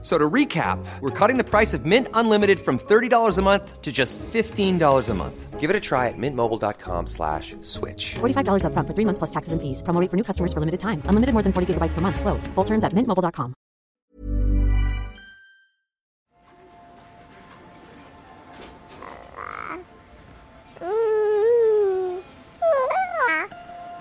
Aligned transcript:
So 0.00 0.16
to 0.16 0.30
recap, 0.30 0.78
we're 1.00 1.10
cutting 1.10 1.38
the 1.38 1.44
price 1.44 1.74
of 1.74 1.84
Mint 1.84 2.06
Unlimited 2.14 2.60
from 2.60 2.78
$30 2.78 3.36
a 3.36 3.42
month 3.42 3.82
to 3.82 3.90
just 3.90 4.16
$15 4.20 5.08
a 5.08 5.14
month. 5.14 5.58
Give 5.58 5.70
it 5.70 5.74
a 5.74 5.80
try 5.80 6.06
at 6.06 6.14
mintmobile.com 6.16 7.08
slash 7.08 7.56
switch. 7.62 8.14
$45 8.20 8.62
upfront 8.62 8.86
for 8.86 8.94
three 8.94 9.04
months 9.04 9.18
plus 9.18 9.30
taxes 9.30 9.52
and 9.52 9.60
fees. 9.60 9.82
Promo 9.82 10.00
rate 10.00 10.08
for 10.08 10.16
new 10.16 10.22
customers 10.22 10.52
for 10.52 10.60
limited 10.60 10.78
time. 10.78 11.02
Unlimited 11.06 11.32
more 11.34 11.42
than 11.42 11.52
40 11.52 11.74
gigabytes 11.74 11.94
per 11.94 12.00
month. 12.00 12.20
Slows. 12.20 12.46
Full 12.54 12.64
terms 12.64 12.84
at 12.84 12.92
mintmobile.com. 12.94 13.54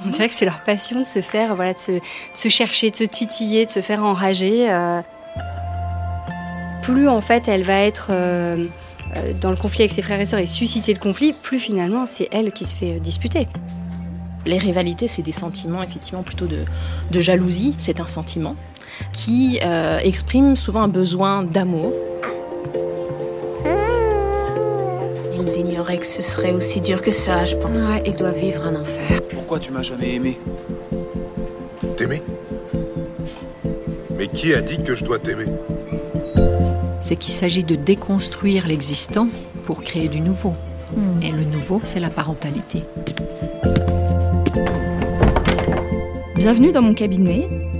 On 0.06 0.09
dirait 0.09 0.30
que 0.30 0.36
c'est 0.36 0.45
leur 0.45 0.62
passion 0.64 1.00
de 1.00 1.06
se 1.06 1.22
faire, 1.22 1.56
voilà, 1.56 1.73
de 1.73 1.80
se, 1.80 1.92
de 1.94 2.00
se 2.34 2.50
chercher, 2.50 2.92
de 2.92 2.95
se 2.95 3.04
titiller, 3.04 3.66
de 3.66 3.72
se 3.72 3.82
faire 3.82 4.04
enrager. 4.04 4.72
euh. 4.72 5.02
Plus 6.88 7.09
en 7.09 7.20
fait 7.20 7.50
elle 7.50 7.64
va 7.64 7.82
être 7.82 8.08
euh, 8.12 8.66
euh, 9.18 9.34
dans 9.41 9.52
le 9.52 9.58
conflit 9.58 9.82
avec 9.82 9.91
ses 9.91 10.02
frères 10.02 10.22
et 10.22 10.26
sœurs 10.26 10.40
et 10.40 10.45
susciter 10.45 10.94
le 10.94 11.00
conflit, 11.00 11.34
plus 11.34 11.59
finalement 11.59 12.05
c'est 12.05 12.30
elle 12.32 12.54
qui 12.54 12.64
se 12.64 12.73
fait 12.73 12.94
euh, 12.94 13.00
disputer. 13.00 13.50
Les 14.45 14.58
rivalités, 14.58 15.09
c'est 15.09 15.22
des 15.22 15.34
sentiments 15.34 15.84
effectivement 15.84 16.23
plutôt 16.23 16.45
de, 16.45 16.64
de 17.12 17.20
jalousie. 17.20 17.76
C'est 17.78 18.00
un 18.00 18.08
sentiment 18.08 18.55
qui 19.12 19.59
euh, 19.64 20.00
exprime 20.00 20.55
souvent 20.55 20.84
un 20.84 20.88
besoin 20.88 21.44
d'amour. 21.44 21.92
Ils 25.38 25.59
ignoraient 25.59 25.97
que 25.97 26.06
ce 26.06 26.22
serait 26.22 26.53
aussi 26.53 26.80
dur 26.80 27.02
que 27.02 27.12
ça, 27.12 27.44
je 27.44 27.58
pense. 27.58 27.90
Ouais, 27.90 28.02
il 28.06 28.16
doit 28.16 28.31
vivre 28.31 28.64
un 28.64 28.75
enfer. 28.80 29.22
Pourquoi 29.30 29.59
tu 29.59 29.73
m'as 29.73 29.81
jamais 29.81 30.16
aimé? 30.16 30.40
T'aimer? 31.97 32.22
Mais 34.17 34.30
qui 34.30 34.53
a 34.53 34.62
dit 34.62 34.81
que 34.81 34.95
je 34.95 35.03
dois 35.03 35.19
t'aimer? 35.19 35.47
C'est 37.00 37.16
qu'il 37.16 37.34
s'agit 37.34 37.64
de 37.64 37.76
déconstruire 37.76 38.67
l'existant 38.67 39.28
pour 39.66 39.81
créer 39.81 40.08
du 40.08 40.20
nouveau. 40.20 40.53
Et 41.22 41.31
le 41.31 41.44
nouveau, 41.44 41.81
c'est 41.84 42.00
la 42.00 42.09
parentalité. 42.09 42.84
Bienvenue 46.36 46.72
dans 46.72 46.81
mon 46.81 46.94
cabinet. 46.94 47.48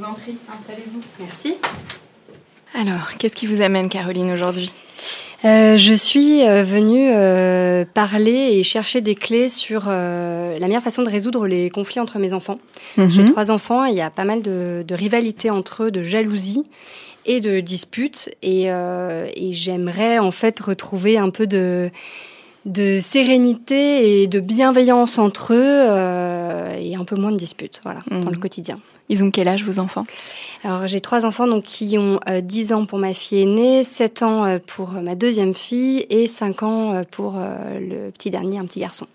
Vous 0.00 0.06
en 0.06 0.14
prie, 0.14 0.36
installez-vous. 0.48 1.00
Merci. 1.18 1.54
Alors, 2.74 3.16
qu'est-ce 3.18 3.36
qui 3.36 3.46
vous 3.46 3.60
amène 3.60 3.88
Caroline 3.88 4.30
aujourd'hui? 4.30 4.72
Euh, 5.44 5.76
je 5.76 5.94
suis 5.94 6.42
euh, 6.46 6.62
venue 6.62 7.10
euh, 7.10 7.84
parler 7.84 8.50
et 8.52 8.62
chercher 8.62 9.00
des 9.00 9.14
clés 9.14 9.48
sur 9.48 9.84
euh, 9.88 10.58
la 10.58 10.66
meilleure 10.66 10.82
façon 10.82 11.02
de 11.02 11.08
résoudre 11.10 11.46
les 11.46 11.70
conflits 11.70 12.00
entre 12.00 12.18
mes 12.18 12.32
enfants. 12.32 12.58
J'ai 12.98 13.24
trois 13.24 13.50
enfants 13.50 13.86
et 13.86 13.90
il 13.90 13.96
y 13.96 14.02
a 14.02 14.10
pas 14.10 14.24
mal 14.24 14.42
de, 14.42 14.84
de 14.86 14.94
rivalité 14.94 15.50
entre 15.50 15.84
eux, 15.84 15.90
de 15.90 16.02
jalousie 16.02 16.64
et 17.26 17.40
de 17.40 17.60
disputes. 17.60 18.30
Et, 18.42 18.64
euh, 18.66 19.28
et 19.34 19.52
j'aimerais 19.52 20.18
en 20.18 20.30
fait 20.30 20.60
retrouver 20.60 21.16
un 21.18 21.30
peu 21.30 21.46
de, 21.46 21.90
de 22.66 22.98
sérénité 23.00 24.22
et 24.22 24.26
de 24.26 24.40
bienveillance 24.40 25.18
entre 25.18 25.54
eux 25.54 25.56
euh, 25.88 26.76
et 26.78 26.94
un 26.96 27.04
peu 27.04 27.16
moins 27.16 27.32
de 27.32 27.36
disputes 27.36 27.80
voilà, 27.84 28.00
dans 28.10 28.16
Mhm. 28.18 28.30
le 28.30 28.36
quotidien. 28.38 28.78
Ils 29.08 29.24
ont 29.24 29.30
quel 29.30 29.48
âge 29.48 29.64
vos 29.64 29.78
enfants? 29.78 30.04
Alors 30.62 30.86
j'ai 30.86 31.00
trois 31.00 31.24
enfants 31.26 31.46
donc 31.48 31.64
qui 31.64 31.96
ont 31.98 32.20
euh, 32.28 32.40
10 32.40 32.72
ans 32.72 32.86
pour 32.86 32.98
ma 32.98 33.12
fille 33.14 33.42
aînée, 33.42 33.82
7 33.82 34.22
ans 34.22 34.44
euh, 34.44 34.58
pour 34.64 34.90
ma 34.90 35.14
deuxième 35.14 35.54
fille 35.54 36.06
et 36.10 36.26
5 36.28 36.62
ans 36.62 36.94
euh, 36.94 37.02
pour 37.10 37.34
euh, 37.36 37.80
le 37.80 38.10
petit 38.12 38.30
dernier, 38.30 38.58
un 38.58 38.66
petit 38.66 38.80
garçon. 38.80 39.06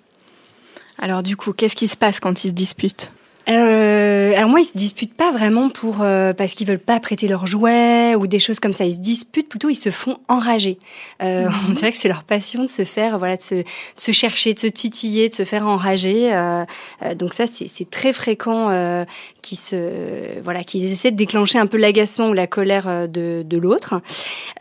Alors 0.99 1.23
du 1.23 1.37
coup, 1.37 1.53
qu'est-ce 1.53 1.75
qui 1.75 1.87
se 1.87 1.95
passe 1.97 2.19
quand 2.19 2.43
ils 2.43 2.49
se 2.49 2.53
disputent? 2.53 3.11
Euh, 3.47 4.33
alors 4.35 4.49
moi, 4.49 4.59
ils 4.59 4.65
se 4.65 4.77
disputent 4.77 5.13
pas 5.13 5.31
vraiment 5.31 5.69
pour 5.69 6.01
euh, 6.01 6.33
parce 6.33 6.53
qu'ils 6.53 6.67
veulent 6.67 6.79
pas 6.79 6.99
prêter 6.99 7.27
leurs 7.27 7.45
jouets 7.45 8.15
ou 8.15 8.27
des 8.27 8.39
choses 8.39 8.59
comme 8.59 8.73
ça. 8.73 8.85
Ils 8.85 8.95
se 8.95 8.99
disputent 8.99 9.49
plutôt, 9.49 9.69
ils 9.69 9.75
se 9.75 9.91
font 9.91 10.15
enrager. 10.27 10.77
Euh, 11.21 11.47
On 11.69 11.71
dirait 11.71 11.91
que 11.91 11.97
c'est 11.97 12.07
leur 12.07 12.23
passion 12.23 12.63
de 12.63 12.69
se 12.69 12.83
faire, 12.83 13.17
voilà, 13.17 13.37
de 13.37 13.41
se, 13.41 13.55
de 13.55 13.63
se 13.97 14.11
chercher, 14.11 14.53
de 14.53 14.59
se 14.59 14.67
titiller, 14.67 15.29
de 15.29 15.33
se 15.33 15.43
faire 15.43 15.67
enrager. 15.67 16.33
Euh, 16.33 16.65
euh, 17.03 17.15
donc 17.15 17.33
ça, 17.33 17.45
c'est 17.47 17.67
c'est 17.67 17.89
très 17.89 18.13
fréquent 18.13 18.69
euh, 18.69 19.05
qui 19.45 19.55
se, 19.55 20.41
voilà, 20.41 20.63
qu'ils 20.63 20.91
essaient 20.91 21.11
de 21.11 21.15
déclencher 21.15 21.59
un 21.59 21.67
peu 21.67 21.77
l'agacement 21.77 22.29
ou 22.29 22.33
la 22.33 22.47
colère 22.47 22.87
euh, 22.87 23.05
de, 23.05 23.43
de 23.45 23.57
l'autre. 23.59 24.01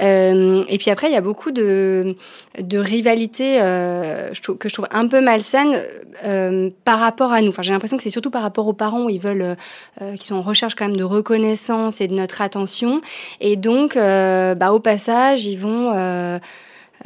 Euh, 0.02 0.62
et 0.68 0.76
puis 0.76 0.90
après, 0.90 1.08
il 1.08 1.14
y 1.14 1.16
a 1.16 1.22
beaucoup 1.22 1.52
de, 1.52 2.16
de 2.60 2.78
rivalité 2.78 3.62
euh, 3.62 4.30
que 4.58 4.68
je 4.68 4.74
trouve 4.74 4.86
un 4.90 5.08
peu 5.08 5.22
malsaine 5.22 5.80
euh, 6.24 6.68
par 6.84 6.98
rapport 6.98 7.32
à 7.32 7.40
nous. 7.40 7.48
Enfin, 7.48 7.62
j'ai 7.62 7.72
l'impression 7.72 7.96
que 7.96 8.02
c'est 8.02 8.10
surtout 8.10 8.30
par 8.30 8.42
rapport 8.42 8.68
aux 8.68 8.74
parents 8.74 9.04
où 9.04 9.08
ils 9.08 9.20
veulent, 9.20 9.40
euh, 9.40 9.54
euh, 10.02 10.16
qui 10.16 10.26
sont 10.26 10.36
en 10.36 10.42
recherche 10.42 10.74
quand 10.74 10.86
même 10.86 10.98
de 10.98 11.04
reconnaissance 11.04 12.02
et 12.02 12.06
de 12.06 12.14
notre 12.14 12.42
attention. 12.42 13.00
Et 13.40 13.56
donc, 13.56 13.94
bah, 13.96 14.72
au 14.72 14.80
passage, 14.80 15.46
ils 15.46 15.56
vont 15.56 15.92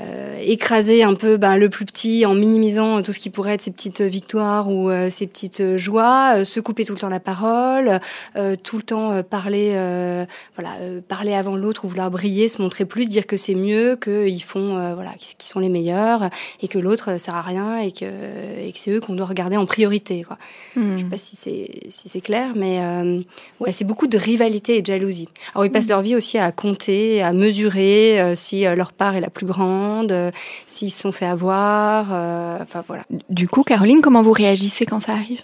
euh, 0.00 0.38
écraser 0.41 1.03
un 1.03 1.14
peu 1.14 1.36
bah, 1.36 1.59
le 1.59 1.69
plus 1.69 1.84
petit 1.84 2.25
en 2.25 2.34
minimisant 2.34 3.03
tout 3.03 3.12
ce 3.12 3.19
qui 3.19 3.31
pourrait 3.31 3.54
être 3.54 3.62
ses 3.62 3.72
petites 3.72 4.00
victoires 4.00 4.70
ou 4.70 4.91
euh, 4.91 5.10
ses 5.10 5.26
petites 5.26 5.76
joies, 5.76 6.38
euh, 6.38 6.44
se 6.44 6.60
couper 6.60 6.84
tout 6.84 6.92
le 6.92 6.98
temps 6.98 7.09
la 7.09 7.20
parole, 7.20 8.00
euh, 8.37 8.54
tout 8.62 8.76
le 8.76 8.82
temps 8.84 9.12
euh, 9.12 9.22
parler, 9.22 9.72
euh, 9.75 10.25
voilà, 10.56 10.76
euh, 10.81 11.00
parler 11.00 11.34
avant 11.34 11.56
l'autre 11.56 11.84
ou 11.84 11.88
vouloir 11.88 12.10
briller, 12.10 12.48
se 12.48 12.62
montrer 12.62 12.84
plus, 12.84 13.08
dire 13.08 13.26
que 13.26 13.37
c'est 13.37 13.54
mieux, 13.54 13.97
qu'ils 13.97 14.42
font, 14.42 14.76
euh, 14.76 14.94
voilà, 14.94 15.10
qu'ils 15.19 15.48
sont 15.48 15.60
les 15.60 15.69
meilleurs 15.69 16.31
et 16.62 16.69
que 16.69 16.78
l'autre 16.78 17.19
sert 17.19 17.34
à 17.34 17.42
rien 17.42 17.78
et 17.78 17.91
que, 17.91 18.04
et 18.04 18.70
que 18.70 18.78
c'est 18.78 18.92
eux 18.92 19.00
qu'on 19.00 19.14
doit 19.14 19.26
regarder 19.26 19.56
en 19.56 19.66
priorité. 19.66 20.22
Quoi. 20.22 20.38
Je 20.76 20.98
sais 20.98 21.04
pas 21.04 21.19
si 21.19 21.34
c'est 21.34 21.81
si 21.88 22.08
c'est 22.08 22.20
clair, 22.20 22.53
mais 22.54 22.78
euh, 22.81 23.20
ouais, 23.60 23.72
c'est 23.72 23.84
beaucoup 23.84 24.06
de 24.06 24.16
rivalité 24.19 24.76
et 24.76 24.82
de 24.82 24.87
jalousie. 24.87 25.28
Alors 25.54 25.64
ils 25.64 25.72
passent 25.72 25.88
leur 25.88 26.03
vie 26.03 26.14
aussi 26.14 26.38
à 26.38 26.53
compter, 26.53 27.22
à 27.22 27.32
mesurer 27.32 28.34
si 28.37 28.62
leur 28.62 28.92
part 28.92 29.16
est 29.16 29.20
la 29.20 29.31
plus 29.31 29.47
grande, 29.47 29.88
euh, 30.10 30.31
s'ils 30.66 30.91
se 30.91 31.00
sont 31.00 31.12
fait 31.12 31.26
avoir. 31.26 32.09
euh, 32.12 32.59
Enfin 32.60 32.82
voilà. 32.87 33.03
Du 33.31 33.49
coup, 33.49 33.62
Caroline, 33.62 34.00
comment 34.00 34.22
vous 34.22 34.32
réagissez 34.32 34.87
quand 34.87 35.00
ça 35.00 35.12
arrive? 35.12 35.41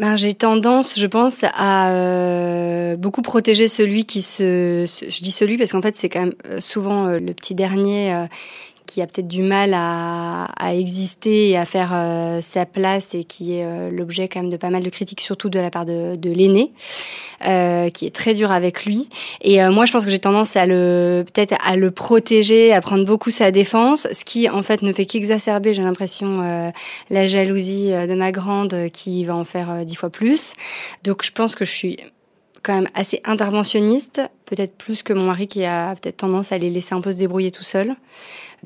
Ben, 0.00 0.16
j'ai 0.16 0.34
tendance, 0.34 0.98
je 0.98 1.06
pense, 1.06 1.44
à 1.56 1.90
euh, 1.92 2.96
beaucoup 2.96 3.22
protéger 3.22 3.68
celui 3.68 4.04
qui 4.04 4.22
se, 4.22 4.84
se- 4.88 5.08
Je 5.08 5.22
dis 5.22 5.30
celui 5.30 5.56
parce 5.56 5.70
qu'en 5.70 5.82
fait, 5.82 5.94
c'est 5.94 6.08
quand 6.08 6.20
même 6.20 6.34
souvent 6.60 7.06
euh, 7.06 7.20
le 7.20 7.32
petit 7.32 7.54
dernier 7.54 8.12
euh, 8.12 8.24
qui 8.86 9.02
a 9.02 9.06
peut-être 9.06 9.28
du 9.28 9.42
mal 9.42 9.72
à, 9.74 10.44
à 10.56 10.74
exister 10.74 11.50
et 11.50 11.56
à 11.56 11.64
faire 11.64 11.92
euh, 11.94 12.40
sa 12.40 12.66
place 12.66 13.14
et 13.14 13.24
qui 13.24 13.56
est 13.56 13.64
euh, 13.64 13.90
l'objet 13.90 14.28
quand 14.28 14.40
même 14.40 14.50
de 14.50 14.56
pas 14.56 14.70
mal 14.70 14.82
de 14.82 14.90
critiques, 14.90 15.20
surtout 15.20 15.48
de 15.48 15.58
la 15.58 15.70
part 15.70 15.84
de, 15.84 16.16
de 16.16 16.30
l'aîné, 16.30 16.72
euh, 17.46 17.88
qui 17.90 18.06
est 18.06 18.14
très 18.14 18.34
dur 18.34 18.50
avec 18.52 18.84
lui. 18.84 19.08
Et 19.40 19.62
euh, 19.62 19.70
moi, 19.70 19.86
je 19.86 19.92
pense 19.92 20.04
que 20.04 20.10
j'ai 20.10 20.18
tendance 20.18 20.56
à 20.56 20.66
le 20.66 21.24
peut-être 21.32 21.54
à 21.64 21.76
le 21.76 21.90
protéger, 21.90 22.72
à 22.72 22.80
prendre 22.80 23.04
beaucoup 23.04 23.30
sa 23.30 23.50
défense, 23.50 24.06
ce 24.12 24.24
qui 24.24 24.48
en 24.48 24.62
fait 24.62 24.82
ne 24.82 24.92
fait 24.92 25.06
qu'exacerber, 25.06 25.72
j'ai 25.72 25.82
l'impression, 25.82 26.42
euh, 26.42 26.70
la 27.10 27.26
jalousie 27.26 27.92
euh, 27.92 28.06
de 28.06 28.14
ma 28.14 28.32
grande 28.32 28.88
qui 28.92 29.24
va 29.24 29.34
en 29.34 29.44
faire 29.44 29.84
dix 29.84 29.96
fois 29.96 30.10
plus. 30.10 30.54
Donc, 31.02 31.24
je 31.24 31.32
pense 31.32 31.54
que 31.54 31.64
je 31.64 31.70
suis 31.70 31.98
quand 32.62 32.74
même 32.74 32.88
assez 32.94 33.20
interventionniste 33.24 34.22
peut-être 34.46 34.76
plus 34.76 35.02
que 35.02 35.12
mon 35.12 35.26
mari 35.26 35.46
qui 35.46 35.64
a 35.64 35.94
peut-être 35.94 36.18
tendance 36.18 36.52
à 36.52 36.58
les 36.58 36.70
laisser 36.70 36.94
un 36.94 37.00
peu 37.00 37.12
se 37.12 37.18
débrouiller 37.18 37.50
tout 37.50 37.64
seul. 37.64 37.94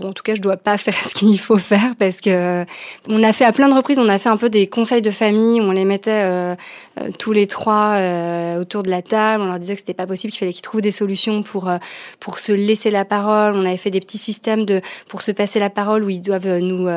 En 0.04 0.12
tout 0.12 0.22
cas, 0.22 0.34
je 0.34 0.40
dois 0.40 0.56
pas 0.56 0.78
faire 0.78 0.94
ce 0.94 1.14
qu'il 1.14 1.38
faut 1.38 1.58
faire 1.58 1.94
parce 1.98 2.20
que 2.20 2.64
on 3.08 3.22
a 3.22 3.32
fait 3.32 3.44
à 3.44 3.52
plein 3.52 3.68
de 3.68 3.74
reprises, 3.74 3.98
on 3.98 4.08
a 4.08 4.18
fait 4.18 4.28
un 4.28 4.36
peu 4.36 4.50
des 4.50 4.66
conseils 4.66 5.02
de 5.02 5.10
famille 5.10 5.60
on 5.60 5.72
les 5.72 5.84
mettait 5.84 6.10
euh, 6.24 6.54
euh, 7.00 7.10
tous 7.18 7.32
les 7.32 7.46
trois 7.46 7.94
euh, 7.96 8.60
autour 8.60 8.82
de 8.82 8.90
la 8.90 9.02
table. 9.02 9.42
On 9.42 9.46
leur 9.46 9.58
disait 9.58 9.74
que 9.74 9.80
c'était 9.80 9.94
pas 9.94 10.06
possible, 10.06 10.32
qu'il 10.32 10.40
fallait 10.40 10.52
qu'ils 10.52 10.62
trouvent 10.62 10.80
des 10.80 10.92
solutions 10.92 11.42
pour 11.42 11.68
euh, 11.68 11.78
pour 12.20 12.38
se 12.38 12.52
laisser 12.52 12.90
la 12.90 13.04
parole. 13.04 13.54
On 13.54 13.64
avait 13.64 13.76
fait 13.76 13.90
des 13.90 14.00
petits 14.00 14.18
systèmes 14.18 14.66
pour 15.08 15.22
se 15.22 15.32
passer 15.32 15.60
la 15.60 15.70
parole 15.70 16.04
où 16.04 16.10
ils 16.10 16.20
doivent 16.20 16.58
nous 16.58 16.88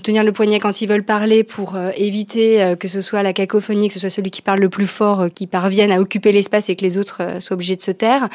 tenir 0.00 0.24
le 0.24 0.32
poignet 0.32 0.60
quand 0.60 0.80
ils 0.80 0.86
veulent 0.86 1.04
parler 1.04 1.44
pour 1.44 1.76
éviter 1.96 2.74
que 2.78 2.88
ce 2.88 3.00
soit 3.00 3.22
la 3.22 3.32
cacophonie, 3.32 3.88
que 3.88 3.94
ce 3.94 4.00
soit 4.00 4.10
celui 4.10 4.30
qui 4.30 4.42
parle 4.42 4.60
le 4.60 4.68
plus 4.68 4.86
fort 4.86 5.26
qui 5.34 5.46
parvienne 5.46 5.92
à 5.92 6.00
occuper 6.00 6.32
l'espace 6.32 6.68
et 6.68 6.76
que 6.76 6.82
les 6.82 6.98
autres 6.98 7.40
soient 7.40 7.54
obligés 7.54 7.76
de 7.76 7.82
se 7.82 7.90
taire. 7.90 8.28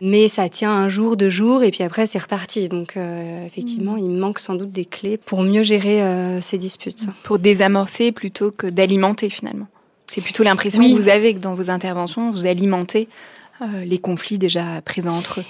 Mais 0.00 0.28
ça 0.28 0.48
tient 0.48 0.70
un 0.70 0.88
jour, 0.88 1.16
deux 1.16 1.28
jours 1.28 1.62
et 1.62 1.70
puis 1.70 1.82
après 1.82 2.06
c'est 2.06 2.18
reparti. 2.18 2.68
Donc 2.68 2.79
euh, 2.96 3.46
effectivement, 3.46 3.96
il 3.96 4.10
manque 4.10 4.38
sans 4.38 4.54
doute 4.54 4.70
des 4.70 4.84
clés 4.84 5.16
pour 5.16 5.42
mieux 5.42 5.62
gérer 5.62 6.02
euh, 6.02 6.40
ces 6.40 6.58
disputes. 6.58 7.06
Pour 7.22 7.38
désamorcer 7.38 8.12
plutôt 8.12 8.50
que 8.50 8.66
d'alimenter 8.66 9.28
finalement. 9.28 9.66
C'est 10.06 10.20
plutôt 10.20 10.42
l'impression 10.42 10.82
que 10.82 10.94
vous 10.94 11.08
avez 11.08 11.34
que 11.34 11.38
dans 11.38 11.54
vos 11.54 11.70
interventions, 11.70 12.32
vous 12.32 12.46
alimentez 12.46 13.08
euh, 13.62 13.84
les 13.84 13.98
conflits 13.98 14.38
déjà 14.38 14.80
présents 14.82 15.14
entre 15.14 15.40
eux. 15.40 15.44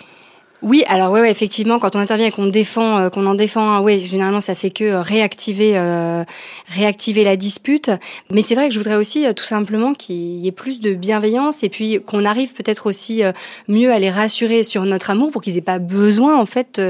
Oui, 0.62 0.84
alors 0.88 1.10
ouais, 1.10 1.22
ouais, 1.22 1.30
effectivement, 1.30 1.78
quand 1.78 1.96
on 1.96 1.98
intervient 1.98 2.26
et 2.26 2.30
qu'on 2.30 2.46
défend, 2.46 2.98
euh, 2.98 3.08
qu'on 3.08 3.26
en 3.26 3.34
défend, 3.34 3.80
oui, 3.80 3.98
généralement 3.98 4.42
ça 4.42 4.54
fait 4.54 4.70
que 4.70 4.84
euh, 4.84 5.00
réactiver, 5.00 5.72
euh, 5.76 6.22
réactiver 6.68 7.24
la 7.24 7.36
dispute. 7.36 7.90
Mais 8.30 8.42
c'est 8.42 8.54
vrai 8.54 8.68
que 8.68 8.74
je 8.74 8.78
voudrais 8.78 8.96
aussi 8.96 9.26
tout 9.34 9.44
simplement 9.44 9.94
qu'il 9.94 10.16
y 10.16 10.46
ait 10.46 10.52
plus 10.52 10.80
de 10.80 10.92
bienveillance 10.92 11.62
et 11.62 11.70
puis 11.70 12.00
qu'on 12.04 12.26
arrive 12.26 12.52
peut-être 12.52 12.86
aussi 12.86 13.22
mieux 13.68 13.90
à 13.90 13.98
les 13.98 14.10
rassurer 14.10 14.62
sur 14.62 14.84
notre 14.84 15.10
amour 15.10 15.30
pour 15.30 15.40
qu'ils 15.40 15.56
aient 15.56 15.62
pas 15.62 15.78
besoin 15.78 16.38
en 16.38 16.46
fait 16.46 16.80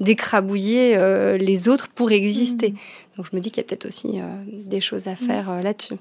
d'écrabouiller 0.00 0.96
les 1.38 1.68
autres 1.68 1.88
pour 1.88 2.10
exister. 2.10 2.70
Mmh. 2.70 2.76
Donc 3.16 3.26
je 3.30 3.36
me 3.36 3.40
dis 3.40 3.50
qu'il 3.50 3.62
y 3.62 3.64
a 3.64 3.68
peut-être 3.68 3.86
aussi 3.86 4.20
des 4.50 4.80
choses 4.80 5.06
à 5.06 5.14
faire 5.14 5.62
là-dessus. 5.62 5.94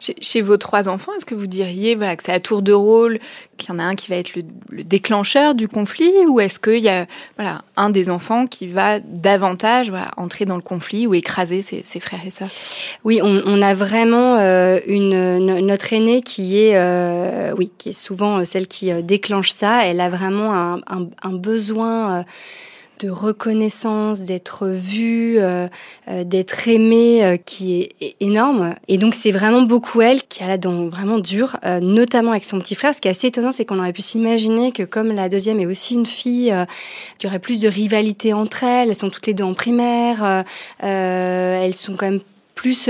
Chez, 0.00 0.40
vos 0.40 0.56
trois 0.56 0.88
enfants, 0.88 1.12
est-ce 1.16 1.26
que 1.26 1.34
vous 1.34 1.46
diriez 1.46 1.94
voilà, 1.94 2.16
que 2.16 2.22
c'est 2.22 2.32
à 2.32 2.40
tour 2.40 2.62
de 2.62 2.72
rôle, 2.72 3.18
qu'il 3.56 3.70
y 3.70 3.72
en 3.72 3.78
a 3.78 3.82
un 3.82 3.94
qui 3.94 4.08
va 4.08 4.16
être 4.16 4.34
le, 4.34 4.84
déclencheur 4.84 5.54
du 5.54 5.68
conflit, 5.68 6.12
ou 6.28 6.40
est-ce 6.40 6.58
qu'il 6.58 6.82
y 6.82 6.88
a 6.88 7.06
voilà, 7.36 7.62
un 7.76 7.90
des 7.90 8.10
enfants 8.10 8.46
qui 8.46 8.66
va 8.66 9.00
davantage 9.00 9.92
entrer 10.16 10.44
dans 10.44 10.56
le 10.56 10.62
conflit 10.62 11.06
ou 11.06 11.14
écraser 11.14 11.60
ses, 11.60 12.00
frères 12.00 12.24
et 12.24 12.30
sœurs? 12.30 12.50
Oui, 13.04 13.20
on, 13.22 13.62
a 13.62 13.74
vraiment 13.74 14.36
euh, 14.38 14.78
une, 14.86 15.38
notre 15.60 15.92
aînée 15.92 16.22
qui 16.22 16.58
est, 16.58 16.76
euh, 16.76 17.52
oui, 17.56 17.70
qui 17.78 17.90
est 17.90 18.00
souvent 18.00 18.44
celle 18.44 18.68
qui 18.68 18.92
euh, 18.92 19.02
déclenche 19.02 19.50
ça. 19.50 19.84
Elle 19.84 20.00
a 20.00 20.08
vraiment 20.08 20.52
un 20.52 21.32
besoin 21.32 22.24
de 22.98 23.10
reconnaissance, 23.10 24.22
d'être 24.22 24.68
vu, 24.68 25.38
euh, 25.38 25.68
euh, 26.08 26.24
d'être 26.24 26.68
aimé, 26.68 27.24
euh, 27.24 27.36
qui 27.36 27.88
est 28.00 28.16
énorme. 28.20 28.74
Et 28.88 28.98
donc 28.98 29.14
c'est 29.14 29.30
vraiment 29.30 29.62
beaucoup 29.62 30.00
elle 30.00 30.22
qui 30.22 30.42
a 30.42 30.46
la 30.46 30.58
dent 30.58 30.88
vraiment 30.88 31.18
dure, 31.18 31.58
notamment 31.80 32.32
avec 32.32 32.44
son 32.44 32.58
petit 32.58 32.74
frère. 32.74 32.94
Ce 32.94 33.00
qui 33.00 33.08
est 33.08 33.12
assez 33.12 33.28
étonnant, 33.28 33.52
c'est 33.52 33.64
qu'on 33.64 33.78
aurait 33.78 33.92
pu 33.92 34.02
s'imaginer 34.02 34.72
que 34.72 34.82
comme 34.82 35.12
la 35.12 35.28
deuxième 35.28 35.60
est 35.60 35.66
aussi 35.66 35.94
une 35.94 36.06
fille, 36.06 36.54
qu'il 37.18 37.28
y 37.28 37.30
aurait 37.30 37.38
plus 37.38 37.60
de 37.60 37.68
rivalité 37.68 38.32
entre 38.32 38.64
elles. 38.64 38.88
Elles 38.88 38.94
sont 38.94 39.10
toutes 39.10 39.26
les 39.26 39.34
deux 39.34 39.44
en 39.44 39.54
primaire. 39.54 40.44
elles 40.80 41.74
sont 41.74 41.96
quand 41.96 42.10
même 42.10 42.20
plus 42.54 42.88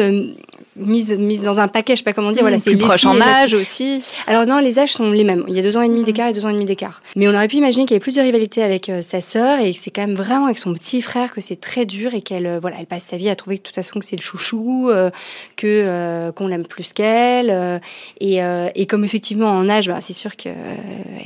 mise 0.78 1.12
mise 1.14 1.42
dans 1.42 1.60
un 1.60 1.68
paquet, 1.68 1.94
je 1.94 1.98
sais 1.98 2.04
pas 2.04 2.12
comment 2.12 2.32
dire. 2.32 2.42
voilà, 2.42 2.56
mmh, 2.56 2.60
c'est 2.60 2.70
plus 2.70 2.78
proche 2.78 3.04
en 3.04 3.20
âge 3.20 3.54
aussi. 3.54 4.00
Alors 4.26 4.46
non, 4.46 4.60
les 4.60 4.78
âges 4.78 4.92
sont 4.92 5.10
les 5.10 5.24
mêmes. 5.24 5.44
Il 5.48 5.54
y 5.54 5.58
a 5.58 5.62
deux 5.62 5.76
ans 5.76 5.82
et 5.82 5.88
demi 5.88 6.00
mmh. 6.00 6.04
d'écart 6.04 6.28
et 6.28 6.32
deux 6.32 6.44
ans 6.44 6.48
et 6.48 6.54
demi 6.54 6.64
d'écart. 6.64 7.02
Mais 7.16 7.28
on 7.28 7.34
aurait 7.34 7.48
pu 7.48 7.56
imaginer 7.56 7.84
qu'il 7.84 7.92
y 7.92 7.94
avait 7.94 8.02
plus 8.02 8.16
de 8.16 8.20
rivalité 8.20 8.62
avec 8.62 8.88
euh, 8.88 9.02
sa 9.02 9.20
sœur 9.20 9.60
et 9.60 9.72
c'est 9.72 9.90
quand 9.90 10.02
même 10.02 10.14
vraiment 10.14 10.46
avec 10.46 10.58
son 10.58 10.72
petit 10.72 11.00
frère 11.02 11.32
que 11.32 11.40
c'est 11.40 11.60
très 11.60 11.86
dur 11.86 12.14
et 12.14 12.22
qu'elle 12.22 12.46
euh, 12.46 12.58
voilà, 12.58 12.76
elle 12.80 12.86
passe 12.86 13.04
sa 13.04 13.16
vie 13.16 13.28
à 13.28 13.36
trouver 13.36 13.56
de 13.56 13.62
toute 13.62 13.74
façon 13.74 13.98
que 13.98 14.04
c'est 14.04 14.16
le 14.16 14.22
chouchou, 14.22 14.88
euh, 14.90 15.10
que 15.56 16.30
qu'on 16.34 16.48
l'aime 16.48 16.66
plus 16.66 16.92
qu'elle 16.92 17.80
et, 18.20 18.40
et 18.74 18.86
comme 18.86 19.04
effectivement 19.04 19.50
en 19.50 19.68
âge, 19.68 19.88
bah, 19.88 19.98
c'est 20.00 20.12
sûr 20.12 20.36
que 20.36 20.48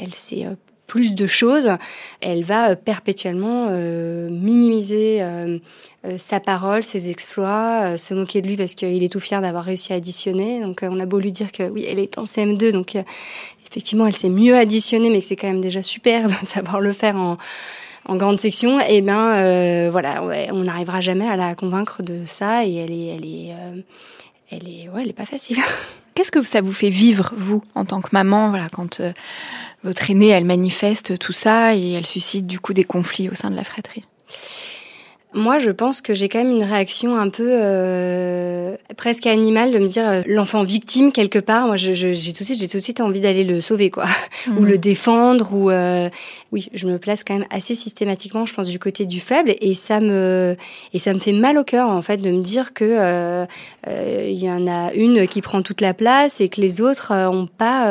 elle 0.00 0.14
s'est 0.14 0.46
plus 0.92 1.14
de 1.14 1.26
choses, 1.26 1.70
elle 2.20 2.44
va 2.44 2.76
perpétuellement 2.76 3.70
minimiser 4.28 5.22
euh, 6.04 6.18
sa 6.18 6.40
parole, 6.40 6.82
ses 6.82 7.10
exploits, 7.10 7.92
euh, 7.92 7.96
se 7.96 8.12
moquer 8.12 8.42
de 8.42 8.48
lui 8.48 8.56
parce 8.56 8.74
qu'il 8.74 9.04
est 9.04 9.12
tout 9.12 9.20
fier 9.20 9.40
d'avoir 9.40 9.62
réussi 9.62 9.92
à 9.92 9.96
additionner. 9.96 10.60
Donc 10.60 10.82
euh, 10.82 10.88
on 10.90 10.98
a 10.98 11.06
beau 11.06 11.20
lui 11.20 11.30
dire 11.30 11.52
que 11.52 11.62
oui, 11.62 11.86
elle 11.88 12.00
est 12.00 12.18
en 12.18 12.24
CM2, 12.24 12.72
donc 12.72 12.96
effectivement 13.70 14.08
elle 14.08 14.16
sait 14.16 14.28
mieux 14.28 14.56
additionner, 14.56 15.10
mais 15.10 15.20
que 15.20 15.28
c'est 15.28 15.36
quand 15.36 15.46
même 15.46 15.60
déjà 15.60 15.80
super 15.82 16.26
de 16.40 16.44
savoir 16.44 16.80
le 16.80 16.90
faire 16.90 17.14
en, 17.16 17.36
grande 18.16 18.40
section. 18.40 18.80
Et 18.80 18.96
eh 18.96 19.88
voilà, 19.90 20.24
on 20.50 20.64
n'arrivera 20.64 21.00
jamais 21.00 21.28
à 21.28 21.36
la 21.36 21.54
convaincre 21.54 22.02
de 22.02 22.24
ça 22.24 22.66
et 22.66 22.74
elle 22.74 22.90
est, 22.90 23.06
elle 23.14 23.24
est, 23.24 23.54
elle 24.50 24.68
est, 24.68 24.88
ouais, 24.88 25.02
elle 25.02 25.10
est 25.10 25.14
pas 25.14 25.24
facile. 25.24 25.58
Qu'est-ce 26.14 26.32
que 26.32 26.42
ça 26.42 26.60
vous 26.60 26.72
fait 26.72 26.90
vivre 26.90 27.32
vous 27.36 27.62
en 27.76 27.84
tant 27.84 28.00
que 28.00 28.08
maman, 28.12 28.50
voilà, 28.50 28.68
quand 28.70 29.00
votre 29.84 30.10
aînée 30.10 30.28
elle 30.28 30.44
manifeste 30.44 31.18
tout 31.18 31.32
ça 31.32 31.74
et 31.74 31.92
elle 31.92 32.06
suscite 32.06 32.46
du 32.46 32.60
coup 32.60 32.72
des 32.72 32.84
conflits 32.84 33.28
au 33.28 33.34
sein 33.34 33.50
de 33.50 33.56
la 33.56 33.64
fratrie? 33.64 34.04
Moi, 35.34 35.58
je 35.58 35.70
pense 35.70 36.02
que 36.02 36.12
j'ai 36.12 36.28
quand 36.28 36.38
même 36.38 36.50
une 36.50 36.62
réaction 36.62 37.16
un 37.16 37.30
peu 37.30 37.48
euh, 37.48 38.76
presque 39.02 39.26
animale 39.26 39.72
de 39.72 39.80
me 39.80 39.88
dire 39.88 40.08
euh, 40.08 40.22
l'enfant 40.28 40.62
victime 40.62 41.10
quelque 41.10 41.40
part. 41.40 41.66
Moi, 41.66 41.74
j'ai 41.74 41.92
tout 42.32 42.44
de 42.44 42.44
suite, 42.44 42.60
j'ai 42.60 42.68
tout 42.68 42.76
de 42.76 42.82
suite 42.82 43.00
envie 43.00 43.20
d'aller 43.20 43.42
le 43.42 43.60
sauver, 43.60 43.90
quoi, 43.90 44.04
ou 44.46 44.60
mhm. 44.60 44.64
le 44.64 44.78
défendre, 44.78 45.52
ou 45.52 45.70
euh, 45.70 46.08
oui, 46.52 46.68
je 46.72 46.86
me 46.86 46.98
place 46.98 47.24
quand 47.24 47.34
même 47.34 47.48
assez 47.50 47.74
systématiquement, 47.74 48.46
je 48.46 48.54
pense, 48.54 48.68
du 48.68 48.78
côté 48.78 49.04
du 49.04 49.18
faible, 49.18 49.56
et 49.60 49.74
ça 49.74 49.98
me 49.98 50.56
et 50.94 51.00
ça 51.00 51.12
me 51.14 51.18
fait 51.18 51.32
mal 51.32 51.58
au 51.58 51.64
cœur 51.64 51.88
en 51.88 52.00
fait 52.00 52.18
de 52.18 52.30
me 52.30 52.42
dire 52.42 52.74
que 52.74 52.84
euh, 52.84 53.44
euh 53.88 54.28
il 54.30 54.38
y 54.38 54.48
en 54.48 54.68
a 54.68 54.92
une 54.92 55.26
qui 55.26 55.40
prend 55.40 55.62
toute 55.62 55.80
la 55.80 55.94
place 55.94 56.40
et 56.40 56.48
que 56.48 56.60
les 56.60 56.80
autres 56.80 57.12
ont 57.12 57.48
pas 57.48 57.90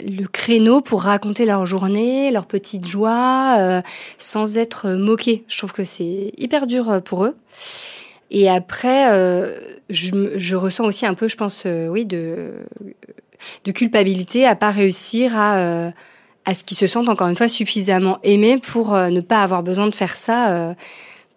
le 0.00 0.26
créneau 0.26 0.80
pour 0.80 1.02
raconter 1.02 1.44
leur 1.46 1.66
journée, 1.66 2.32
leur 2.32 2.46
petite 2.46 2.86
joie, 2.86 3.82
sans 4.18 4.58
être 4.58 4.88
moqués. 4.90 5.44
Je 5.46 5.58
trouve 5.58 5.72
que 5.72 5.84
c'est 5.84 6.32
hyper 6.36 6.66
dur 6.66 6.90
euh, 6.90 7.00
pour 7.00 7.24
eux. 7.24 7.36
Et 8.34 8.48
après, 8.48 9.12
euh, 9.12 9.54
je, 9.90 10.56
ressens 10.56 10.84
aussi 10.84 11.04
un 11.04 11.12
peu, 11.12 11.28
je 11.28 11.36
pense, 11.36 11.64
euh, 11.66 11.88
oui, 11.88 12.06
de, 12.06 12.54
culpabilité 13.74 14.46
à 14.46 14.56
pas 14.56 14.70
réussir 14.70 15.36
à, 15.36 15.92
à 16.46 16.54
ce 16.54 16.64
qu'ils 16.64 16.78
se 16.78 16.86
sentent 16.86 17.10
encore 17.10 17.28
une 17.28 17.36
fois 17.36 17.48
suffisamment 17.48 18.18
aimés 18.22 18.56
pour 18.58 18.94
ne 18.94 19.20
pas 19.20 19.42
avoir 19.42 19.62
besoin 19.62 19.86
de 19.86 19.94
faire 19.94 20.16
ça. 20.16 20.74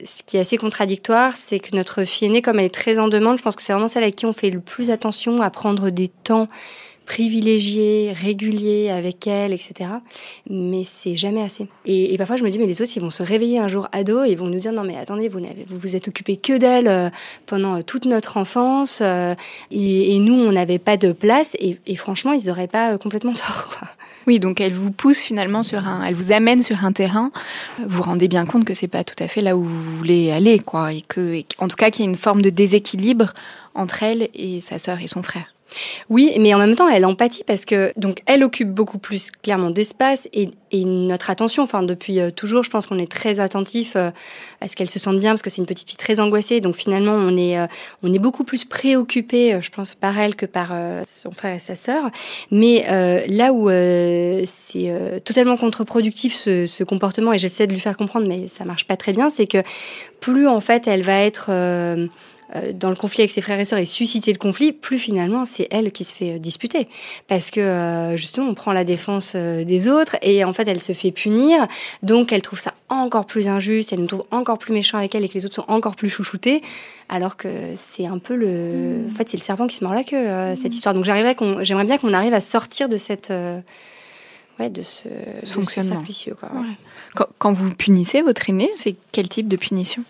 ce 0.04 0.24
qui 0.24 0.38
est 0.38 0.40
assez 0.40 0.58
contradictoire, 0.58 1.36
c'est 1.36 1.60
que 1.60 1.76
notre 1.76 2.06
fille 2.06 2.28
aînée, 2.28 2.42
comme 2.42 2.60
elle 2.60 2.66
est 2.66 2.74
très 2.74 2.98
en 3.00 3.10
demande, 3.10 3.38
je 3.40 3.44
pense 3.44 3.56
que 3.56 3.62
c'est 3.62 3.74
vraiment 3.74 3.90
celle 3.90 4.04
à 4.06 4.12
qui 4.12 4.26
on 4.26 4.34
fait 4.34 4.52
le 4.52 4.62
plus 4.62 4.90
attention 4.90 5.42
à 5.42 5.50
prendre 5.50 5.90
des 5.90 6.08
temps 6.08 6.48
privilégié, 7.06 8.14
régulier 8.14 8.90
avec 8.90 9.28
elle, 9.28 9.54
etc. 9.54 9.90
Mais 10.50 10.84
c'est 10.84 11.16
jamais 11.16 11.42
assez. 11.42 11.68
Et, 11.86 12.18
parfois, 12.18 12.36
je 12.36 12.44
me 12.44 12.50
dis, 12.50 12.58
mais 12.58 12.66
les 12.66 12.82
autres, 12.82 12.92
ils 12.96 13.02
vont 13.02 13.10
se 13.10 13.24
réveiller 13.24 13.60
un 13.60 13.68
jour 13.68 13.88
ado 13.92 14.24
et 14.24 14.32
ils 14.32 14.38
vont 14.38 14.48
nous 14.48 14.60
dire, 14.60 14.72
non, 14.72 14.84
mais 14.84 14.98
attendez, 14.98 15.30
vous 15.30 15.40
vous, 15.40 15.78
vous 15.78 15.96
êtes 15.96 16.08
occupé 16.08 16.38
que 16.38 16.58
d'elle 16.58 16.88
euh, 16.88 17.10
pendant 17.46 17.78
euh, 17.78 17.82
toute 17.82 18.06
notre 18.06 18.38
enfance 18.38 19.00
euh, 19.02 19.36
et, 19.72 20.20
nous, 20.20 20.34
on 20.34 20.52
n'avait 20.52 20.80
pas 20.80 20.98
de 20.98 21.12
place. 21.12 21.56
Et, 21.60 21.96
franchement, 21.96 22.34
ils 22.34 22.48
n'auraient 22.48 22.68
pas 22.68 22.98
complètement 22.98 23.34
tort. 23.34 23.70
Oui, 24.28 24.40
donc 24.40 24.60
elle 24.60 24.74
vous 24.74 24.92
pousse 24.92 25.20
finalement 25.20 25.62
sur 25.62 25.88
un, 25.88 26.04
elle 26.04 26.16
vous 26.16 26.32
amène 26.32 26.64
sur 26.64 26.84
un 26.84 26.92
terrain. 26.92 27.32
Vous 27.86 28.02
rendez 28.02 28.28
bien 28.28 28.48
compte 28.48 28.66
que 28.66 28.74
c'est 28.74 28.88
pas 28.88 29.04
tout 29.04 29.16
à 29.20 29.28
fait 29.28 29.42
là 29.42 29.56
où 29.56 29.64
vous 29.64 29.98
voulez 29.98 30.32
aller, 30.32 30.58
quoi, 30.58 30.94
et 30.94 31.02
que, 31.02 31.44
en 31.60 31.68
tout 31.68 31.76
cas, 31.76 31.92
qu'il 31.92 32.06
y 32.06 32.08
a 32.08 32.10
une 32.10 32.18
forme 32.18 32.42
de 32.42 32.50
déséquilibre 32.50 33.36
entre 33.76 34.02
elle 34.02 34.30
et 34.34 34.62
sa 34.62 34.80
sœur 34.80 35.00
et 35.00 35.08
son 35.08 35.22
frère. 35.22 35.55
Oui, 36.10 36.32
mais 36.40 36.54
en 36.54 36.58
même 36.58 36.76
temps, 36.76 36.88
elle 36.88 37.06
empathie 37.06 37.44
parce 37.44 37.66
que 37.66 37.92
donc 37.98 38.22
elle 38.26 38.44
occupe 38.44 38.70
beaucoup 38.70 38.98
plus 38.98 39.32
clairement 39.32 39.72
d'espace 39.72 40.30
et, 40.34 40.50
notre 40.74 41.30
attention. 41.30 41.64
Enfin, 41.64 41.84
depuis 41.84 42.20
euh, 42.20 42.32
toujours, 42.32 42.62
je 42.62 42.70
pense 42.70 42.86
qu'on 42.86 43.00
est 43.00 43.10
très 43.10 43.40
attentif 43.40 43.94
euh, 43.96 44.10
à 44.60 44.68
ce 44.68 44.76
qu'elle 44.76 44.90
se 44.90 45.00
sente 45.00 45.18
bien 45.20 45.32
parce 45.32 45.42
que 45.42 45.50
c'est 45.50 45.62
une 45.62 45.68
petite 45.68 45.88
fille 45.88 45.98
très 45.98 46.20
angoissée. 46.20 46.60
Donc 46.60 46.76
finalement, 46.76 47.14
on 47.14 47.38
est 47.38 47.58
euh, 47.58 47.66
on 48.04 48.14
est 48.14 48.20
beaucoup 48.20 48.44
plus 48.44 48.66
préoccupé, 48.66 49.58
je 49.62 49.70
pense, 49.70 49.96
par 49.96 50.20
elle 50.20 50.36
que 50.36 50.46
par 50.46 50.74
son 51.08 51.32
frère 51.32 51.56
et 51.56 51.60
sa 51.60 51.76
sœur. 51.76 52.10
Mais 52.52 52.86
là 53.30 53.54
où 53.54 53.70
c'est 54.46 55.22
totalement 55.24 55.56
contre-productif 55.56 56.34
ce, 56.34 56.66
ce, 56.66 56.84
comportement 56.84 57.32
et 57.32 57.38
j'essaie 57.38 57.68
de 57.68 57.74
lui 57.74 57.80
faire 57.80 57.96
comprendre, 57.96 58.28
mais 58.28 58.50
ça 58.50 58.66
marche 58.66 58.86
pas 58.86 58.98
très 58.98 59.14
bien, 59.14 59.30
c'est 59.30 59.48
que 59.48 59.64
plus 60.20 60.48
en 60.48 60.60
fait 60.60 60.88
elle 60.88 61.04
va 61.04 61.20
être 61.22 61.52
dans 62.74 62.90
le 62.90 62.96
conflit 62.96 63.22
avec 63.22 63.32
ses 63.32 63.42
frères 63.42 63.60
et 63.60 63.66
sœurs 63.66 63.80
et 63.80 63.86
susciter 63.86 64.32
le 64.32 64.38
conflit, 64.38 64.72
plus 64.72 65.00
finalement 65.00 65.46
c'est 65.46 65.68
elle 65.72 65.92
qui 65.92 66.04
se 66.04 66.14
fait 66.14 66.36
euh, 66.36 66.40
disputer. 66.40 66.88
Parce 67.28 67.50
que 67.50 67.60
euh, 67.60 68.16
justement 68.18 68.48
on 68.48 68.54
prend 68.54 68.72
la 68.72 68.84
défense 68.84 69.36
des 69.36 69.88
autres 69.88 70.16
et 70.22 70.44
en 70.44 70.54
fait 70.54 70.68
elle 70.68 70.80
se 70.80 70.94
fait 70.94 71.12
punir, 71.12 71.68
donc 72.04 72.32
elle 72.32 72.42
trouve 72.42 72.60
ça 72.60 72.74
encore 72.90 73.26
plus 73.26 73.48
injuste, 73.48 73.94
elle 73.94 74.00
nous 74.00 74.08
trouve 74.08 74.26
encore 74.32 74.58
plus 74.58 74.74
méchant 74.74 74.98
avec 74.98 75.16
elle 75.16 75.24
et 75.24 75.30
que 75.30 75.34
les 75.34 75.46
autres 75.46 75.56
sont 75.56 75.66
encore 75.68 75.96
plus 75.96 76.10
chouchoutés, 76.10 76.62
alors 77.10 77.36
que 77.36 77.50
c'est 77.76 78.06
un 78.06 78.20
peu 78.20 78.36
le... 78.36 79.06
En 79.12 79.16
fait 79.16 79.28
c'est 79.30 79.38
le 79.38 79.44
serpent 79.44 79.68
qui 79.68 79.76
se 79.76 79.84
mord 79.84 79.94
la 79.94 80.04
queue, 80.04 80.56
cette 80.56 80.74
histoire. 80.74 80.94
Donc 80.94 81.04
j'aimerais 81.04 81.86
bien 81.86 81.98
qu'on 81.98 82.14
arrive 82.14 82.34
à 82.34 82.42
sortir 82.42 82.90
de 82.90 82.98
cette 82.98 83.34
ouais, 84.60 84.70
de 84.70 84.82
ce, 84.82 85.04
de 85.08 85.48
fonctionnement. 85.48 86.04
quoi, 86.40 86.50
ouais. 86.54 86.60
Ouais. 86.60 86.76
Quand, 87.16 87.28
quand 87.38 87.54
vous 87.54 87.74
punissez 87.74 88.22
votre 88.22 88.50
aîné, 88.50 88.70
c'est 88.76 88.96
quel 89.12 89.30
type 89.30 89.48
de 89.48 89.58
punition? 89.58 90.04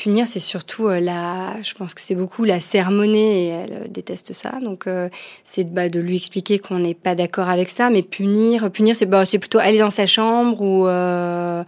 Punir, 0.00 0.28
c'est 0.28 0.38
surtout 0.38 0.86
euh, 0.86 1.00
la. 1.00 1.60
Je 1.64 1.74
pense 1.74 1.92
que 1.92 2.00
c'est 2.00 2.14
beaucoup 2.14 2.44
la 2.44 2.60
sermonner 2.60 3.42
et 3.42 3.46
elle 3.48 3.72
euh, 3.72 3.88
déteste 3.88 4.32
ça. 4.32 4.60
Donc, 4.62 4.86
euh, 4.86 5.08
c'est 5.42 5.64
bah, 5.74 5.88
de 5.88 5.98
lui 5.98 6.14
expliquer 6.14 6.60
qu'on 6.60 6.78
n'est 6.78 6.94
pas 6.94 7.16
d'accord 7.16 7.48
avec 7.48 7.68
ça. 7.68 7.90
Mais 7.90 8.02
punir, 8.02 8.70
punir, 8.70 8.94
c'est 8.94 9.06
bah, 9.06 9.26
c'est 9.26 9.40
plutôt 9.40 9.58
aller 9.58 9.78
dans 9.78 9.90
sa 9.90 10.06
chambre 10.06 10.62
ou. 10.62 10.86
euh, 10.86 11.64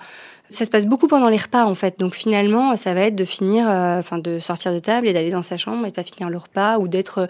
ça 0.49 0.65
se 0.65 0.71
passe 0.71 0.87
beaucoup 0.87 1.09
pendant 1.09 1.29
les 1.29 1.39
repas 1.39 1.65
en 1.65 1.75
fait. 1.75 1.99
Donc 1.99 2.15
finalement, 2.15 2.77
ça 2.77 2.95
va 2.95 3.03
être 3.03 3.17
de 3.17 3.25
finir, 3.25 3.69
euh, 3.69 3.99
enfin 3.99 4.19
de 4.19 4.39
sortir 4.41 4.73
de 4.73 4.81
table 4.81 5.09
et 5.09 5.13
d'aller 5.13 5.31
dans 5.31 5.43
sa 5.43 5.57
chambre 5.57 5.87
et 5.87 5.91
de 5.91 5.95
pas 5.95 6.03
finir 6.03 6.29
le 6.31 6.39
repas 6.39 6.79
ou 6.79 6.89
d'être 6.89 7.29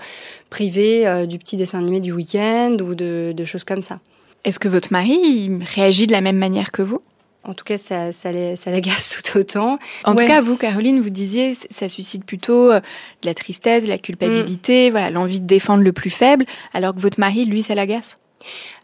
privé 0.49 1.27
du 1.27 1.39
petit 1.39 1.59
dessin 1.59 1.81
animé 1.81 2.01
du 2.01 2.13
week-end 2.13 2.77
ou 2.81 2.95
de, 2.95 3.33
de 3.37 3.45
choses 3.45 3.65
comme 3.65 3.83
ça. 3.83 4.01
Est-ce 4.45 4.59
que 4.59 4.69
votre 4.69 4.91
mari 4.91 5.51
réagit 5.75 6.07
de 6.07 6.13
la 6.13 6.23
même 6.23 6.39
manière 6.39 6.73
que 6.73 6.81
vous? 6.81 7.03
En 7.43 7.55
tout 7.55 7.65
cas, 7.65 7.79
ça, 7.79 8.13
ça, 8.13 8.31
l'agace 8.33 9.09
tout 9.25 9.39
autant. 9.39 9.77
En 10.05 10.15
Ouais. 10.15 10.25
tout 10.25 10.29
cas, 10.29 10.41
vous, 10.43 10.57
Caroline, 10.57 11.01
vous 11.01 11.11
disiez, 11.11 11.55
ça 11.71 11.89
suscite 11.89 12.25
plutôt 12.25 12.71
euh, 12.71 12.81
de 12.81 13.27
la 13.27 13.35
tristesse, 13.35 13.85
de 13.85 13.89
la 13.89 13.99
culpabilité, 13.99 14.91
voilà, 14.91 15.11
l'envie 15.11 15.41
de 15.41 15.47
défendre 15.47 15.83
le 15.83 15.93
plus 15.93 16.11
faible, 16.11 16.45
alors 16.75 16.95
que 16.95 17.01
votre 17.01 17.19
mari, 17.19 17.47
lui, 17.47 17.63
ça 17.63 17.75
l'agace? 17.75 18.19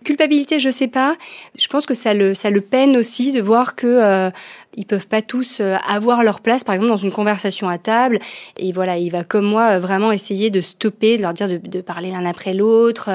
Culpabilité, 0.04 0.58
je 0.58 0.70
sais 0.70 0.88
pas. 0.88 1.16
Je 1.58 1.66
pense 1.68 1.86
que 1.86 1.94
ça 1.94 2.14
le, 2.14 2.34
ça 2.34 2.50
le 2.50 2.60
peine 2.60 2.96
aussi 2.96 3.32
de 3.32 3.40
voir 3.40 3.74
que 3.74 3.86
euh, 3.86 4.30
ils 4.76 4.86
peuvent 4.86 5.08
pas 5.08 5.22
tous 5.22 5.60
euh, 5.60 5.76
avoir 5.88 6.22
leur 6.22 6.40
place, 6.40 6.62
par 6.62 6.74
exemple 6.74 6.90
dans 6.90 6.96
une 6.96 7.10
conversation 7.10 7.68
à 7.68 7.78
table. 7.78 8.18
Et 8.58 8.72
voilà, 8.72 8.98
il 8.98 9.10
va 9.10 9.24
comme 9.24 9.46
moi 9.46 9.72
euh, 9.72 9.78
vraiment 9.80 10.12
essayer 10.12 10.50
de 10.50 10.60
stopper, 10.60 11.16
de 11.16 11.22
leur 11.22 11.32
dire 11.32 11.48
de, 11.48 11.80
parler 11.80 12.10
l'un 12.10 12.26
après 12.26 12.52
l'autre, 12.54 13.10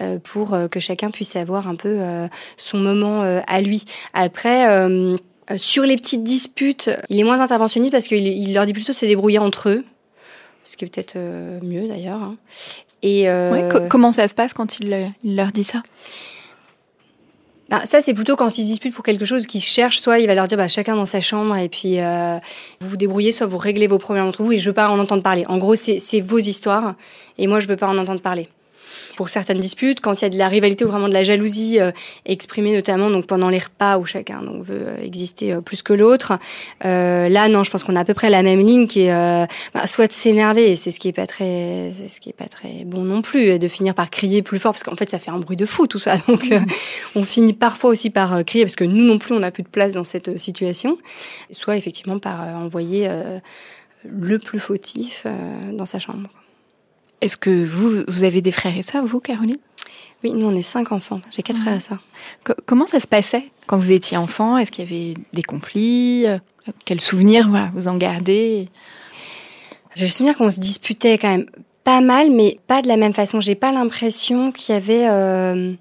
euh, 0.00 0.18
pour 0.24 0.56
que 0.70 0.80
chacun 0.80 1.10
puisse 1.10 1.36
avoir 1.36 1.68
un 1.68 1.74
peu 1.76 1.98
son 2.56 2.78
moment 2.78 3.22
à 3.46 3.60
lui. 3.60 3.84
Après. 4.14 4.66
sur 5.56 5.84
les 5.84 5.96
petites 5.96 6.24
disputes, 6.24 6.90
il 7.08 7.18
est 7.18 7.24
moins 7.24 7.40
interventionniste 7.40 7.92
parce 7.92 8.08
qu'il 8.08 8.26
il 8.26 8.54
leur 8.54 8.66
dit 8.66 8.72
plutôt 8.72 8.92
de 8.92 8.96
se 8.96 9.06
débrouiller 9.06 9.38
entre 9.38 9.70
eux, 9.70 9.84
ce 10.64 10.76
qui 10.76 10.84
est 10.84 10.88
peut-être 10.88 11.16
mieux 11.64 11.88
d'ailleurs. 11.88 12.22
hein. 12.22 12.36
Et 13.06 13.28
euh, 13.28 13.52
Ouais, 13.52 13.68
co- 13.70 13.86
comment 13.88 14.10
ça 14.12 14.26
se 14.26 14.34
passe 14.34 14.52
quand 14.52 14.80
il, 14.80 14.92
euh, 14.92 15.06
il 15.22 15.36
leur 15.36 15.52
dit 15.52 15.62
ça? 15.64 15.82
Bah, 17.68 17.82
ça, 17.84 18.00
c'est 18.00 18.14
plutôt 18.14 18.36
quand 18.36 18.58
ils 18.58 18.64
disputent 18.64 18.94
pour 18.94 19.04
quelque 19.04 19.24
chose 19.24 19.46
qu'ils 19.46 19.60
cherchent. 19.62 20.00
Soit 20.00 20.20
il 20.20 20.26
va 20.26 20.34
leur 20.34 20.46
dire 20.46 20.56
bah, 20.56 20.68
chacun 20.68 20.94
dans 20.96 21.04
sa 21.06 21.20
chambre 21.20 21.56
et 21.56 21.68
puis 21.68 21.98
euh, 22.00 22.36
vous 22.80 22.88
vous 22.90 22.96
débrouillez, 22.96 23.32
soit 23.32 23.46
vous 23.46 23.58
réglez 23.58 23.86
vos 23.88 23.98
problèmes 23.98 24.24
entre 24.26 24.42
vous 24.42 24.52
et 24.52 24.58
je 24.58 24.68
veux 24.70 24.74
pas 24.74 24.88
en 24.88 24.98
entendre 24.98 25.22
parler. 25.22 25.44
En 25.48 25.58
gros, 25.58 25.74
c'est 25.74 25.98
c'est 25.98 26.20
vos 26.20 26.38
histoires 26.38 26.94
et 27.38 27.46
moi, 27.46 27.58
je 27.60 27.66
veux 27.66 27.76
pas 27.76 27.88
en 27.88 27.98
entendre 27.98 28.20
parler. 28.20 28.48
Pour 29.16 29.30
certaines 29.30 29.60
disputes, 29.60 30.00
quand 30.00 30.20
il 30.20 30.22
y 30.22 30.26
a 30.26 30.28
de 30.28 30.38
la 30.38 30.48
rivalité 30.48 30.84
ou 30.84 30.88
vraiment 30.88 31.08
de 31.08 31.14
la 31.14 31.24
jalousie 31.24 31.80
euh, 31.80 31.90
exprimée 32.26 32.74
notamment 32.74 33.10
donc 33.10 33.26
pendant 33.26 33.48
les 33.48 33.58
repas 33.58 33.98
où 33.98 34.04
chacun 34.04 34.42
donc 34.42 34.62
veut 34.62 34.88
euh, 34.88 35.02
exister 35.02 35.52
euh, 35.52 35.60
plus 35.60 35.82
que 35.82 35.92
l'autre, 35.92 36.38
là 36.82 37.48
non, 37.48 37.64
je 37.64 37.70
pense 37.70 37.82
qu'on 37.82 37.96
a 37.96 38.00
à 38.00 38.04
peu 38.04 38.14
près 38.14 38.30
la 38.30 38.42
même 38.42 38.60
ligne 38.60 38.86
qui 38.86 39.02
est 39.02 39.48
bah, 39.74 39.86
soit 39.86 40.06
de 40.06 40.12
s'énerver, 40.12 40.76
c'est 40.76 40.90
ce 40.90 41.00
qui 41.00 41.08
est 41.08 41.12
pas 41.12 41.26
très, 41.26 41.92
c'est 41.92 42.08
ce 42.08 42.20
qui 42.20 42.28
est 42.28 42.36
pas 42.36 42.46
très 42.46 42.84
bon 42.84 43.02
non 43.02 43.22
plus, 43.22 43.48
et 43.48 43.58
de 43.58 43.68
finir 43.68 43.94
par 43.94 44.10
crier 44.10 44.42
plus 44.42 44.58
fort 44.58 44.72
parce 44.72 44.82
qu'en 44.82 44.94
fait 44.94 45.08
ça 45.08 45.18
fait 45.18 45.30
un 45.30 45.38
bruit 45.38 45.56
de 45.56 45.66
fou 45.66 45.86
tout 45.86 45.98
ça, 45.98 46.16
donc 46.28 46.50
euh, 46.52 46.60
on 47.14 47.24
finit 47.24 47.54
parfois 47.54 47.90
aussi 47.90 48.10
par 48.10 48.44
crier 48.44 48.64
parce 48.64 48.76
que 48.76 48.84
nous 48.84 49.04
non 49.04 49.18
plus 49.18 49.34
on 49.34 49.40
n'a 49.40 49.50
plus 49.50 49.62
de 49.62 49.68
place 49.68 49.94
dans 49.94 50.04
cette 50.04 50.38
situation, 50.38 50.98
soit 51.50 51.76
effectivement 51.76 52.18
par 52.18 52.40
envoyer 52.56 53.08
le 54.04 54.38
plus 54.38 54.58
fautif 54.58 55.26
dans 55.72 55.86
sa 55.86 55.98
chambre. 55.98 56.28
Est-ce 57.20 57.36
que 57.36 57.64
vous, 57.64 58.04
vous 58.08 58.24
avez 58.24 58.42
des 58.42 58.52
frères 58.52 58.76
et 58.76 58.82
sœurs, 58.82 59.04
vous, 59.04 59.20
Caroline? 59.20 59.56
Oui, 60.24 60.32
nous 60.32 60.46
on 60.46 60.54
est 60.56 60.62
cinq 60.62 60.92
enfants, 60.92 61.20
j'ai 61.34 61.42
quatre 61.42 61.60
frères 61.60 61.76
et 61.76 61.80
sœurs. 61.80 62.02
Co- 62.44 62.54
comment 62.64 62.86
ça 62.86 63.00
se 63.00 63.06
passait 63.06 63.44
quand 63.66 63.76
vous 63.76 63.92
étiez 63.92 64.16
enfant? 64.16 64.56
Est-ce 64.56 64.70
qu'il 64.72 64.84
y 64.84 64.86
avait 65.10 65.14
des 65.34 65.42
conflits? 65.42 66.26
Euh, 66.26 66.38
Quels 66.86 67.00
souvenirs 67.02 67.48
voilà, 67.48 67.70
vous 67.74 67.86
en 67.86 67.96
gardez? 67.96 68.68
J'ai 69.94 70.06
le 70.06 70.10
souvenir 70.10 70.36
qu'on 70.36 70.50
se 70.50 70.58
disputait 70.60 71.18
quand 71.18 71.28
même 71.28 71.46
pas 71.84 72.00
mal, 72.00 72.30
mais 72.30 72.58
pas 72.66 72.82
de 72.82 72.88
la 72.88 72.96
même 72.96 73.12
façon. 73.12 73.40
J'ai 73.40 73.54
pas 73.54 73.72
l'impression 73.72 74.52
qu'il 74.52 74.74
y 74.74 74.76
avait 74.76 75.06
euh, 75.08 75.74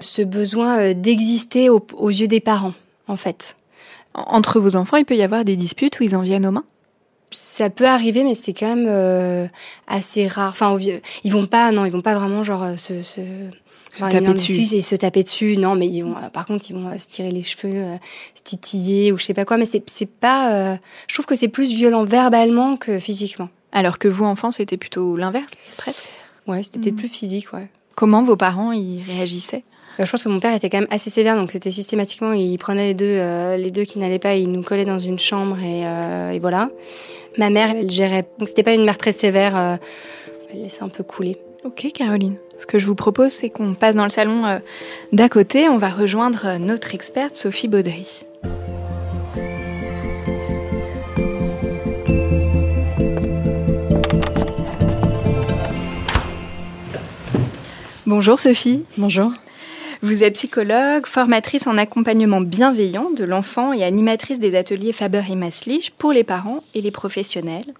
ce 0.00 0.22
besoin 0.22 0.78
euh, 0.78 0.94
d'exister 0.94 1.68
au- 1.68 1.84
aux 1.98 2.08
yeux 2.10 2.28
des 2.28 2.40
parents, 2.40 2.74
en 3.08 3.16
fait. 3.16 3.56
En- 4.14 4.36
Entre 4.36 4.60
vos 4.60 4.76
enfants, 4.76 4.96
il 4.96 5.04
peut 5.04 5.16
y 5.16 5.22
avoir 5.22 5.44
des 5.44 5.56
disputes 5.56 5.98
où 6.00 6.04
ils 6.04 6.16
en 6.16 6.22
viennent 6.22 6.46
aux 6.46 6.52
mains? 6.52 6.64
Ça 7.30 7.70
peut 7.70 7.86
arriver, 7.86 8.24
mais 8.24 8.34
c'est 8.34 8.52
quand 8.52 8.74
même 8.74 8.86
euh, 8.88 9.46
assez 9.86 10.26
rare. 10.26 10.50
Enfin, 10.50 10.70
au 10.70 10.76
vieux- 10.76 11.00
ils 11.24 11.32
vont 11.32 11.46
pas, 11.46 11.70
non, 11.72 11.84
ils 11.84 11.90
vont 11.90 12.00
pas 12.00 12.14
vraiment 12.14 12.42
genre 12.42 12.64
se, 12.78 12.92
taper 13.98 14.32
dessus. 14.32 14.74
et 14.74 14.80
se 14.82 14.94
taper 14.96 15.22
dessus. 15.22 15.56
Non, 15.56 15.74
mais 15.74 15.86
ils 15.88 16.02
vont, 16.02 16.16
euh, 16.16 16.28
par 16.32 16.46
contre, 16.46 16.66
ils 16.70 16.74
vont 16.76 16.88
euh, 16.88 16.98
se 16.98 17.08
tirer 17.08 17.30
les 17.30 17.42
cheveux, 17.42 17.84
se 18.34 18.42
titiller 18.42 19.12
ou 19.12 19.18
je 19.18 19.24
sais 19.24 19.34
pas 19.34 19.44
quoi. 19.44 19.56
Mais 19.56 19.66
c'est, 19.66 20.06
pas. 20.06 20.78
je 21.08 21.14
trouve 21.14 21.26
que 21.26 21.34
c'est 21.34 21.48
plus 21.48 21.70
violent 21.72 22.04
verbalement 22.04 22.76
que 22.76 22.98
physiquement. 22.98 23.48
Alors 23.72 23.98
que 23.98 24.08
vous, 24.08 24.24
enfant, 24.24 24.52
c'était 24.52 24.76
plutôt 24.78 25.16
l'inverse, 25.16 25.52
presque 25.76 26.08
Ouais, 26.46 26.62
c'était 26.62 26.78
peut-être 26.78 26.96
plus 26.96 27.08
physique, 27.08 27.52
ouais. 27.52 27.68
Comment 27.96 28.22
vos 28.22 28.36
parents 28.36 28.72
y 28.72 29.02
réagissaient? 29.02 29.64
Je 29.98 30.10
pense 30.10 30.24
que 30.24 30.28
mon 30.28 30.40
père 30.40 30.54
était 30.54 30.68
quand 30.68 30.80
même 30.80 30.88
assez 30.90 31.08
sévère, 31.08 31.36
donc 31.36 31.50
c'était 31.50 31.70
systématiquement, 31.70 32.32
il 32.32 32.56
prenait 32.58 32.88
les 32.88 32.94
deux, 32.94 33.06
euh, 33.06 33.56
les 33.56 33.70
deux 33.70 33.84
qui 33.84 33.98
n'allaient 33.98 34.18
pas, 34.18 34.34
il 34.34 34.50
nous 34.50 34.62
collait 34.62 34.84
dans 34.84 34.98
une 34.98 35.18
chambre 35.18 35.56
et, 35.58 35.86
euh, 35.86 36.32
et 36.32 36.38
voilà. 36.38 36.70
Ma 37.38 37.48
mère, 37.48 37.70
elle 37.70 37.90
gérait, 37.90 38.26
donc 38.38 38.48
c'était 38.48 38.62
pas 38.62 38.74
une 38.74 38.84
mère 38.84 38.98
très 38.98 39.12
sévère, 39.12 39.56
euh, 39.56 39.76
elle 40.52 40.64
laissait 40.64 40.82
un 40.82 40.90
peu 40.90 41.02
couler. 41.02 41.38
Ok, 41.64 41.86
Caroline. 41.94 42.36
Ce 42.58 42.66
que 42.66 42.78
je 42.78 42.86
vous 42.86 42.94
propose, 42.94 43.32
c'est 43.32 43.48
qu'on 43.48 43.74
passe 43.74 43.96
dans 43.96 44.04
le 44.04 44.10
salon 44.10 44.44
euh, 44.44 44.58
d'à 45.12 45.28
côté. 45.28 45.68
On 45.68 45.78
va 45.78 45.88
rejoindre 45.88 46.58
notre 46.58 46.94
experte, 46.94 47.34
Sophie 47.34 47.66
Baudry. 47.66 48.22
Bonjour 58.06 58.38
Sophie. 58.38 58.84
Bonjour. 58.96 59.32
Vous 60.02 60.22
êtes 60.22 60.34
psychologue, 60.34 61.06
formatrice 61.06 61.66
en 61.66 61.78
accompagnement 61.78 62.40
bienveillant 62.40 63.10
de 63.10 63.24
l'enfant 63.24 63.72
et 63.72 63.84
animatrice 63.84 64.38
des 64.38 64.54
ateliers 64.54 64.92
Faber 64.92 65.22
et 65.30 65.36
Maslich 65.36 65.90
pour 65.90 66.12
les 66.12 66.24
parents 66.24 66.62
et 66.74 66.80
les 66.80 66.90
professionnels. 66.90 67.74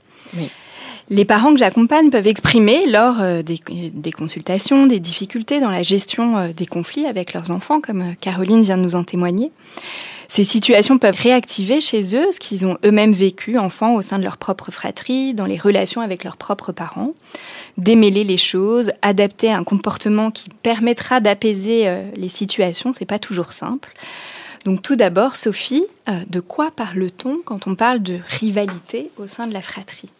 Les 1.08 1.24
parents 1.24 1.52
que 1.52 1.60
j'accompagne 1.60 2.10
peuvent 2.10 2.26
exprimer 2.26 2.84
lors 2.84 3.20
euh, 3.20 3.42
des, 3.42 4.12
consultations 4.12 4.86
des 4.86 4.98
difficultés 4.98 5.60
dans 5.60 5.70
la 5.70 5.82
gestion 5.82 6.36
euh, 6.36 6.52
des 6.52 6.66
conflits 6.66 7.06
avec 7.06 7.32
leurs 7.32 7.52
enfants, 7.52 7.80
comme 7.80 8.02
euh, 8.02 8.14
Caroline 8.20 8.62
vient 8.62 8.76
de 8.76 8.82
nous 8.82 8.96
en 8.96 9.04
témoigner. 9.04 9.52
Ces 10.26 10.42
situations 10.42 10.98
peuvent 10.98 11.14
réactiver 11.14 11.80
chez 11.80 12.16
eux 12.16 12.32
ce 12.32 12.40
qu'ils 12.40 12.66
ont 12.66 12.76
eux-mêmes 12.84 13.12
vécu 13.12 13.56
enfants 13.56 13.94
au 13.94 14.02
sein 14.02 14.18
de 14.18 14.24
leur 14.24 14.36
propre 14.36 14.72
fratrie, 14.72 15.32
dans 15.32 15.46
les 15.46 15.56
relations 15.56 16.00
avec 16.00 16.24
leurs 16.24 16.36
propres 16.36 16.72
parents. 16.72 17.12
Démêler 17.78 18.24
les 18.24 18.36
choses, 18.36 18.90
adapter 19.02 19.52
un 19.52 19.62
comportement 19.62 20.32
qui 20.32 20.50
permettra 20.50 21.20
d'apaiser 21.20 21.88
les 22.16 22.28
situations, 22.28 22.92
c'est 22.92 23.04
pas 23.04 23.20
toujours 23.20 23.52
simple. 23.52 23.94
Donc 24.64 24.82
tout 24.82 24.96
d'abord, 24.96 25.36
Sophie, 25.36 25.84
de 26.28 26.40
quoi 26.40 26.72
parle-t-on 26.72 27.38
quand 27.44 27.68
on 27.68 27.76
parle 27.76 28.02
de 28.02 28.18
rivalité 28.26 29.12
au 29.18 29.28
sein 29.28 29.46
de 29.46 29.52
la 29.52 29.62
fratrie? 29.62 30.10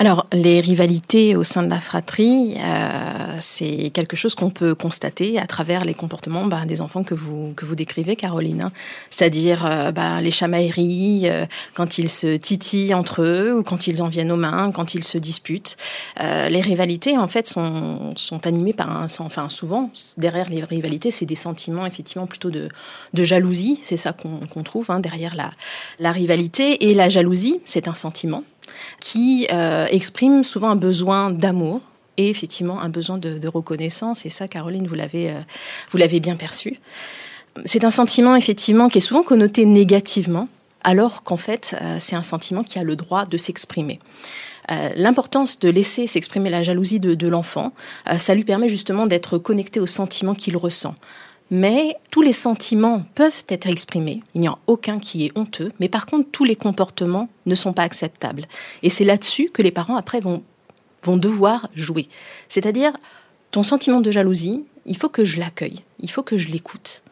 Alors, 0.00 0.26
les 0.32 0.60
rivalités 0.60 1.36
au 1.36 1.44
sein 1.44 1.62
de 1.62 1.70
la 1.70 1.78
fratrie, 1.78 2.56
euh, 2.58 3.36
c'est 3.38 3.90
quelque 3.94 4.16
chose 4.16 4.34
qu'on 4.34 4.50
peut 4.50 4.74
constater 4.74 5.38
à 5.38 5.46
travers 5.46 5.84
les 5.84 5.94
comportements 5.94 6.46
ben, 6.46 6.66
des 6.66 6.80
enfants 6.80 7.04
que 7.04 7.14
vous, 7.14 7.54
que 7.54 7.64
vous 7.64 7.76
décrivez, 7.76 8.16
Caroline. 8.16 8.62
hein. 8.62 8.72
C'est-à-dire 9.10 9.64
euh, 9.64 9.92
ben, 9.92 10.20
les 10.20 10.32
chamailleries, 10.32 11.28
euh, 11.28 11.46
quand 11.74 11.96
ils 11.98 12.08
se 12.10 12.36
titillent 12.36 12.92
entre 12.92 13.22
eux, 13.22 13.56
ou 13.56 13.62
quand 13.62 13.86
ils 13.86 14.02
en 14.02 14.08
viennent 14.08 14.32
aux 14.32 14.36
mains, 14.36 14.72
quand 14.72 14.94
ils 14.94 15.04
se 15.04 15.16
disputent. 15.16 15.76
Euh, 16.20 16.48
les 16.48 16.60
rivalités, 16.60 17.16
en 17.16 17.28
fait, 17.28 17.46
sont, 17.46 18.14
sont 18.16 18.48
animées 18.48 18.72
par 18.72 18.90
un... 18.90 19.06
Enfin, 19.20 19.48
souvent, 19.48 19.90
derrière 20.18 20.50
les 20.50 20.64
rivalités, 20.64 21.12
c'est 21.12 21.24
des 21.24 21.36
sentiments, 21.36 21.86
effectivement, 21.86 22.26
plutôt 22.26 22.50
de, 22.50 22.68
de 23.14 23.24
jalousie. 23.24 23.78
C'est 23.82 23.96
ça 23.96 24.12
qu'on 24.12 24.40
qu'on 24.50 24.64
trouve 24.64 24.90
hein, 24.90 24.98
derrière 24.98 25.36
la, 25.36 25.50
la 26.00 26.10
rivalité. 26.10 26.90
Et 26.90 26.94
la 26.94 27.08
jalousie, 27.08 27.60
c'est 27.64 27.86
un 27.86 27.94
sentiment 27.94 28.42
qui 29.00 29.46
euh, 29.52 29.86
exprime 29.90 30.42
souvent 30.44 30.70
un 30.70 30.76
besoin 30.76 31.30
d'amour 31.30 31.80
et 32.16 32.30
effectivement 32.30 32.80
un 32.80 32.88
besoin 32.88 33.18
de, 33.18 33.48
reconnaissance. 33.48 34.26
Et 34.26 34.30
ça, 34.30 34.48
Caroline, 34.48 34.86
vous 34.86 34.94
l'avez, 34.94 35.30
euh, 35.30 35.40
vous 35.90 35.98
l'avez 35.98 36.20
bien 36.20 36.36
perçu. 36.36 36.80
C'est 37.64 37.84
un 37.84 37.90
sentiment 37.90 38.36
effectivement 38.36 38.88
qui 38.88 38.98
est 38.98 39.02
souvent 39.02 39.22
connoté 39.22 39.64
négativement, 39.64 40.48
alors 40.82 41.22
qu'en 41.22 41.36
fait, 41.36 41.76
euh, 41.80 41.96
c'est 42.00 42.16
un 42.16 42.22
sentiment 42.22 42.64
qui 42.64 42.78
a 42.78 42.84
le 42.84 42.96
droit 42.96 43.26
de 43.26 43.36
s'exprimer. 43.36 44.00
Euh, 44.70 44.90
L'importance 44.96 45.58
de 45.58 45.68
laisser 45.68 46.06
s'exprimer 46.06 46.50
la 46.50 46.62
jalousie 46.62 47.00
de, 47.00 47.14
de 47.14 47.28
l'enfant, 47.28 47.72
ça 48.16 48.34
lui 48.34 48.44
permet 48.44 48.68
justement 48.68 49.06
d'être 49.06 49.38
connecté 49.38 49.78
aux 49.78 49.86
sentiments 49.86 50.34
qu'il 50.34 50.56
ressent. 50.56 50.94
Mais 51.50 51.96
tous 52.10 52.22
les 52.22 52.32
sentiments 52.32 53.04
peuvent 53.14 53.44
être 53.48 53.68
exprimés. 53.68 54.22
Il 54.34 54.40
n'y 54.40 54.48
a 54.48 54.58
aucun 54.66 54.98
qui 54.98 55.26
est 55.26 55.38
honteux. 55.38 55.70
Mais 55.78 55.88
par 55.88 56.06
contre, 56.06 56.30
tous 56.30 56.44
les 56.44 56.56
comportements 56.56 57.28
ne 57.46 57.54
sont 57.54 57.72
pas 57.72 57.82
acceptables. 57.82 58.46
Et 58.82 58.90
c'est 58.90 59.04
là-dessus 59.04 59.50
que 59.52 59.62
les 59.62 59.70
parents, 59.70 59.96
après, 59.96 60.20
vont, 60.20 60.42
vont 61.02 61.16
devoir 61.16 61.68
jouer. 61.74 62.08
C'est-à-dire, 62.48 62.92
ton 63.50 63.62
sentiment 63.62 64.00
de 64.00 64.10
jalousie, 64.10 64.64
il 64.84 64.96
faut 64.96 65.08
que 65.08 65.24
je 65.24 65.38
l'accueille. 65.38 65.80
Il 66.00 66.10
faut 66.10 66.24
que 66.24 66.38
je 66.38 66.48
l'écoute. 66.48 67.03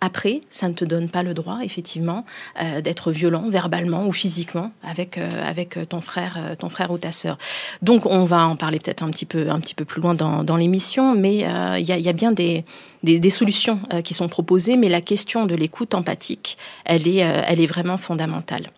Après, 0.00 0.42
ça 0.48 0.68
ne 0.68 0.74
te 0.74 0.84
donne 0.84 1.08
pas 1.08 1.22
le 1.22 1.34
droit, 1.34 1.58
effectivement, 1.62 2.24
euh, 2.60 2.80
d'être 2.80 3.10
violent 3.10 3.48
verbalement 3.48 4.06
ou 4.06 4.12
physiquement 4.12 4.70
avec 4.82 5.18
euh, 5.18 5.28
avec 5.44 5.76
ton 5.88 6.00
frère, 6.00 6.36
euh, 6.38 6.54
ton 6.54 6.68
frère 6.68 6.90
ou 6.92 6.98
ta 6.98 7.10
sœur. 7.10 7.36
Donc, 7.82 8.06
on 8.06 8.24
va 8.24 8.46
en 8.46 8.54
parler 8.54 8.78
peut-être 8.78 9.02
un 9.02 9.10
petit 9.10 9.26
peu 9.26 9.50
un 9.50 9.58
petit 9.58 9.74
peu 9.74 9.84
plus 9.84 10.00
loin 10.00 10.14
dans, 10.14 10.44
dans 10.44 10.56
l'émission, 10.56 11.14
mais 11.16 11.36
il 11.36 11.86
y 11.86 11.92
a, 11.92 11.98
y, 11.98 12.08
a, 12.08 12.12
bien 12.12 12.32
des 12.32 12.64
des, 13.02 13.18
des 13.18 13.30
solutions 13.30 13.80
qui 14.04 14.14
sont 14.14 14.28
proposées, 14.28 14.76
mais 14.76 14.88
la 14.88 15.00
question 15.00 15.46
de 15.46 15.54
l'écoute 15.54 15.94
empathique, 15.94 16.58
elle 16.84 17.08
est 17.08 17.16
elle 17.18 17.60
est 17.60 17.66
vraiment 17.66 17.96
fondamentale. 17.96 18.68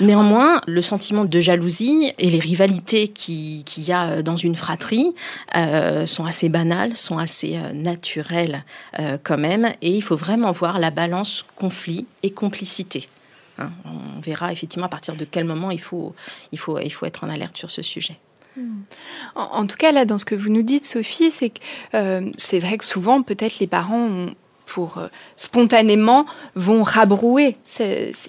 Néanmoins, 0.00 0.62
le 0.66 0.80
sentiment 0.80 1.24
de 1.24 1.40
jalousie 1.40 2.12
et 2.18 2.30
les 2.30 2.38
rivalités 2.38 3.08
qu'il 3.08 3.64
qui 3.64 3.82
y 3.82 3.92
a 3.92 4.10
euh, 4.10 4.22
dans 4.22 4.36
une 4.36 4.56
fratrie 4.56 5.14
euh, 5.56 6.06
sont 6.06 6.24
assez 6.24 6.48
banales, 6.48 6.96
sont 6.96 7.18
assez 7.18 7.56
euh, 7.56 7.72
naturelles 7.72 8.64
euh, 8.98 9.18
quand 9.22 9.38
même, 9.38 9.72
et 9.82 9.94
il 9.94 10.02
faut 10.02 10.16
vraiment 10.16 10.50
voir 10.52 10.78
la 10.78 10.90
balance 10.90 11.44
conflit 11.56 12.06
et 12.22 12.30
complicité. 12.30 13.08
Hein, 13.58 13.70
on 13.84 14.20
verra 14.20 14.52
effectivement 14.52 14.86
à 14.86 14.90
partir 14.90 15.16
de 15.16 15.24
quel 15.24 15.44
moment 15.44 15.70
il 15.70 15.80
faut, 15.80 16.14
il 16.52 16.58
faut, 16.58 16.78
il 16.78 16.90
faut 16.90 17.04
être 17.04 17.24
en 17.24 17.28
alerte 17.28 17.56
sur 17.56 17.70
ce 17.70 17.82
sujet. 17.82 18.16
En, 19.36 19.42
en, 19.42 19.66
tout 19.66 19.76
cas, 19.76 19.92
là, 19.92 20.04
dans 20.04 20.18
ce 20.18 20.24
que 20.24 20.34
vous 20.34 20.50
nous 20.50 20.62
dites, 20.62 20.84
Sophie, 20.84 21.30
c'est 21.30 21.50
que 21.50 22.30
c'est 22.36 22.58
vrai 22.58 22.78
que 22.78 22.84
souvent, 22.84 23.22
peut-être 23.22 23.58
les 23.60 23.66
parents 23.66 24.00
ont, 24.00 24.34
pour 24.70 24.98
euh, 24.98 25.08
spontanément 25.34 26.26
vont 26.54 26.84
rabrouer 26.84 27.56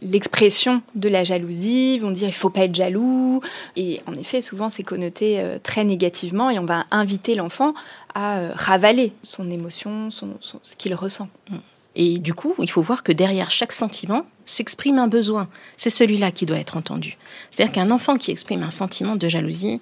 l'expression 0.01 0.81
de 0.95 1.07
la 1.07 1.23
jalousie, 1.23 1.99
vont 1.99 2.09
dire 2.09 2.27
il 2.27 2.33
faut 2.33 2.49
pas 2.49 2.61
être 2.61 2.73
jaloux. 2.73 3.41
Et 3.75 4.01
en 4.07 4.13
effet, 4.13 4.41
souvent 4.41 4.69
c'est 4.69 4.83
connoté 4.83 5.39
euh, 5.39 5.59
très 5.61 5.83
négativement 5.83 6.49
et 6.49 6.57
on 6.57 6.65
va 6.65 6.85
inviter 6.89 7.35
l'enfant 7.35 7.73
à 8.15 8.39
euh, 8.39 8.51
ravaler 8.55 9.13
son 9.21 9.51
émotion, 9.51 10.09
son, 10.09 10.29
ce 10.41 10.75
qu'il 10.75 10.95
ressent. 10.95 11.29
Mm. 11.49 11.57
Et 11.95 12.19
du 12.19 12.33
coup, 12.33 12.55
il 12.59 12.69
faut 12.69 12.81
voir 12.81 13.03
que 13.03 13.11
derrière 13.11 13.51
chaque 13.51 13.73
sentiment 13.73 14.25
s'exprime 14.45 14.97
un 14.97 15.07
besoin. 15.07 15.47
C'est 15.77 15.89
celui-là 15.89 16.31
qui 16.31 16.45
doit 16.45 16.57
être 16.57 16.77
entendu. 16.77 17.17
C'est-à-dire 17.49 17.73
qu'un 17.73 17.91
enfant 17.91 18.17
qui 18.17 18.31
exprime 18.31 18.63
un 18.63 18.69
sentiment 18.69 19.15
de 19.15 19.29
jalousie, 19.29 19.79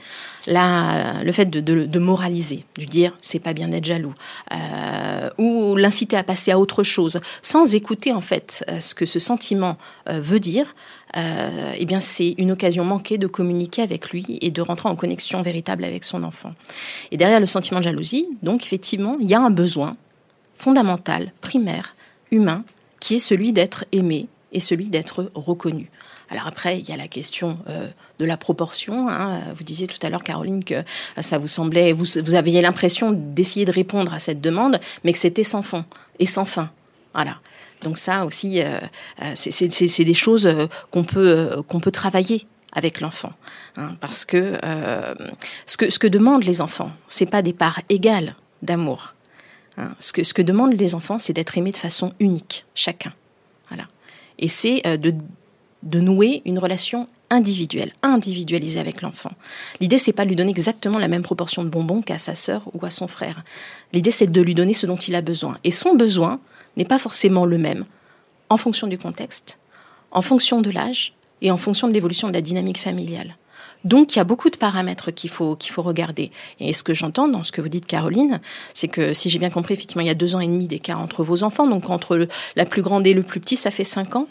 là, 0.47 1.23
le 1.23 1.31
fait 1.31 1.45
de, 1.45 1.59
de, 1.59 1.85
de 1.85 1.99
moraliser, 1.99 2.65
de 2.77 2.85
dire 2.85 3.15
c'est 3.21 3.39
pas 3.39 3.53
bien 3.53 3.67
d'être 3.67 3.85
jaloux, 3.85 4.13
euh, 4.51 5.29
ou 5.37 5.75
l'inciter 5.75 6.17
à 6.17 6.23
passer 6.23 6.51
à 6.51 6.59
autre 6.59 6.83
chose, 6.83 7.19
sans 7.41 7.75
écouter 7.75 8.11
en 8.11 8.21
fait 8.21 8.63
euh, 8.69 8.79
ce 8.79 8.95
que 8.95 9.05
ce 9.05 9.19
sentiment 9.19 9.77
euh, 10.07 10.19
veut 10.19 10.39
dire, 10.39 10.75
eh 11.75 11.85
bien 11.85 11.99
c'est 11.99 12.35
une 12.37 12.51
occasion 12.51 12.85
manquée 12.85 13.17
de 13.17 13.25
communiquer 13.25 13.81
avec 13.81 14.11
lui 14.11 14.37
et 14.41 14.51
de 14.51 14.61
rentrer 14.61 14.89
en 14.89 14.95
connexion 14.95 15.41
véritable 15.41 15.83
avec 15.83 16.03
son 16.03 16.23
enfant. 16.23 16.53
Et 17.09 17.17
derrière 17.17 17.39
le 17.39 17.47
sentiment 17.47 17.79
de 17.79 17.85
jalousie, 17.85 18.27
donc 18.43 18.63
effectivement, 18.63 19.17
il 19.19 19.27
y 19.27 19.33
a 19.33 19.41
un 19.41 19.49
besoin 19.49 19.93
fondamental, 20.55 21.33
primaire, 21.41 21.95
humain, 22.31 22.63
qui 22.99 23.15
est 23.15 23.19
celui 23.19 23.53
d'être 23.53 23.85
aimé 23.91 24.27
et 24.51 24.59
celui 24.59 24.89
d'être 24.89 25.31
reconnu. 25.35 25.89
Alors 26.29 26.47
après, 26.47 26.79
il 26.79 26.87
y 26.87 26.91
a 26.91 26.97
la 26.97 27.07
question 27.07 27.57
euh, 27.69 27.87
de 28.19 28.25
la 28.25 28.37
proportion. 28.37 29.09
Hein. 29.09 29.39
Vous 29.55 29.63
disiez 29.63 29.87
tout 29.87 29.97
à 30.05 30.09
l'heure, 30.09 30.23
Caroline, 30.23 30.63
que 30.63 30.83
ça 31.21 31.37
vous 31.37 31.47
semblait, 31.47 31.91
vous, 31.91 32.05
vous 32.23 32.35
aviez 32.35 32.61
l'impression 32.61 33.11
d'essayer 33.11 33.65
de 33.65 33.71
répondre 33.71 34.13
à 34.13 34.19
cette 34.19 34.41
demande, 34.41 34.79
mais 35.03 35.13
que 35.13 35.19
c'était 35.19 35.43
sans 35.43 35.61
fond 35.61 35.85
et 36.19 36.25
sans 36.25 36.45
fin. 36.45 36.71
Voilà. 37.13 37.39
Donc 37.83 37.97
ça 37.97 38.25
aussi, 38.25 38.61
euh, 38.61 38.79
c'est 39.35 40.03
des 40.03 40.13
choses 40.13 40.47
euh, 40.47 40.67
qu'on 40.91 41.03
peut 41.03 41.27
euh, 41.27 41.61
qu'on 41.63 41.79
peut 41.79 41.91
travailler 41.91 42.45
avec 42.73 43.01
l'enfant, 43.01 43.33
hein, 43.77 43.95
parce 43.99 44.25
que, 44.25 44.59
euh, 44.63 45.15
ce 45.65 45.77
que 45.77 45.89
ce 45.89 45.97
que 45.97 46.07
demandent 46.07 46.43
les 46.43 46.61
enfants, 46.61 46.91
c'est 47.07 47.25
pas 47.25 47.41
des 47.41 47.53
parts 47.53 47.81
égales 47.89 48.35
d'amour. 48.61 49.15
Hein. 49.79 49.95
Ce 49.99 50.11
que 50.11 50.41
demandent 50.41 50.79
les 50.79 50.93
enfants, 50.93 51.17
c'est 51.17 51.33
d'être 51.33 51.57
aimés 51.57 51.71
de 51.71 51.77
façon 51.77 52.13
unique, 52.19 52.65
chacun. 52.75 53.13
Voilà. 53.69 53.85
Et 54.37 54.47
c'est 54.47 54.85
euh, 54.85 54.97
de 54.97 55.13
de 55.83 55.99
nouer 55.99 56.41
une 56.45 56.59
relation 56.59 57.07
individuelle, 57.29 57.93
individualisée 58.01 58.79
avec 58.79 59.01
l'enfant. 59.01 59.31
L'idée, 59.79 59.97
c'est 59.97 60.13
pas 60.13 60.23
de 60.23 60.29
lui 60.29 60.35
donner 60.35 60.49
exactement 60.49 60.97
la 60.97 61.07
même 61.07 61.21
proportion 61.21 61.63
de 61.63 61.69
bonbons 61.69 62.01
qu'à 62.01 62.17
sa 62.17 62.35
sœur 62.35 62.63
ou 62.73 62.85
à 62.85 62.89
son 62.89 63.07
frère. 63.07 63.43
L'idée, 63.93 64.11
c'est 64.11 64.31
de 64.31 64.41
lui 64.41 64.55
donner 64.55 64.73
ce 64.73 64.85
dont 64.85 64.97
il 64.97 65.15
a 65.15 65.21
besoin. 65.21 65.57
Et 65.63 65.71
son 65.71 65.95
besoin 65.95 66.39
n'est 66.75 66.85
pas 66.85 66.99
forcément 66.99 67.45
le 67.45 67.57
même 67.57 67.85
en 68.49 68.57
fonction 68.57 68.87
du 68.87 68.97
contexte, 68.97 69.59
en 70.11 70.21
fonction 70.21 70.61
de 70.61 70.71
l'âge 70.71 71.13
et 71.41 71.51
en 71.51 71.57
fonction 71.57 71.87
de 71.87 71.93
l'évolution 71.93 72.27
de 72.27 72.33
la 72.33 72.41
dynamique 72.41 72.79
familiale. 72.79 73.37
Donc, 73.85 74.15
il 74.15 74.19
y 74.19 74.21
a 74.21 74.25
beaucoup 74.25 74.49
de 74.49 74.57
paramètres 74.57 75.11
qu'il 75.11 75.29
faut, 75.29 75.55
qu'il 75.55 75.71
faut 75.71 75.81
regarder. 75.81 76.31
Et 76.59 76.73
ce 76.73 76.83
que 76.83 76.93
j'entends 76.93 77.27
dans 77.27 77.43
ce 77.43 77.51
que 77.51 77.61
vous 77.61 77.69
dites, 77.69 77.85
Caroline, 77.85 78.41
c'est 78.73 78.87
que, 78.89 79.13
si 79.13 79.29
j'ai 79.29 79.39
bien 79.39 79.49
compris, 79.49 79.73
effectivement, 79.73 80.01
il 80.01 80.07
y 80.07 80.11
a 80.11 80.15
deux 80.15 80.35
ans 80.35 80.39
et 80.39 80.47
demi 80.47 80.67
d'écart 80.67 80.99
entre 80.99 81.23
vos 81.23 81.43
enfants. 81.43 81.67
Donc, 81.67 81.89
entre 81.89 82.27
la 82.55 82.65
plus 82.65 82.81
grande 82.81 83.07
et 83.07 83.13
le 83.13 83.23
plus 83.23 83.39
petit, 83.39 83.55
ça 83.55 83.71
fait 83.71 83.85
cinq 83.85 84.15
ans. 84.15 84.27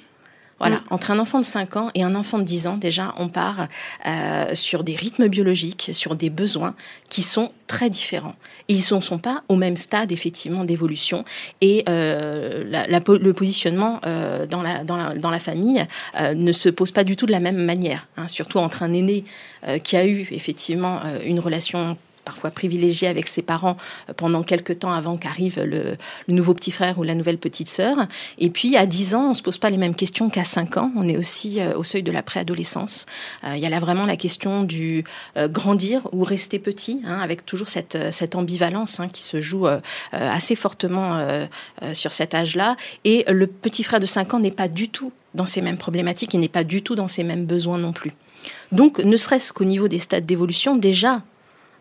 Voilà, 0.59 0.83
entre 0.90 1.12
un 1.12 1.18
enfant 1.18 1.38
de 1.38 1.44
5 1.44 1.77
ans 1.77 1.90
et 1.94 2.03
un 2.03 2.14
enfant 2.14 2.38
de 2.38 2.42
10 2.42 2.66
ans, 2.66 2.77
déjà, 2.77 3.14
on 3.16 3.29
part 3.29 3.68
euh, 4.07 4.55
sur 4.55 4.83
des 4.83 4.97
rythmes 4.97 5.29
biologiques, 5.29 5.90
sur 5.92 6.16
des 6.16 6.31
besoins 6.31 6.75
qui 7.09 7.23
sont 7.23 7.53
très 7.68 7.90
différents. 7.90 8.35
Et 8.68 8.75
ils 8.75 8.94
ne 8.94 9.01
sont 9.01 9.18
pas 9.18 9.44
au 9.49 9.55
même 9.55 9.77
stade, 9.77 10.11
effectivement, 10.11 10.64
d'évolution. 10.64 11.25
Et 11.61 11.85
euh, 11.88 12.64
la, 12.68 12.87
la, 12.88 12.99
le 12.99 13.33
positionnement 13.33 14.01
euh, 14.05 14.47
dans, 14.47 14.62
la, 14.62 14.83
dans, 14.83 14.97
la, 14.97 15.14
dans 15.14 15.31
la 15.31 15.38
famille 15.38 15.87
euh, 16.18 16.35
ne 16.35 16.53
se 16.53 16.68
pose 16.68 16.90
pas 16.90 17.05
du 17.05 17.14
tout 17.14 17.27
de 17.27 17.33
la 17.33 17.40
même 17.40 17.59
manière. 17.64 18.09
Hein, 18.16 18.27
surtout 18.27 18.59
entre 18.59 18.83
un 18.83 18.92
aîné 18.92 19.25
euh, 19.66 19.79
qui 19.79 19.97
a 19.97 20.07
eu, 20.07 20.27
effectivement, 20.33 21.01
euh, 21.05 21.21
une 21.25 21.40
relation 21.40 21.97
parfois 22.28 22.50
privilégié 22.50 23.08
avec 23.08 23.26
ses 23.26 23.40
parents 23.40 23.78
euh, 24.10 24.12
pendant 24.12 24.42
quelques 24.42 24.80
temps 24.80 24.92
avant 24.92 25.16
qu'arrive 25.16 25.62
le, 25.62 25.96
nouveau 26.28 26.52
petit 26.52 26.70
frère 26.70 26.98
ou 26.98 27.02
la 27.02 27.14
nouvelle 27.14 27.38
petite 27.38 27.70
sœur. 27.70 27.96
Et 28.36 28.50
puis 28.50 28.76
à 28.76 28.84
10 28.84 29.14
ans, 29.14 29.30
on 29.30 29.34
se 29.34 29.40
pose 29.42 29.56
pas 29.56 29.70
les 29.70 29.78
mêmes 29.78 29.94
questions 29.94 30.28
qu'à 30.28 30.44
5 30.44 30.76
ans. 30.76 30.92
On 30.94 31.08
est 31.08 31.16
aussi 31.16 31.58
euh, 31.58 31.74
au 31.74 31.84
seuil 31.84 32.02
de 32.02 32.12
la 32.12 32.22
préadolescence. 32.22 33.06
Euh, 33.44 33.56
il 33.56 33.62
y 33.62 33.64
a 33.64 33.70
là 33.70 33.80
vraiment 33.80 34.04
la 34.04 34.18
question 34.18 34.62
du 34.62 35.04
grandir 35.36 36.06
ou 36.12 36.22
rester 36.22 36.58
petit, 36.58 37.00
hein, 37.06 37.18
avec 37.22 37.46
toujours 37.46 37.68
cette, 37.68 38.12
cette 38.12 38.34
ambivalence 38.34 39.00
hein, 39.00 39.08
qui 39.08 39.22
se 39.22 39.40
joue 39.40 39.66
assez 40.12 40.56
fortement 40.56 41.18
sur 41.92 42.12
cet 42.12 42.34
âge-là. 42.34 42.76
Et 43.04 43.24
le 43.28 43.46
petit 43.46 43.84
frère 43.84 44.00
de 44.00 44.06
5 44.06 44.34
ans 44.34 44.40
n'est 44.40 44.50
pas 44.50 44.68
du 44.68 44.88
tout 44.88 45.12
dans 45.34 45.46
ces 45.46 45.60
mêmes 45.60 45.78
problématiques, 45.78 46.34
il 46.34 46.40
n'est 46.40 46.48
pas 46.48 46.64
du 46.64 46.82
tout 46.82 46.94
dans 46.94 47.06
ces 47.06 47.24
mêmes 47.24 47.46
besoins 47.46 47.78
non 47.78 47.92
plus. 47.92 48.12
Donc, 48.72 48.98
ne 48.98 49.16
serait-ce 49.16 49.52
qu'au 49.52 49.64
niveau 49.64 49.88
des 49.88 49.98
stades 49.98 50.26
d'évolution, 50.26 50.76
déjà, 50.76 51.22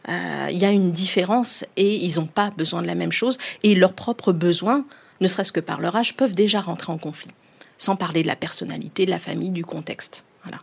il 0.08 0.58
y 0.58 0.66
a 0.66 0.72
une 0.72 0.92
différence 0.92 1.66
et 1.76 1.96
ils 1.96 2.16
n'ont 2.20 2.28
pas 2.28 2.52
besoin 2.52 2.82
de 2.82 2.88
la 2.88 2.96
même 2.96 3.12
chose 3.12 3.38
et 3.64 3.76
leurs 3.76 3.94
propres 3.94 4.32
besoins, 4.32 4.86
ne 5.22 5.28
serait-ce 5.28 5.52
que 5.52 5.60
par 5.60 5.82
leur 5.82 5.96
âge, 5.96 6.16
peuvent 6.16 6.36
déjà 6.36 6.62
rentrer 6.62 6.92
en 6.92 6.98
conflit, 6.98 7.32
sans 7.78 7.96
parler 7.96 8.22
de 8.22 8.28
la 8.28 8.36
personnalité, 8.36 9.06
de 9.06 9.12
la 9.12 9.20
famille, 9.20 9.52
du 9.52 9.66
contexte. 9.66 10.26
Voilà. 10.44 10.60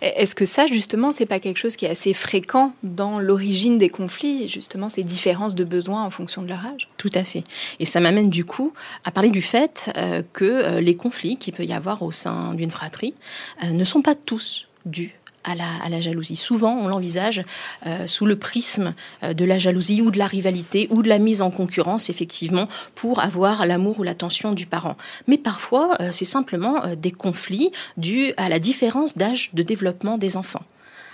Est-ce 0.00 0.34
que 0.34 0.44
ça, 0.44 0.66
justement, 0.66 1.12
c'est 1.12 1.26
pas 1.26 1.38
quelque 1.38 1.58
chose 1.58 1.76
qui 1.76 1.84
est 1.84 1.90
assez 1.90 2.12
fréquent 2.12 2.72
dans 2.82 3.20
l'origine 3.20 3.78
des 3.78 3.88
conflits, 3.88 4.48
justement, 4.48 4.88
ces 4.88 5.04
différences 5.04 5.54
de 5.54 5.64
besoins 5.64 6.02
en 6.02 6.10
fonction 6.10 6.42
de 6.42 6.48
leur 6.48 6.64
âge? 6.66 6.88
Tout 6.96 7.10
à 7.14 7.22
fait. 7.22 7.44
Et 7.78 7.84
ça 7.84 8.00
m'amène 8.00 8.30
du 8.30 8.44
coup 8.44 8.72
à 9.04 9.10
parler 9.10 9.30
du 9.30 9.42
fait 9.42 9.92
euh, 9.96 10.22
que 10.32 10.44
euh, 10.44 10.80
les 10.80 10.96
conflits 10.96 11.36
qu'il 11.36 11.54
peut 11.54 11.64
y 11.64 11.72
avoir 11.72 12.02
au 12.02 12.10
sein 12.10 12.54
d'une 12.54 12.70
fratrie 12.70 13.14
euh, 13.62 13.70
ne 13.70 13.84
sont 13.84 14.02
pas 14.02 14.14
tous 14.14 14.66
dus 14.84 15.17
à 15.48 15.88
la, 15.88 16.00
jalousie. 16.00 16.36
Souvent, 16.36 16.76
on 16.76 16.88
l'envisage 16.88 17.42
euh, 17.86 18.06
sous 18.06 18.26
le 18.26 18.36
prisme 18.36 18.94
euh, 19.22 19.32
de 19.32 19.44
la 19.44 19.58
jalousie 19.58 20.00
ou 20.02 20.10
de 20.10 20.18
la 20.18 20.26
rivalité 20.26 20.86
ou 20.90 21.02
de 21.02 21.08
la 21.08 21.18
mise 21.18 21.42
en 21.42 21.50
concurrence, 21.50 22.10
effectivement, 22.10 22.68
pour 22.94 23.20
avoir 23.20 23.66
l'amour 23.66 23.98
ou 23.98 24.02
l'attention 24.02 24.52
du 24.52 24.66
parent. 24.66 24.96
Mais 25.26 25.38
parfois, 25.38 25.96
euh, 26.00 26.10
c'est 26.12 26.24
simplement 26.24 26.82
des 26.96 27.10
conflits 27.10 27.72
dus 27.96 28.32
à 28.36 28.48
la 28.48 28.58
différence 28.58 29.16
d'âge 29.16 29.50
de 29.54 29.62
développement 29.62 30.18
des 30.18 30.36
enfants 30.36 30.64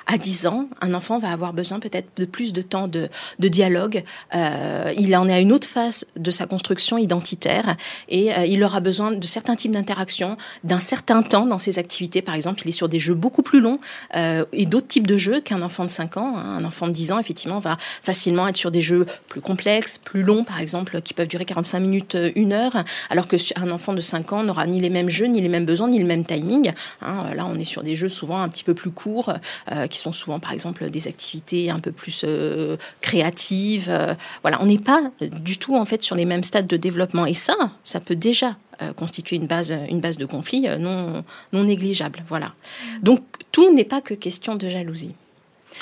à 0.07 0.19
10 0.19 0.47
ans, 0.47 0.69
un 0.81 0.95
enfant 0.95 1.19
va 1.19 1.31
avoir 1.31 1.53
besoin 1.53 1.81
peut-être 1.81 2.09
de 2.17 2.25
plus 2.25 2.53
de 2.53 2.63
temps 2.63 2.89
de, 2.89 3.09
de 3.39 3.49
dialogue. 3.49 4.03
Euh, 4.35 4.93
il 4.97 5.15
en 5.17 5.29
est 5.29 5.33
à 5.33 5.41
une 5.41 5.53
autre 5.53 5.67
phase 5.67 6.05
de 6.17 6.31
sa 6.31 6.47
construction 6.47 6.99
identitaire 6.99 7.77
et 8.09 8.35
euh, 8.35 8.47
il 8.47 8.63
aura 8.63 8.81
besoin 8.81 9.13
de 9.13 9.27
certains 9.27 9.57
types 9.57 9.73
d'interactions, 9.73 10.37
d'un 10.63 10.79
certain 10.79 11.23
temps 11.23 11.47
dans 11.47 11.59
ses 11.59 11.79
activités. 11.79 12.23
Par 12.23 12.35
exemple, 12.35 12.63
il 12.65 12.69
est 12.69 12.73
sur 12.73 12.89
des 12.89 13.01
jeux 13.01 13.15
beaucoup 13.15 13.43
plus 13.43 13.61
longs 13.61 13.79
euh, 14.17 14.45
et 14.53 14.67
d'autres 14.67 14.89
types 14.89 15.07
de 15.07 15.17
jeux 15.17 15.41
qu'un 15.41 15.63
enfant 15.63 15.85
de 15.85 15.91
5 15.91 16.17
ans. 16.17 16.37
Un 16.37 16.65
enfant 16.65 16.87
de 16.87 16.93
10 16.93 17.13
ans, 17.13 17.19
effectivement, 17.19 17.59
va 17.59 17.77
facilement 18.03 18.49
être 18.49 18.57
sur 18.57 18.71
des 18.71 18.83
jeux 18.83 19.07
plus 19.29 19.41
complexes, 19.41 19.99
plus 19.99 20.23
longs, 20.23 20.45
par 20.45 20.61
exemple, 20.61 21.01
qui 21.03 21.15
peuvent 21.15 21.29
durer 21.29 21.45
45 21.45 21.81
minutes, 21.81 22.15
euh, 22.15 22.31
une 22.35 22.53
heure, 22.53 22.85
alors 23.11 23.27
qu'un 23.29 23.71
enfant 23.71 23.93
de 23.93 24.01
5 24.01 24.33
ans 24.33 24.43
n'aura 24.43 24.67
ni 24.67 24.81
les 24.81 24.91
mêmes 24.91 25.11
jeux, 25.11 25.27
ni 25.27 25.41
les 25.41 25.49
mêmes 25.49 25.67
besoins, 25.67 25.89
ni 25.89 25.99
le 25.99 26.07
même 26.07 26.25
timing. 26.25 26.73
Hein. 27.03 27.35
Là, 27.35 27.47
on 27.47 27.59
est 27.59 27.65
sur 27.65 27.83
des 27.83 27.97
jeux 27.97 28.09
souvent 28.09 28.41
un 28.41 28.49
petit 28.49 28.65
peu 28.65 28.75
plus 28.75 28.91
courts, 28.91 29.33
euh, 29.73 29.87
qui 29.95 30.01
sont 30.01 30.13
souvent, 30.13 30.41
par 30.41 30.53
exemple, 30.53 30.91
des 30.91 31.07
activités 31.07 31.71
un 31.71 31.79
peu 31.79 31.93
plus 31.93 32.25
euh, 32.25 32.77
créatives. 33.01 33.87
Euh, 33.89 34.15
voilà, 34.43 34.61
on 34.61 34.67
n'est 34.67 34.79
pas 34.79 35.03
du 35.21 35.57
tout 35.57 35.77
en 35.77 35.85
fait 35.85 36.03
sur 36.03 36.17
les 36.17 36.25
mêmes 36.25 36.43
stades 36.43 36.67
de 36.67 36.77
développement. 36.77 37.27
Et 37.27 37.35
ça, 37.35 37.55
ça 37.85 38.01
peut 38.01 38.17
déjà 38.17 38.57
euh, 38.83 38.93
constituer 38.93 39.37
une 39.37 39.47
base, 39.47 39.73
une 39.89 40.01
base 40.01 40.17
de 40.17 40.27
conflit 40.27 40.63
non, 40.81 41.23
non 41.53 41.63
négligeable. 41.63 42.25
Voilà. 42.27 42.55
Donc 43.03 43.23
tout 43.53 43.73
n'est 43.73 43.85
pas 43.85 44.01
que 44.01 44.15
question 44.15 44.57
de 44.57 44.69
jalousie, 44.69 45.15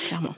clairement. 0.09 0.35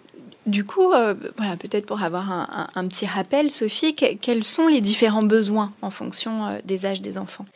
Du 0.47 0.65
coup, 0.65 0.89
voilà, 0.89 1.57
peut-être 1.59 1.87
pour 1.87 2.03
avoir 2.03 2.31
un, 2.75 2.87
petit 2.87 3.07
rappel, 3.07 3.51
Sophie, 3.51 3.95
quels 3.95 4.45
sont 4.45 4.69
les 4.69 4.83
différents 4.83 5.23
besoins 5.23 5.73
en 5.81 5.89
fonction 5.89 6.61
des 6.67 6.85
âges 6.85 7.01
des 7.01 7.17
enfants? 7.17 7.47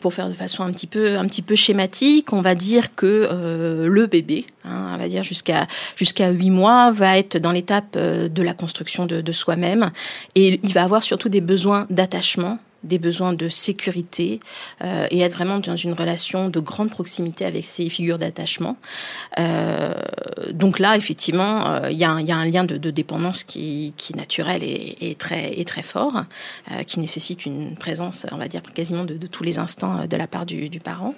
Pour 0.00 0.14
faire 0.14 0.28
de 0.28 0.34
façon 0.34 0.62
un 0.62 0.70
petit 0.72 0.86
peu, 0.86 1.16
un 1.16 1.26
petit 1.26 1.42
peu 1.42 1.54
schématique, 1.54 2.32
on 2.32 2.40
va 2.40 2.54
dire 2.54 2.94
que 2.94 3.28
euh, 3.30 3.86
le 3.88 4.06
bébé, 4.06 4.46
hein, 4.64 4.92
on 4.94 4.98
va 4.98 5.08
dire 5.08 5.22
jusqu'à 5.22 5.66
jusqu'à 5.96 6.30
8 6.30 6.50
mois, 6.50 6.90
va 6.90 7.18
être 7.18 7.38
dans 7.38 7.52
l'étape 7.52 7.96
de 7.96 8.42
la 8.42 8.54
construction 8.54 9.06
de, 9.06 9.20
de 9.20 9.32
soi-même. 9.32 9.90
Et 10.34 10.60
il 10.62 10.72
va 10.72 10.84
avoir 10.84 11.02
surtout 11.02 11.28
des 11.28 11.40
besoins 11.40 11.86
d'attachement 11.90 12.58
des 12.82 12.98
besoins 12.98 13.32
de 13.32 13.48
sécurité 13.48 14.40
euh, 14.82 15.06
et 15.10 15.20
être 15.20 15.34
vraiment 15.34 15.58
dans 15.58 15.76
une 15.76 15.92
relation 15.92 16.48
de 16.48 16.60
grande 16.60 16.90
proximité 16.90 17.44
avec 17.44 17.64
ces 17.64 17.88
figures 17.88 18.18
d'attachement. 18.18 18.76
Euh, 19.38 19.94
donc 20.52 20.78
là, 20.78 20.96
effectivement, 20.96 21.66
euh, 21.66 21.90
il 21.90 21.98
y, 21.98 22.04
a 22.04 22.10
un 22.10 22.44
lien 22.44 22.64
de, 22.64 22.90
dépendance 22.90 23.44
qui, 23.44 23.92
est 24.10 24.16
naturel 24.16 24.62
et, 24.62 25.14
très, 25.18 25.62
très 25.64 25.82
fort, 25.82 26.24
qui 26.86 27.00
nécessite 27.00 27.46
une 27.46 27.76
présence, 27.76 28.26
on 28.32 28.36
va 28.36 28.48
dire, 28.48 28.62
quasiment 28.62 29.04
de, 29.04 29.14
tous 29.26 29.44
les 29.44 29.58
instants 29.58 30.06
de 30.06 30.16
la 30.16 30.26
part 30.26 30.46
du, 30.46 30.70
parent. 30.82 31.14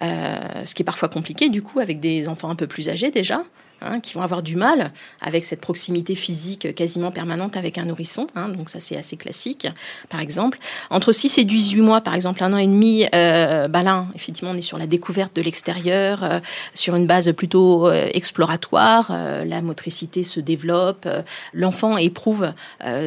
Ce 0.00 0.74
qui 0.74 0.82
est 0.82 0.84
parfois 0.84 1.08
compliqué, 1.08 1.48
du 1.48 1.62
coup, 1.62 1.80
avec 1.80 2.00
des 2.00 2.28
enfants 2.28 2.50
un 2.50 2.54
peu 2.54 2.66
plus 2.66 2.88
âgés 2.88 3.10
déjà. 3.10 3.42
Hein, 3.84 4.00
qui 4.00 4.14
vont 4.14 4.22
avoir 4.22 4.42
du 4.42 4.54
mal 4.54 4.92
avec 5.20 5.44
cette 5.44 5.60
proximité 5.60 6.14
physique 6.14 6.72
quasiment 6.74 7.10
permanente 7.10 7.56
avec 7.56 7.78
un 7.78 7.84
nourrisson. 7.84 8.28
Hein, 8.36 8.48
donc 8.48 8.68
ça, 8.68 8.78
c'est 8.78 8.96
assez 8.96 9.16
classique, 9.16 9.66
par 10.08 10.20
exemple. 10.20 10.58
Entre 10.90 11.10
6 11.10 11.38
et 11.38 11.44
18 11.44 11.80
mois, 11.80 12.00
par 12.00 12.14
exemple, 12.14 12.44
un 12.44 12.52
an 12.52 12.58
et 12.58 12.66
demi, 12.66 13.06
euh, 13.12 13.66
bah 13.66 13.82
là, 13.82 14.06
effectivement, 14.14 14.52
on 14.52 14.56
est 14.56 14.62
sur 14.62 14.78
la 14.78 14.86
découverte 14.86 15.34
de 15.34 15.42
l'extérieur, 15.42 16.22
euh, 16.22 16.38
sur 16.74 16.94
une 16.94 17.06
base 17.06 17.32
plutôt 17.32 17.88
euh, 17.88 18.08
exploratoire. 18.14 19.08
Euh, 19.10 19.44
la 19.44 19.62
motricité 19.62 20.22
se 20.22 20.38
développe. 20.38 21.04
Euh, 21.06 21.22
l'enfant 21.52 21.96
éprouve 21.96 22.52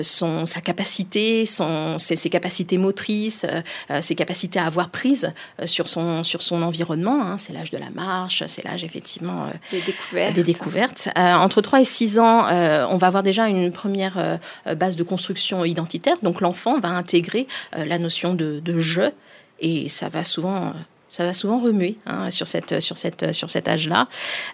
son, 0.02 0.46
sa 0.46 0.62
capacité, 0.62 1.46
son, 1.46 1.98
ses, 2.00 2.16
ses 2.16 2.30
capacités 2.30 2.78
motrices, 2.78 3.46
ses 4.02 4.16
capacités 4.16 4.60
à 4.60 4.66
avoir 4.66 4.90
prise 4.90 5.32
sur, 5.66 5.88
son, 5.88 6.24
sur 6.24 6.42
son 6.42 6.62
environnement. 6.62 7.22
Hein. 7.22 7.38
C'est 7.38 7.54
l'âge 7.54 7.72
de 7.72 7.78
la 7.78 7.90
marche, 7.90 8.44
c'est 8.48 8.64
l'âge, 8.64 8.84
effectivement, 8.84 9.48
des 9.72 9.82
découvertes. 9.82 10.34
Des 10.34 10.44
découvertes 10.44 10.65
euh, 10.68 11.34
entre 11.34 11.62
3 11.62 11.82
et 11.82 11.84
6 11.84 12.20
ans, 12.20 12.48
euh, 12.48 12.86
on 12.90 12.98
va 12.98 13.08
avoir 13.08 13.24
déjà 13.24 13.48
une 13.48 13.72
première 13.72 14.18
euh, 14.18 14.76
base 14.76 14.96
de 14.96 15.04
construction 15.04 15.66
identitaire. 15.66 16.18
Donc 16.24 16.42
l'enfant 16.42 16.80
va 16.80 16.90
intégrer 16.90 17.48
la 17.74 18.00
notion 18.00 18.34
de, 18.34 18.60
de 18.60 18.80
jeu 18.80 19.12
et 19.60 19.90
ça 19.90 20.10
va 20.10 20.24
souvent 20.24 20.74
ça 21.16 21.24
va 21.24 21.34
souvent 21.34 21.60
remuer 21.60 21.96
hein, 22.08 22.30
sur, 22.30 22.46
cette, 22.46 22.82
sur, 22.82 22.98
cette, 22.98 23.32
sur 23.32 23.50
cet 23.50 23.70
âge-là. 23.70 24.06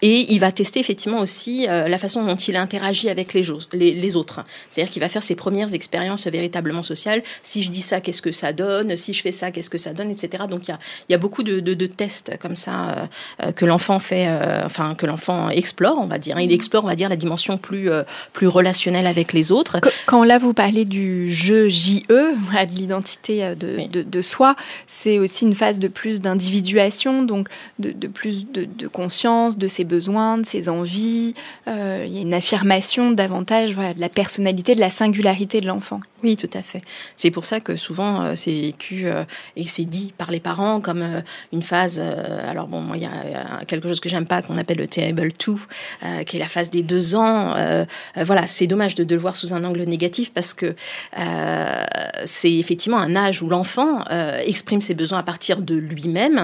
Et 0.04 0.32
il 0.32 0.40
va 0.40 0.52
tester 0.52 0.80
effectivement 0.80 1.18
aussi 1.18 1.66
euh, 1.68 1.88
la 1.88 1.98
façon 1.98 2.24
dont 2.24 2.36
il 2.36 2.56
interagit 2.56 3.10
avec 3.10 3.34
les, 3.34 3.42
les, 3.74 3.96
les 3.96 4.16
autres. 4.16 4.42
C'est-à-dire 4.70 4.92
qu'il 4.92 5.02
va 5.02 5.10
faire 5.10 5.24
ses 5.24 5.34
premières 5.34 5.74
expériences 5.74 6.28
véritablement 6.28 6.84
sociales. 6.84 7.24
Si 7.42 7.64
je 7.64 7.72
dis 7.72 7.82
ça, 7.82 8.00
qu'est-ce 8.00 8.22
que 8.22 8.32
ça 8.32 8.54
donne? 8.54 8.96
Si 8.96 9.14
je 9.14 9.24
fais 9.24 9.32
ça, 9.32 9.50
qu'est-ce 9.50 9.72
que 9.72 9.80
ça 9.80 9.92
donne? 9.94 10.12
Etc. 10.12 10.44
Donc 10.48 10.68
il 10.68 10.70
y 10.70 10.74
a, 10.74 10.80
y 11.10 11.14
a 11.16 11.18
beaucoup 11.18 11.42
de, 11.42 11.62
de, 11.62 11.74
de 11.74 11.86
tests 11.88 12.38
comme 12.38 12.56
ça 12.56 12.90
euh, 12.90 13.06
euh 13.48 13.52
que 13.54 13.66
l'enfant 13.66 13.98
fait, 13.98 14.28
euh, 14.28 14.62
enfin 14.64 14.94
que 14.94 15.08
l'enfant 15.08 15.50
explore, 15.50 15.98
on 15.98 16.06
va 16.06 16.20
dire. 16.20 16.40
Il 16.40 16.52
explore, 16.52 16.84
on 16.84 16.90
va 16.90 16.96
dire, 16.96 17.10
la 17.10 17.16
dimension 17.16 17.58
plus, 17.58 17.90
plus 18.34 18.48
relationnelle 18.48 19.08
avec 19.08 19.34
les 19.34 19.52
autres. 19.52 19.80
Quand 20.06 20.24
là 20.24 20.38
vous 20.38 20.54
parlez 20.54 20.86
du 20.86 21.32
jeu 21.34 21.70
JE, 21.70 22.36
voilà, 22.38 22.68
de 22.68 22.74
l'identité 22.74 23.56
de, 23.56 23.78
oui. 23.78 23.88
de, 23.88 24.04
de, 24.04 24.22
soi, 24.22 24.56
c'est 24.86 25.18
aussi 25.18 25.46
une 25.46 25.56
phase 25.56 25.80
de 25.80 25.88
plus 25.88 26.22
d'individualité 26.22 26.51
individuation, 26.52 27.24
donc 27.24 27.48
de, 27.80 28.08
plus 28.08 28.46
de, 28.52 28.88
conscience 28.88 29.58
de 29.58 29.68
ses 29.68 29.84
besoins, 29.84 30.38
de 30.38 30.46
ses 30.46 30.68
envies. 30.70 31.34
Euh, 31.68 32.04
il 32.06 32.14
y 32.14 32.18
a 32.18 32.22
une 32.22 32.34
affirmation 32.34 33.12
davantage 33.12 33.74
voilà, 33.74 33.94
de 33.94 34.02
la 34.02 34.10
personnalité, 34.10 34.76
de 34.76 34.80
la 34.80 34.90
singularité 34.90 35.62
de 35.62 35.68
l'enfant. 35.68 36.02
Oui, 36.24 36.38
tout 36.38 36.50
à 36.54 36.62
fait. 36.62 36.82
C'est 37.16 37.32
pour 37.32 37.46
ça 37.46 37.60
que 37.60 37.76
souvent 37.76 38.22
euh, 38.22 38.36
c'est 38.36 38.52
vécu 38.52 39.08
euh, 39.08 39.24
et 39.56 39.66
c'est 39.66 39.86
dit 39.86 40.14
par 40.16 40.30
les 40.30 40.40
parents 40.40 40.80
comme 40.80 41.04
une 41.52 41.64
phase. 41.64 42.00
Alors 42.00 42.68
bon, 42.68 42.82
moi 42.82 42.98
il 42.98 43.04
y 43.04 43.06
a 43.06 43.66
quelque 43.66 43.88
chose 43.88 44.00
que 44.00 44.10
j'aime 44.10 44.26
pas 44.26 44.42
qu'on 44.42 44.56
appelle 44.56 44.78
le 44.78 44.88
table 44.88 45.32
2, 45.46 45.56
euh, 46.04 46.24
qui 46.24 46.38
est 46.38 46.40
la 46.40 46.48
phase 46.48 46.70
des 46.70 46.84
deux 46.84 47.16
ans. 47.16 47.56
Voilà, 48.16 48.48
c'est 48.48 48.68
dommage 48.68 48.96
de, 48.96 49.04
le 49.12 49.20
voir 49.20 49.36
sous 49.36 49.54
un 49.54 49.64
angle 49.64 49.84
négatif 49.84 50.32
parce 50.34 50.54
que 50.54 50.76
c'est 52.26 52.54
effectivement 52.54 53.00
un 53.00 53.16
âge 53.16 53.42
où 53.42 53.50
l'enfant 53.50 54.04
exprime 54.46 54.82
ses 54.82 54.94
besoins 54.94 55.20
à 55.20 55.24
partir 55.24 55.62
de 55.62 55.76
lui-même, 55.76 56.41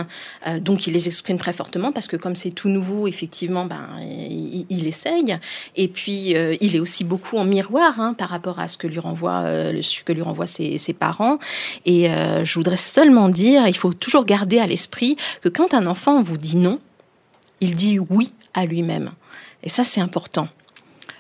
donc 0.60 0.88
il 0.88 0.94
les 0.94 1.08
exprime 1.08 1.38
très 1.38 1.54
fortement 1.54 1.92
parce 1.92 2.08
que 2.08 2.18
comme 2.18 2.36
c'est 2.36 2.52
tout 2.52 2.70
nouveau, 2.70 3.08
effectivement, 3.08 3.66
ben 3.66 3.88
il, 4.00 4.88
essaye. 4.88 5.38
Et 5.76 5.88
puis 5.88 6.36
il 6.62 6.76
est 6.76 6.80
aussi 6.80 7.04
beaucoup 7.04 7.38
en 7.38 7.46
miroir 7.46 8.00
hein, 8.00 8.14
par 8.14 8.30
rapport 8.30 8.60
à 8.60 8.68
ce 8.68 8.78
que 8.78 8.88
lui 8.88 9.00
renvoie 9.00 9.44
le, 9.72 9.82
que 10.04 10.14
lui 10.14 10.22
renvoient 10.22 10.46
ses, 10.46 10.78
ses 10.78 10.94
parents. 10.94 11.40
Et 11.86 12.10
euh, 12.10 12.46
je 12.46 12.54
voudrais 12.56 12.78
seulement 12.78 13.30
dire, 13.30 13.68
il 13.68 13.76
faut 13.76 13.94
toujours 13.94 14.26
garder 14.26 14.60
à 14.60 14.68
l'esprit 14.68 15.18
que 15.42 15.50
quand 15.50 15.74
un 15.74 15.86
enfant 15.88 16.22
vous 16.22 16.38
dit 16.38 16.58
non, 16.58 16.80
il 17.62 17.76
dit 17.76 18.00
oui 18.00 18.34
à 18.54 18.66
lui-même. 18.66 19.12
Et 19.64 19.70
ça, 19.70 19.84
c'est 19.84 20.02
important. 20.02 20.48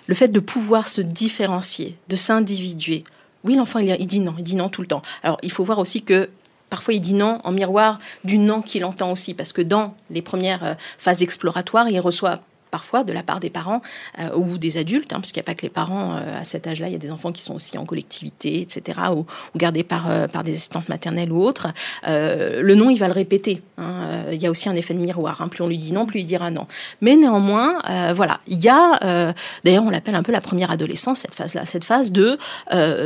Le 0.07 0.15
fait 0.15 0.29
de 0.29 0.39
pouvoir 0.39 0.87
se 0.87 1.01
différencier, 1.01 1.97
de 2.07 2.15
s'individuer. 2.15 3.03
Oui, 3.43 3.55
l'enfant, 3.55 3.79
il 3.79 4.07
dit 4.07 4.19
non, 4.19 4.35
il 4.37 4.43
dit 4.43 4.55
non 4.55 4.69
tout 4.69 4.81
le 4.81 4.87
temps. 4.87 5.01
Alors, 5.23 5.37
il 5.43 5.51
faut 5.51 5.63
voir 5.63 5.79
aussi 5.79 6.03
que 6.03 6.29
Parfois, 6.69 6.93
il 6.93 7.01
dit 7.01 7.13
non 7.13 7.39
en 7.43 7.51
miroir 7.51 7.99
du 8.23 8.37
non 8.37 8.61
qu'il 8.61 8.83
entend 8.85 9.11
aussi, 9.11 9.33
parce 9.33 9.53
que 9.53 9.61
dans 9.61 9.95
les 10.09 10.21
premières 10.21 10.63
euh, 10.63 10.73
phases 10.97 11.23
exploratoires, 11.23 11.89
il 11.89 11.99
reçoit 11.99 12.39
parfois 12.71 13.03
de 13.03 13.13
la 13.13 13.23
part 13.23 13.39
des 13.39 13.49
parents 13.49 13.81
euh, 14.19 14.29
ou 14.35 14.57
des 14.57 14.77
adultes, 14.77 15.13
hein, 15.13 15.17
parce 15.17 15.31
qu'il 15.31 15.41
n'y 15.41 15.45
a 15.45 15.49
pas 15.49 15.55
que 15.55 15.63
les 15.63 15.69
parents 15.69 16.15
euh, 16.15 16.41
à 16.41 16.43
cet 16.43 16.67
âge-là, 16.67 16.87
il 16.87 16.93
y 16.93 16.95
a 16.95 16.99
des 16.99 17.11
enfants 17.11 17.31
qui 17.31 17.41
sont 17.41 17.55
aussi 17.55 17.77
en 17.77 17.85
collectivité, 17.85 18.61
etc., 18.61 18.99
ou, 19.15 19.25
gardés 19.55 19.83
par, 19.83 20.09
euh, 20.09 20.27
par 20.27 20.43
des 20.43 20.55
assistantes 20.55 20.89
maternelles 20.89 21.31
ou 21.31 21.41
autres. 21.43 21.67
Le 22.05 22.73
non, 22.75 22.89
il 22.89 22.97
va 22.97 23.07
le 23.07 23.13
répéter. 23.13 23.61
Hein, 23.77 24.25
il 24.31 24.41
y 24.41 24.47
a 24.47 24.51
aussi 24.51 24.69
un 24.69 24.75
effet 24.75 24.93
de 24.93 24.99
miroir. 24.99 25.41
Hein, 25.41 25.47
plus 25.47 25.63
on 25.63 25.67
lui 25.67 25.77
dit 25.77 25.93
non, 25.93 26.05
plus 26.05 26.21
il 26.21 26.25
dira 26.25 26.51
non. 26.51 26.67
Mais 27.01 27.15
néanmoins, 27.15 27.79
voilà, 28.13 28.39
il 28.47 28.59
y 28.63 28.69
a, 28.69 29.33
d'ailleurs, 29.63 29.83
on 29.83 29.89
l'appelle 29.89 30.15
un 30.15 30.23
peu 30.23 30.31
la 30.31 30.41
première 30.41 30.71
adolescence, 30.71 31.19
cette 31.19 31.33
phase-là, 31.33 31.65
cette 31.65 31.83
phase 31.83 32.11
de 32.11 32.37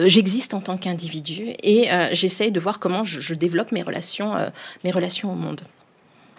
j'existe 0.05 0.53
en 0.53 0.61
tant 0.61 0.77
qu'individu 0.77 1.53
et 1.63 1.89
j'essaye 2.13 2.51
de 2.51 2.59
voir 2.59 2.79
comment 2.79 3.03
je, 3.03 3.19
je 3.19 3.33
développe 3.33 3.71
mes 3.71 3.83
relations, 3.83 4.33
mes 4.83 4.91
relations 4.91 5.31
au 5.31 5.35
monde. 5.35 5.61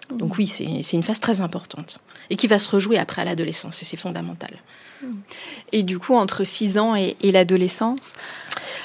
Donc 0.09 0.37
oui, 0.37 0.47
c'est 0.47 0.93
une 0.93 1.03
phase 1.03 1.19
très 1.19 1.41
importante 1.41 1.99
et 2.29 2.35
qui 2.35 2.47
va 2.47 2.59
se 2.59 2.69
rejouer 2.69 2.97
après 2.97 3.21
à 3.21 3.25
l'adolescence 3.25 3.81
et 3.81 3.85
c'est 3.85 3.97
fondamental. 3.97 4.51
Et 5.73 5.83
du 5.83 5.99
coup, 5.99 6.15
entre 6.15 6.45
6 6.45 6.77
ans 6.77 6.95
et, 6.95 7.17
et 7.21 7.31
l'adolescence? 7.31 8.13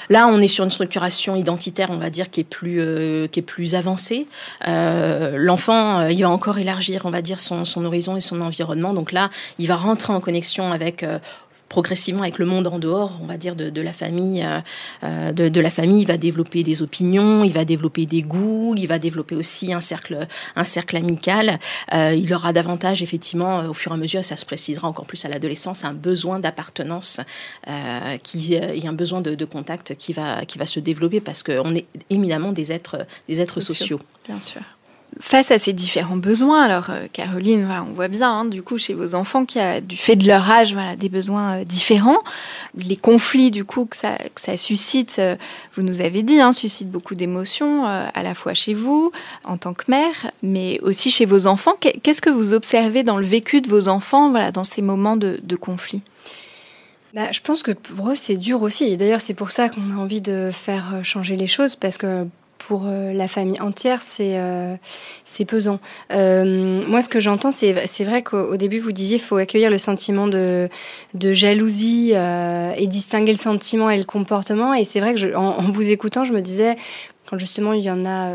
Là, 0.09 0.27
on 0.27 0.39
est 0.39 0.47
sur 0.47 0.63
une 0.63 0.71
structuration 0.71 1.35
identitaire, 1.35 1.89
on 1.91 1.97
va 1.97 2.09
dire, 2.09 2.29
qui 2.29 2.41
est 2.41 2.43
plus, 2.43 2.81
euh, 2.81 3.27
qui 3.27 3.39
est 3.39 3.43
plus 3.43 3.75
avancée. 3.75 4.27
Euh, 4.67 5.37
L'enfant, 5.37 5.99
euh, 5.99 6.11
il 6.11 6.21
va 6.21 6.29
encore 6.29 6.57
élargir, 6.57 7.05
on 7.05 7.11
va 7.11 7.21
dire, 7.21 7.39
son, 7.39 7.63
son 7.65 7.85
horizon 7.85 8.17
et 8.17 8.21
son 8.21 8.41
environnement. 8.41 8.93
Donc 8.93 9.11
là, 9.11 9.29
il 9.59 9.67
va 9.67 9.75
rentrer 9.75 10.11
en 10.11 10.19
connexion 10.19 10.73
avec 10.73 11.05
progressivement 11.69 12.23
avec 12.23 12.39
le 12.39 12.45
monde 12.45 12.67
en 12.67 12.79
dehors, 12.79 13.17
on 13.21 13.25
va 13.25 13.37
dire, 13.37 13.55
de, 13.55 13.69
de 13.69 13.81
la 13.81 13.93
famille. 13.93 14.45
Euh, 15.03 15.31
de, 15.31 15.47
de, 15.47 15.61
la 15.61 15.69
famille, 15.69 16.01
il 16.01 16.07
va 16.07 16.17
développer 16.17 16.63
des 16.63 16.81
opinions, 16.81 17.43
il 17.43 17.53
va 17.53 17.63
développer 17.63 18.05
des 18.05 18.23
goûts, 18.23 18.73
il 18.75 18.87
va 18.87 18.99
développer 18.99 19.35
aussi 19.35 19.71
un 19.71 19.79
cercle, 19.79 20.27
un 20.55 20.63
cercle 20.63 20.97
amical. 20.97 21.59
Euh, 21.93 22.13
il 22.15 22.33
aura 22.33 22.51
davantage, 22.51 23.03
effectivement, 23.03 23.59
au 23.69 23.73
fur 23.73 23.91
et 23.91 23.95
à 23.95 23.97
mesure, 23.97 24.23
ça 24.23 24.35
se 24.35 24.45
précisera 24.45 24.87
encore 24.87 25.05
plus 25.05 25.23
à 25.25 25.29
l'adolescence, 25.29 25.85
un 25.85 25.93
besoin 25.93 26.39
d'appartenance 26.39 27.21
euh, 27.67 28.17
qui, 28.23 28.55
et 28.55 28.87
un 28.87 28.93
besoin 28.93 29.21
de, 29.21 29.35
de, 29.35 29.45
contact 29.45 29.95
qui 29.95 30.13
va, 30.13 30.45
qui 30.45 30.57
va 30.57 30.65
se 30.65 30.79
développer 30.79 31.21
parce 31.21 31.43
qu'on 31.43 31.75
est 31.75 31.85
éminemment 32.09 32.51
des 32.51 32.71
êtres, 32.71 33.05
des 33.27 33.41
êtres 33.41 33.61
sociaux. 33.61 33.97
sociaux. 33.97 34.01
Bien 34.27 34.39
sûr 34.43 34.61
face 35.19 35.51
à 35.51 35.57
ces 35.57 35.73
différents 35.73 36.17
besoins, 36.17 36.63
alors 36.63 36.89
euh, 36.89 37.07
Caroline, 37.11 37.67
on 37.87 37.93
voit 37.93 38.07
bien, 38.07 38.31
hein, 38.31 38.45
du 38.45 38.63
coup, 38.63 38.77
chez 38.77 38.93
vos 38.93 39.15
enfants, 39.15 39.45
qu'il 39.45 39.61
y 39.61 39.63
a, 39.63 39.81
du 39.81 39.97
fait 39.97 40.15
de 40.15 40.25
leur 40.25 40.49
âge, 40.49 40.73
voilà, 40.73 40.95
des 40.95 41.09
besoins 41.09 41.57
euh, 41.57 41.63
différents. 41.65 42.19
Les 42.77 42.95
conflits, 42.95 43.51
du 43.51 43.65
coup, 43.65 43.85
que 43.85 43.97
ça, 43.97 44.57
suscite, 44.57 45.17
euh, 45.19 45.35
vous 45.75 45.81
nous 45.81 46.01
avez 46.01 46.23
dit, 46.23 46.39
hein, 46.39 46.51
suscite 46.51 46.89
beaucoup 46.89 47.15
d'émotions, 47.15 47.85
à 47.85 48.23
la 48.23 48.33
fois 48.33 48.53
chez 48.53 48.73
vous, 48.73 49.11
en 49.43 49.57
tant 49.57 49.73
que 49.73 49.85
mère, 49.89 50.31
mais 50.43 50.79
aussi 50.81 51.11
chez 51.11 51.25
vos 51.25 51.47
enfants. 51.47 51.73
Qu'est-ce 51.79 52.21
que 52.21 52.29
vous 52.29 52.53
observez 52.53 53.03
dans 53.03 53.17
le 53.17 53.25
vécu 53.25 53.61
de 53.61 53.69
vos 53.69 53.87
enfants, 53.87 54.29
voilà, 54.29 54.51
dans 54.51 54.63
ces 54.63 54.81
moments 54.81 55.17
de, 55.17 55.39
de 55.43 55.55
conflit? 55.55 56.01
Bah, 57.13 57.31
je 57.31 57.39
pense 57.41 57.63
que 57.63 57.71
pour 57.71 58.11
eux, 58.11 58.15
c'est 58.15 58.37
dur 58.37 58.61
aussi. 58.61 58.85
Et 58.85 58.97
d'ailleurs, 58.97 59.21
c'est 59.21 59.33
pour 59.33 59.51
ça 59.51 59.69
qu'on 59.69 59.91
a 59.91 59.99
envie 59.99 60.21
de 60.21 60.49
faire 60.51 60.99
changer 61.03 61.35
les 61.35 61.47
choses, 61.47 61.75
parce 61.75 61.97
que 61.97 62.27
pour 62.69 62.83
euh, 62.85 63.13
la 63.13 63.27
famille 63.27 63.59
entière, 63.59 64.03
c'est 64.03 64.33
euh, 64.37 64.75
pesant. 65.47 65.79
Euh, 66.13 66.83
moi, 66.87 67.01
ce 67.01 67.09
que 67.09 67.19
j'entends, 67.19 67.49
c'est 67.49 68.03
vrai 68.03 68.21
qu'au 68.21 68.57
début, 68.57 68.77
vous 68.77 68.91
disiez, 68.91 69.17
faut 69.17 69.37
accueillir 69.37 69.71
le 69.71 69.79
sentiment 69.79 70.27
de 70.27 70.69
jalousie 71.15 72.11
et 72.11 72.87
distinguer 72.87 73.31
le 73.31 73.39
sentiment 73.39 73.89
et 73.89 73.97
le 73.97 74.03
comportement. 74.03 74.75
Et 74.75 74.85
c'est 74.85 74.99
vrai 74.99 75.15
que 75.15 75.71
vous 75.71 75.89
écoutant, 75.89 76.25
je 76.25 76.31
me 76.31 76.41
disais 76.41 76.75
quand 77.29 77.37
justement 77.37 77.73
il 77.73 77.83
y 77.83 77.91
en 77.91 78.05
a 78.05 78.31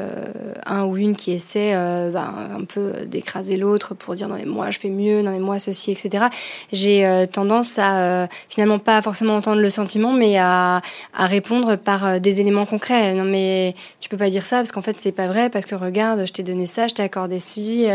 un 0.66 0.85
ou 0.85 0.96
une 0.96 1.16
qui 1.16 1.33
essaie 1.33 1.72
ben, 1.72 2.35
un 2.57 2.64
peu 2.64 2.92
d'écraser 3.07 3.57
l'autre 3.57 3.94
pour 3.94 4.14
dire 4.14 4.28
non 4.28 4.37
mais 4.37 4.44
moi 4.44 4.70
je 4.70 4.78
fais 4.78 4.88
mieux, 4.88 5.22
non 5.22 5.33
mais 5.33 5.40
moi 5.40 5.59
ceci, 5.59 5.90
etc. 5.90 6.26
J'ai 6.72 7.26
tendance 7.33 7.78
à 7.78 8.28
finalement 8.48 8.78
pas 8.78 9.02
forcément 9.02 9.35
entendre 9.37 9.61
le 9.61 9.70
sentiment, 9.70 10.12
mais 10.12 10.38
à, 10.38 10.80
à 11.12 11.26
répondre 11.26 11.76
par 11.76 12.20
des 12.20 12.40
éléments 12.40 12.66
concrets. 12.66 13.14
Non 13.14 13.24
mais 13.24 13.74
tu 14.00 14.09
peux 14.09 14.16
pas 14.16 14.30
dire 14.30 14.46
ça 14.46 14.57
parce 14.59 14.70
qu'en 14.70 14.83
fait 14.83 14.98
c'est 15.00 15.12
pas 15.12 15.26
vrai 15.26 15.50
parce 15.50 15.66
que 15.66 15.74
regarde, 15.74 16.26
je 16.26 16.33
t'ai 16.33 16.42
donné 16.42 16.66
ça, 16.66 16.87
je 16.87 16.94
t'ai 16.94 17.02
accordé 17.02 17.40
ci, 17.40 17.87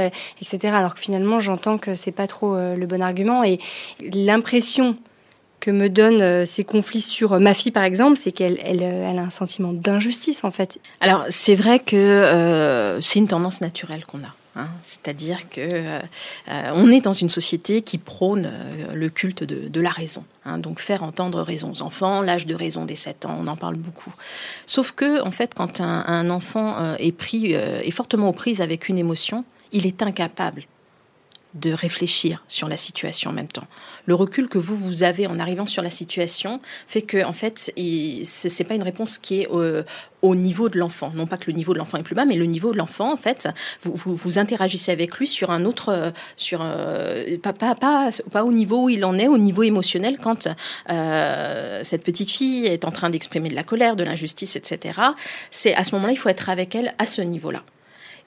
etc. 0.42 0.74
Alors 0.76 0.96
que 0.96 1.00
finalement 1.00 1.40
j'entends 1.40 1.78
que 1.78 1.96
c'est 1.96 2.12
pas 2.12 2.28
trop 2.28 2.56
le 2.56 2.86
bon 2.86 3.02
argument 3.02 3.44
et 3.44 3.60
l'impression 4.14 4.98
que 5.60 5.72
me 5.72 5.90
donnent 5.90 6.22
euh, 6.22 6.46
ces 6.46 6.64
conflits 6.64 7.02
sur 7.02 7.34
euh, 7.34 7.40
ma 7.40 7.54
fille, 7.54 7.72
par 7.72 7.84
exemple, 7.84 8.18
c'est 8.18 8.32
qu'elle 8.32 8.60
elle, 8.64 8.82
euh, 8.82 9.10
elle, 9.10 9.20
a 9.20 9.24
un 9.24 9.30
sentiment 9.30 9.74
d'injustice, 9.74 10.44
en 10.44 10.52
fait. 10.52 10.80
Alors, 11.02 11.26
c'est 11.30 11.56
vrai 11.56 11.80
que 11.80 13.00
c'est 13.02 13.20
une 13.20 13.28
tendance 13.28 13.62
naturelle 13.62 14.06
qu'on 14.06 14.20
a. 14.20 14.34
Hein. 14.56 14.68
C'est-à-dire 14.82 15.50
que 15.50 16.00
on 16.74 16.92
est 16.92 17.02
dans 17.02 17.14
une 17.14 17.30
société 17.30 17.82
qui 17.82 17.98
prône 17.98 18.52
le 18.94 19.10
culte 19.10 19.44
de, 19.44 19.82
la 19.82 19.90
raison. 19.90 20.24
Hein. 20.46 20.58
donc 20.58 20.80
faire 20.80 21.04
entendre 21.04 21.42
raison 21.42 21.72
aux 21.72 21.82
enfants, 21.82 22.22
l'âge 22.22 22.48
de 22.48 22.56
raison 22.56 22.86
des 22.86 22.96
7 22.96 23.26
ans, 23.26 23.38
on 23.40 23.48
en 23.48 23.56
parle 23.56 23.76
beaucoup. 23.76 24.14
Sauf 24.66 24.92
que, 24.92 25.22
en 25.22 25.32
fait, 25.32 25.54
quand 25.54 25.82
un, 25.82 26.04
un 26.08 26.30
enfant 26.30 26.96
est 26.98 27.12
pris, 27.12 27.54
est 27.54 27.92
fortement 27.92 28.30
aux 28.30 28.34
prises 28.34 28.62
avec 28.62 28.90
une 28.90 28.98
émotion, 28.98 29.46
il 29.72 29.86
est 29.86 30.02
incapable 30.02 30.66
de 31.56 31.74
réfléchir 31.74 32.44
sur 32.48 32.68
la 32.68 32.78
situation 32.78 33.32
en 33.32 33.34
même 33.34 33.48
temps. 33.48 33.66
Le 34.06 34.14
recul 34.14 34.48
que 34.48 34.60
vous 34.60 34.76
vous 34.76 35.04
avez 35.04 35.26
en 35.26 35.40
arrivant 35.40 35.66
sur 35.66 35.82
la 35.82 35.90
situation 35.90 36.62
fait 36.88 37.02
que 37.02 37.24
en 37.24 37.34
fait 37.34 37.72
c'est 38.24 38.64
pas 38.66 38.76
une 38.76 38.84
réponse 38.84 39.18
qui 39.18 39.42
est 39.42 39.48
au, 40.22 40.36
niveau 40.36 40.70
de 40.70 40.78
l'enfant. 40.78 41.12
Non 41.16 41.26
pas 41.26 41.38
que 41.38 41.50
le 41.50 41.58
niveau 41.58 41.74
de 41.74 41.80
l'enfant 41.80 41.98
est 41.98 42.04
plus 42.04 42.14
bas, 42.14 42.26
mais 42.26 42.36
le 42.36 42.46
niveau 42.46 42.72
de 42.72 42.78
l'enfant 42.78 43.12
en 43.12 43.18
fait 43.18 43.50
vous, 43.82 44.16
vous, 44.16 44.38
interagissez 44.38 44.92
avec 44.92 45.16
lui 45.18 45.26
sur 45.26 45.50
un 45.50 45.66
autre 45.66 46.14
sur 46.36 46.60
euh, 46.62 47.38
pas, 47.40 47.54
pas, 47.54 47.74
pas, 47.74 48.44
au 48.44 48.52
niveau 48.52 48.86
où 48.86 48.90
il 48.90 49.04
en 49.04 49.18
est, 49.18 49.28
au 49.28 49.40
niveau 49.40 49.64
émotionnel 49.64 50.18
quand 50.22 50.48
euh, 50.92 51.82
cette 51.84 52.04
petite 52.04 52.30
fille 52.30 52.68
est 52.68 52.86
en 52.86 52.92
train 52.92 53.10
d'exprimer 53.10 53.50
de 53.50 53.56
la 53.56 53.64
colère, 53.64 53.96
de 53.96 54.04
l'injustice, 54.04 54.56
etc. 54.56 55.00
C'est 55.50 55.74
à 55.74 55.84
ce 55.84 55.96
moment-là 55.96 56.14
il 56.14 56.18
faut 56.18 56.30
être 56.30 56.50
avec 56.50 56.76
elle 56.76 56.94
à 57.00 57.06
ce 57.06 57.22
niveau-là. 57.22 57.64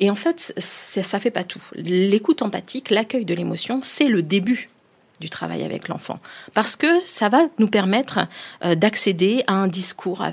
Et 0.01 0.11
en 0.11 0.15
fait, 0.15 0.55
ça 0.59 1.21
fait 1.21 1.31
pas 1.31 1.45
tout. 1.45 1.63
L'écoute 1.75 2.43
empathique, 2.43 2.91
l'accueil 2.91 3.25
de 3.25 3.35
l'émotion, 3.35 3.81
c'est 3.83 4.09
le 4.09 4.23
début 4.23 4.71
du 5.21 5.31
travail 5.31 5.63
avec 5.63 5.89
l'enfant. 5.89 6.19
Parce 6.53 6.77
que 6.77 6.87
ça 7.07 7.29
va 7.29 7.47
nous 7.59 7.69
permettre 7.69 8.27
euh, 8.65 8.75
d'accéder 8.75 9.45
à 9.47 9.55
un 9.55 9.69
discours, 9.69 10.25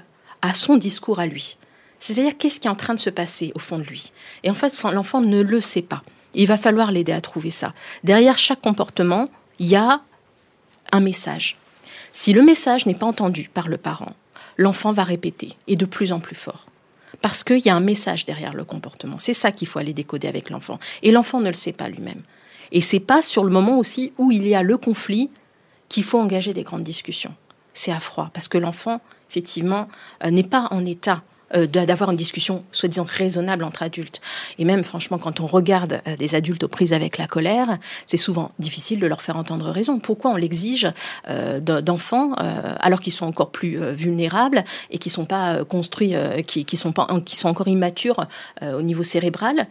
à, 0.41 0.53
son 0.53 0.77
discours 0.77 1.19
à 1.19 1.27
lui. 1.27 1.57
C'est-à-dire 1.99 2.37
qu'est-ce 2.37 2.59
qui 2.59 2.67
est 2.67 2.71
en 2.71 2.75
train 2.75 2.95
de 2.95 2.99
se 2.99 3.09
passer 3.09 3.51
au 3.55 3.59
fond 3.59 3.77
de 3.77 3.83
lui? 3.83 4.11
Et 4.43 4.49
en 4.49 4.53
fait, 4.53 4.73
l'enfant 4.83 5.21
ne 5.21 5.41
le 5.41 5.61
sait 5.61 5.81
pas. 5.81 6.01
Il 6.33 6.47
va 6.47 6.57
falloir 6.57 6.91
l'aider 6.91 7.11
à 7.11 7.21
trouver 7.21 7.51
ça. 7.51 7.73
Derrière 8.03 8.37
chaque 8.37 8.61
comportement, 8.61 9.27
il 9.59 9.67
y 9.67 9.75
a 9.75 10.01
un 10.91 10.99
message. 10.99 11.57
Si 12.13 12.33
le 12.33 12.41
message 12.41 12.85
n'est 12.85 12.95
pas 12.95 13.05
entendu 13.05 13.49
par 13.53 13.67
le 13.67 13.77
parent, 13.77 14.13
l'enfant 14.57 14.91
va 14.91 15.03
répéter, 15.03 15.49
et 15.67 15.75
de 15.75 15.85
plus 15.85 16.11
en 16.11 16.19
plus 16.19 16.35
fort 16.35 16.65
parce 17.21 17.43
qu'il 17.43 17.59
y 17.59 17.69
a 17.69 17.75
un 17.75 17.81
message 17.81 18.25
derrière 18.25 18.53
le 18.53 18.63
comportement. 18.63 19.17
C'est 19.19 19.33
ça 19.33 19.51
qu'il 19.51 19.67
faut 19.67 19.79
aller 19.79 19.93
décoder 19.93 20.27
avec 20.27 20.49
l'enfant. 20.49 20.79
Et 21.03 21.11
l'enfant 21.11 21.41
ne 21.41 21.47
le 21.47 21.53
sait 21.53 21.73
pas 21.73 21.89
lui-même. 21.89 22.21
Et 22.71 22.81
c'est 22.81 22.99
pas 22.99 23.21
sur 23.21 23.43
le 23.43 23.49
moment 23.49 23.77
aussi 23.77 24.13
où 24.17 24.31
il 24.31 24.47
y 24.47 24.55
a 24.55 24.63
le 24.63 24.77
conflit 24.77 25.29
qu'il 25.89 26.03
faut 26.03 26.19
engager 26.19 26.53
des 26.53 26.63
grandes 26.63 26.83
discussions. 26.83 27.33
C'est 27.73 27.91
à 27.91 27.99
froid, 27.99 28.29
parce 28.33 28.47
que 28.47 28.57
l'enfant, 28.57 29.01
effectivement, 29.29 29.87
euh, 30.23 30.29
n'est 30.29 30.43
pas 30.43 30.67
en 30.71 30.85
état 30.85 31.23
euh, 31.55 31.67
d'avoir 31.67 32.11
une 32.11 32.17
discussion 32.17 32.63
soi-disant 32.71 33.05
raisonnable 33.07 33.63
entre 33.63 33.83
adultes. 33.83 34.21
Et 34.57 34.65
même, 34.65 34.83
franchement, 34.83 35.17
quand 35.17 35.39
on 35.39 35.47
regarde 35.47 36.01
euh, 36.07 36.15
des 36.15 36.35
adultes 36.35 36.63
aux 36.63 36.67
prises 36.67 36.93
avec 36.93 37.17
la 37.17 37.27
colère, 37.27 37.77
c'est 38.05 38.17
souvent 38.17 38.51
difficile 38.59 38.99
de 38.99 39.07
leur 39.07 39.21
faire 39.21 39.37
entendre 39.37 39.69
raison. 39.69 39.99
Pourquoi 39.99 40.31
on 40.31 40.35
l'exige 40.35 40.91
euh, 41.27 41.59
d'enfants 41.59 42.33
alors 42.79 42.99
qu'ils 42.99 43.13
sont 43.13 43.25
encore 43.25 43.51
plus 43.51 43.79
vulnérables 43.91 44.63
et 44.91 44.97
qui 44.97 45.09
sont 45.09 45.25
pas 45.25 45.63
construits, 45.65 46.15
qui, 46.45 46.65
qui 46.65 46.77
sont 46.77 46.91
pas, 46.91 47.07
qui 47.25 47.35
sont 47.35 47.49
encore 47.49 47.67
immatures 47.67 48.25
au 48.61 48.81
niveau 48.81 49.03
cérébral. 49.03 49.67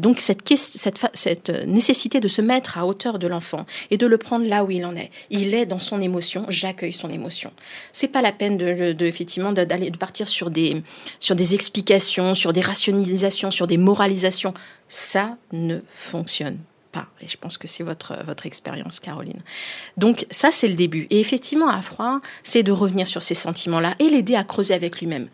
donc 0.00 0.20
cette, 0.20 0.42
cette, 0.56 0.98
cette 1.12 1.50
nécessité 1.66 2.20
de 2.20 2.28
se 2.28 2.42
mettre 2.42 2.78
à 2.78 2.86
hauteur 2.86 3.18
de 3.18 3.26
l'enfant 3.26 3.66
et 3.90 3.96
de 3.96 4.06
le 4.06 4.18
prendre 4.18 4.46
là 4.46 4.64
où 4.64 4.70
il 4.70 4.84
en 4.84 4.94
est. 4.94 5.10
Il 5.30 5.54
est 5.54 5.66
dans 5.66 5.80
son 5.80 6.00
émotion, 6.00 6.46
j'accueille 6.48 6.92
son 6.92 7.10
émotion. 7.10 7.52
C'est 7.92 8.08
pas 8.08 8.22
la 8.22 8.32
peine 8.32 8.58
de, 8.58 8.92
de 8.92 9.06
effectivement 9.06 9.52
d'aller 9.52 9.90
de 9.90 9.96
partir 9.96 10.28
sur 10.28 10.50
des 10.50 10.82
sur 11.20 11.34
des 11.34 11.54
explications, 11.54 12.34
sur 12.34 12.52
des 12.52 12.60
rationalisations, 12.60 13.50
sur 13.50 13.66
des 13.66 13.78
moralisations. 13.78 14.54
Ça 14.88 15.36
ne 15.52 15.80
fonctionne 15.90 16.58
pas. 16.92 17.08
Et 17.20 17.28
je 17.28 17.36
pense 17.36 17.58
que 17.58 17.68
c'est 17.68 17.82
votre, 17.82 18.16
votre 18.24 18.46
expérience, 18.46 19.00
Caroline. 19.00 19.40
Donc 19.96 20.26
ça, 20.30 20.50
c'est 20.50 20.68
le 20.68 20.74
début. 20.74 21.06
Et 21.10 21.20
effectivement, 21.20 21.68
à 21.68 21.82
froid, 21.82 22.20
c'est 22.42 22.62
de 22.62 22.72
revenir 22.72 23.06
sur 23.06 23.22
ces 23.22 23.34
sentiments-là 23.34 23.94
et 23.98 24.08
l'aider 24.08 24.34
à 24.34 24.44
creuser 24.44 24.74
avec 24.74 25.00
lui-même. 25.00 25.28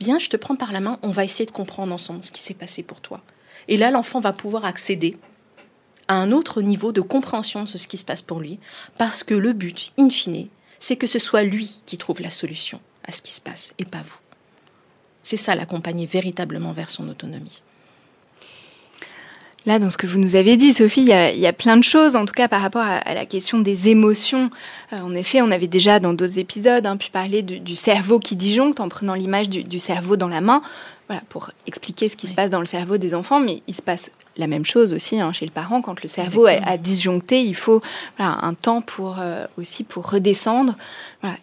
Viens, 0.00 0.18
je 0.18 0.28
te 0.28 0.36
prends 0.36 0.56
par 0.56 0.72
la 0.72 0.80
main, 0.80 0.98
on 1.02 1.10
va 1.10 1.24
essayer 1.24 1.46
de 1.46 1.50
comprendre 1.50 1.92
ensemble 1.92 2.22
ce 2.22 2.32
qui 2.32 2.40
s'est 2.40 2.54
passé 2.54 2.82
pour 2.82 3.00
toi. 3.00 3.22
Et 3.68 3.76
là, 3.76 3.90
l'enfant 3.90 4.20
va 4.20 4.32
pouvoir 4.32 4.64
accéder 4.64 5.16
à 6.08 6.14
un 6.14 6.32
autre 6.32 6.62
niveau 6.62 6.92
de 6.92 7.00
compréhension 7.00 7.64
de 7.64 7.68
ce 7.68 7.88
qui 7.88 7.96
se 7.96 8.04
passe 8.04 8.22
pour 8.22 8.40
lui, 8.40 8.60
parce 8.98 9.24
que 9.24 9.34
le 9.34 9.52
but, 9.52 9.92
in 9.98 10.10
fine, 10.10 10.48
c'est 10.78 10.96
que 10.96 11.06
ce 11.06 11.18
soit 11.18 11.42
lui 11.42 11.80
qui 11.86 11.98
trouve 11.98 12.20
la 12.20 12.30
solution 12.30 12.80
à 13.04 13.12
ce 13.12 13.22
qui 13.22 13.32
se 13.32 13.40
passe, 13.40 13.72
et 13.78 13.84
pas 13.84 14.02
vous. 14.04 14.25
C'est 15.26 15.36
ça, 15.36 15.56
l'accompagner 15.56 16.06
véritablement 16.06 16.70
vers 16.70 16.88
son 16.88 17.08
autonomie. 17.08 17.60
Là, 19.66 19.80
dans 19.80 19.90
ce 19.90 19.96
que 19.96 20.06
vous 20.06 20.20
nous 20.20 20.36
avez 20.36 20.56
dit, 20.56 20.72
Sophie, 20.72 21.00
il 21.00 21.08
y 21.08 21.46
a, 21.48 21.52
plein 21.52 21.76
de 21.76 21.82
choses, 21.82 22.14
en 22.14 22.26
tout 22.26 22.32
cas 22.32 22.46
par 22.46 22.62
rapport 22.62 22.84
à, 22.84 23.12
la 23.12 23.26
question 23.26 23.58
des 23.58 23.88
émotions. 23.88 24.50
Euh, 24.92 24.98
en 24.98 25.12
effet, 25.16 25.42
on 25.42 25.50
avait 25.50 25.66
déjà 25.66 25.98
dans 25.98 26.12
d'autres 26.12 26.38
épisodes 26.38 26.86
hein, 26.86 26.96
pu 26.96 27.10
parler 27.10 27.42
du, 27.42 27.74
cerveau 27.74 28.20
qui 28.20 28.36
disjoncte 28.36 28.78
en 28.78 28.88
prenant 28.88 29.14
l'image 29.14 29.48
du, 29.48 29.80
cerveau 29.80 30.16
dans 30.16 30.28
la 30.28 30.40
main, 30.40 30.62
voilà, 31.08 31.22
pour 31.28 31.50
expliquer 31.66 32.08
ce 32.08 32.16
qui 32.16 32.28
se 32.28 32.34
passe 32.34 32.50
dans 32.50 32.60
le 32.60 32.66
cerveau 32.66 32.96
des 32.96 33.12
enfants, 33.12 33.40
mais 33.40 33.62
il 33.66 33.74
se 33.74 33.82
passe 33.82 34.12
la 34.36 34.46
même 34.46 34.64
chose 34.64 34.92
aussi 34.94 35.20
hein, 35.20 35.32
chez 35.32 35.46
le 35.46 35.52
parent. 35.52 35.80
Quand 35.80 36.02
le 36.02 36.08
cerveau 36.08 36.46
a, 36.46 36.76
disjoncté, 36.76 37.42
il 37.42 37.54
faut 37.54 37.82
un 38.18 38.54
temps 38.54 38.82
pour 38.82 39.16
euh, 39.18 39.46
aussi 39.58 39.84
pour 39.84 40.10
redescendre 40.10 40.74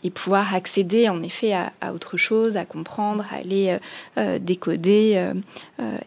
et 0.03 0.11
pouvoir 0.11 0.55
accéder 0.55 1.09
en 1.09 1.21
effet 1.23 1.53
à, 1.53 1.93
autre 1.93 2.15
chose, 2.15 2.55
à 2.55 2.63
comprendre, 2.63 3.25
à 3.31 3.37
aller 3.37 3.69
euh, 3.69 3.79
euh, 4.17 4.39
décoder, 4.39 5.31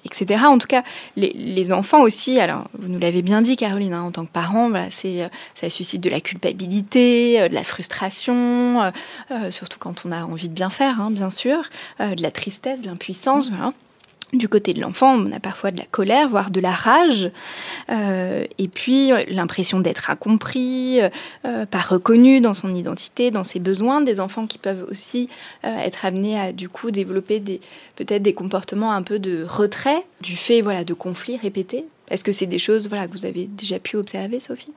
etc. 0.05 0.45
En 0.47 0.57
tout 0.59 0.67
cas, 0.67 0.83
les, 1.17 1.73
enfants 1.73 2.03
aussi. 2.03 2.39
Alors, 2.39 2.69
vous 2.79 2.89
nous 2.89 2.99
l'avez 2.99 3.23
bien 3.23 3.43
dit, 3.43 3.57
Caroline, 3.57 3.93
hein, 3.93 4.03
en 4.03 4.13
tant 4.13 4.25
que 4.25 4.31
parent, 4.31 4.71
c'est 4.89 5.29
ça 5.55 5.69
suscite 5.69 6.01
de 6.01 6.09
la 6.09 6.21
culpabilité, 6.21 7.49
de 7.49 7.55
la 7.55 7.65
frustration, 7.65 8.93
surtout 9.51 9.79
quand 9.79 10.05
on 10.07 10.13
a 10.13 10.25
envie 10.25 10.49
de 10.49 10.55
bien 10.55 10.71
faire, 10.71 11.01
hein, 11.01 11.11
bien 11.11 11.31
sûr, 11.31 11.59
de 11.99 12.23
la 12.23 12.31
tristesse, 12.31 12.83
de 12.83 12.87
l'impuissance. 12.87 13.51
Voilà. 13.51 13.73
Du 14.33 14.49
côté 14.49 14.75
de 14.75 14.81
l'enfant, 14.81 15.15
on 15.15 15.31
a 15.31 15.39
parfois 15.39 15.71
de 15.71 15.79
la 15.79 15.85
colère, 15.85 16.29
voire 16.29 16.51
de 16.51 16.59
la 16.59 16.73
rage, 16.73 17.31
euh, 17.91 18.45
et 18.59 18.67
puis 18.67 19.13
l'impression 19.29 19.79
d'être 19.79 20.11
incompris, 20.11 20.99
euh, 21.45 21.65
pas 21.65 21.79
reconnu 21.79 22.41
dans 22.41 22.53
son 22.53 22.73
identité, 22.73 23.31
dans 23.31 23.45
ses 23.45 23.61
besoins. 23.61 24.01
Des 24.01 24.19
enfants 24.19 24.49
qui 24.49 24.59
peuvent 24.59 24.85
aussi 24.91 25.29
euh, 25.65 25.79
être 25.79 26.05
amenés 26.05 26.41
à 26.41 26.53
du 26.53 26.69
coup 26.69 26.91
développer 26.91 27.41
peut-être 27.95 28.23
des 28.23 28.35
comportements 28.35 28.93
un 28.93 29.03
peu 29.03 29.21
de 29.21 29.45
retrait 29.49 30.05
du 30.23 30.35
fait 30.37 30.61
voilà 30.61 30.83
de 30.83 30.95
conflits 30.95 31.37
répétés. 31.37 31.85
Est-ce 32.11 32.25
que 32.25 32.33
c'est 32.33 32.47
des 32.47 32.59
choses 32.59 32.89
voilà 32.89 33.07
que 33.07 33.13
vous 33.13 33.27
avez 33.27 33.47
déjà 33.47 33.79
pu 33.79 33.97
observer, 33.97 34.41
Sophie? 34.41 34.73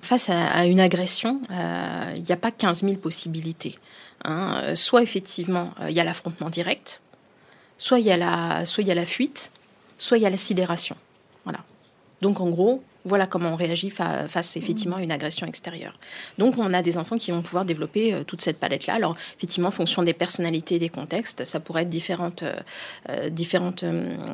Face 0.00 0.30
à, 0.30 0.64
une 0.66 0.78
agression, 0.78 1.40
il 1.50 2.22
n'y 2.22 2.32
a 2.32 2.36
pas 2.36 2.52
15 2.52 2.84
000 2.84 2.94
possibilités. 2.96 3.78
Hein. 4.24 4.74
Soit 4.76 5.02
effectivement 5.02 5.70
il 5.88 5.94
y 5.94 6.00
a 6.00 6.04
l'affrontement 6.04 6.50
direct 6.50 7.02
soit 7.82 7.98
il 7.98 8.06
y 8.06 8.12
a 8.12 8.16
la, 8.16 8.64
la 8.94 9.04
fuite, 9.04 9.50
soit 9.98 10.16
il 10.16 10.22
y 10.22 10.26
a 10.26 10.30
la 10.30 10.36
sidération. 10.36 10.94
Voilà. 11.42 11.64
Donc 12.20 12.38
en 12.38 12.48
gros, 12.48 12.84
voilà 13.04 13.26
comment 13.26 13.50
on 13.52 13.56
réagit 13.56 13.90
face 13.90 14.56
effectivement 14.56 14.96
à 14.96 15.02
une 15.02 15.10
agression 15.10 15.46
extérieure. 15.46 15.94
Donc 16.38 16.56
on 16.58 16.72
a 16.72 16.82
des 16.82 16.98
enfants 16.98 17.18
qui 17.18 17.30
vont 17.30 17.42
pouvoir 17.42 17.64
développer 17.64 18.14
euh, 18.14 18.24
toute 18.24 18.40
cette 18.40 18.58
palette-là. 18.58 18.94
Alors 18.94 19.16
effectivement, 19.36 19.68
en 19.68 19.72
fonction 19.72 20.02
des 20.02 20.12
personnalités 20.12 20.76
et 20.76 20.78
des 20.78 20.88
contextes, 20.88 21.44
ça 21.44 21.60
pourrait 21.60 21.82
être 21.82 21.90
différentes, 21.90 22.42
euh, 22.42 22.54
euh, 23.08 23.28
différentes 23.30 23.84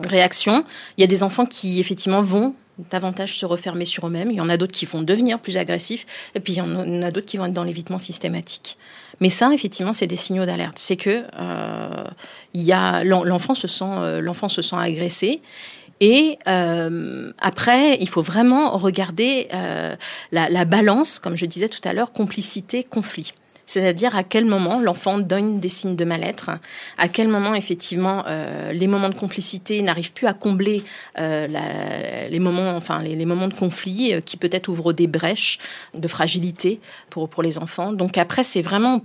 réactions. 0.07 0.64
Il 0.96 1.00
y 1.00 1.04
a 1.04 1.07
des 1.07 1.22
enfants 1.22 1.46
qui 1.46 1.81
effectivement 1.81 2.20
vont 2.20 2.54
davantage 2.90 3.37
se 3.37 3.46
refermer 3.46 3.85
sur 3.85 4.07
eux-mêmes. 4.07 4.31
Il 4.31 4.37
y 4.37 4.40
en 4.40 4.48
a 4.48 4.57
d'autres 4.57 4.72
qui 4.72 4.87
vont 4.87 5.02
devenir 5.02 5.40
plus 5.40 5.57
agressifs. 5.57 6.07
Et 6.35 6.40
puis 6.40 6.54
il 6.54 6.57
y 6.57 6.61
en 6.61 7.02
a 7.02 7.11
d'autres 7.11 7.26
qui 7.26 7.37
vont 7.37 7.46
être 7.46 7.52
dans 7.52 7.64
l'évitement 7.64 7.98
systématique. 7.98 8.76
Mais 9.20 9.31
ça, 9.31 9.52
effectivement, 9.52 9.92
c'est 9.92 10.07
des 10.07 10.16
signaux 10.16 10.46
d'alerte. 10.46 10.78
C'est 10.78 10.96
que 10.96 11.24
euh, 11.38 12.04
il 12.54 12.72
a 12.72 13.02
l'enfant 13.04 13.54
se 13.54 13.66
sent 13.66 13.85
euh, 13.85 14.20
l'enfant 14.20 14.48
se 14.48 14.62
sent 14.62 14.76
agressé. 14.76 15.42
Et 16.01 16.39
euh, 16.47 17.33
après, 17.41 17.97
il 18.01 18.09
faut 18.09 18.23
vraiment 18.23 18.77
regarder 18.77 19.49
la, 20.33 20.65
balance, 20.65 21.19
comme 21.19 21.37
je 21.37 21.47
disais 21.47 21.69
tout 21.69 21.81
à 21.85 21.93
l'heure, 21.93 22.13
complicité, 22.13 22.85
conflit. 22.85 23.33
C'est-à-dire 23.69 24.17
à 24.17 24.25
quel 24.25 24.47
moment 24.47 24.81
l'enfant 24.81 25.19
donne 25.19 25.61
des 25.61 25.69
signes 25.69 25.95
de 25.95 26.05
mal-être, 26.05 26.51
à 26.97 27.07
quel 27.07 27.29
moment 27.29 27.55
effectivement 27.55 28.25
euh, 28.27 28.73
les 28.73 28.87
moments 28.87 29.11
de 29.11 29.15
complicité 29.15 29.83
n'arrivent 29.83 30.15
plus 30.15 30.27
à 30.27 30.33
combler 30.33 30.83
euh, 31.19 31.47
les 32.31 32.39
moments, 32.39 32.75
enfin 32.75 33.03
les, 33.03 33.27
moments 33.27 33.47
de 33.47 33.55
conflit 33.55 34.15
euh, 34.15 34.21
qui 34.23 34.39
peut-être 34.39 34.69
ouvrent 34.69 34.95
des 34.95 35.07
brèches 35.07 35.59
de 35.93 36.09
fragilité 36.09 36.81
pour 37.11 37.29
pour 37.29 37.43
les 37.43 37.59
enfants. 37.59 37.93
Donc 37.93 38.17
après 38.17 38.43
c'est 38.43 38.63
vraiment 38.63 39.03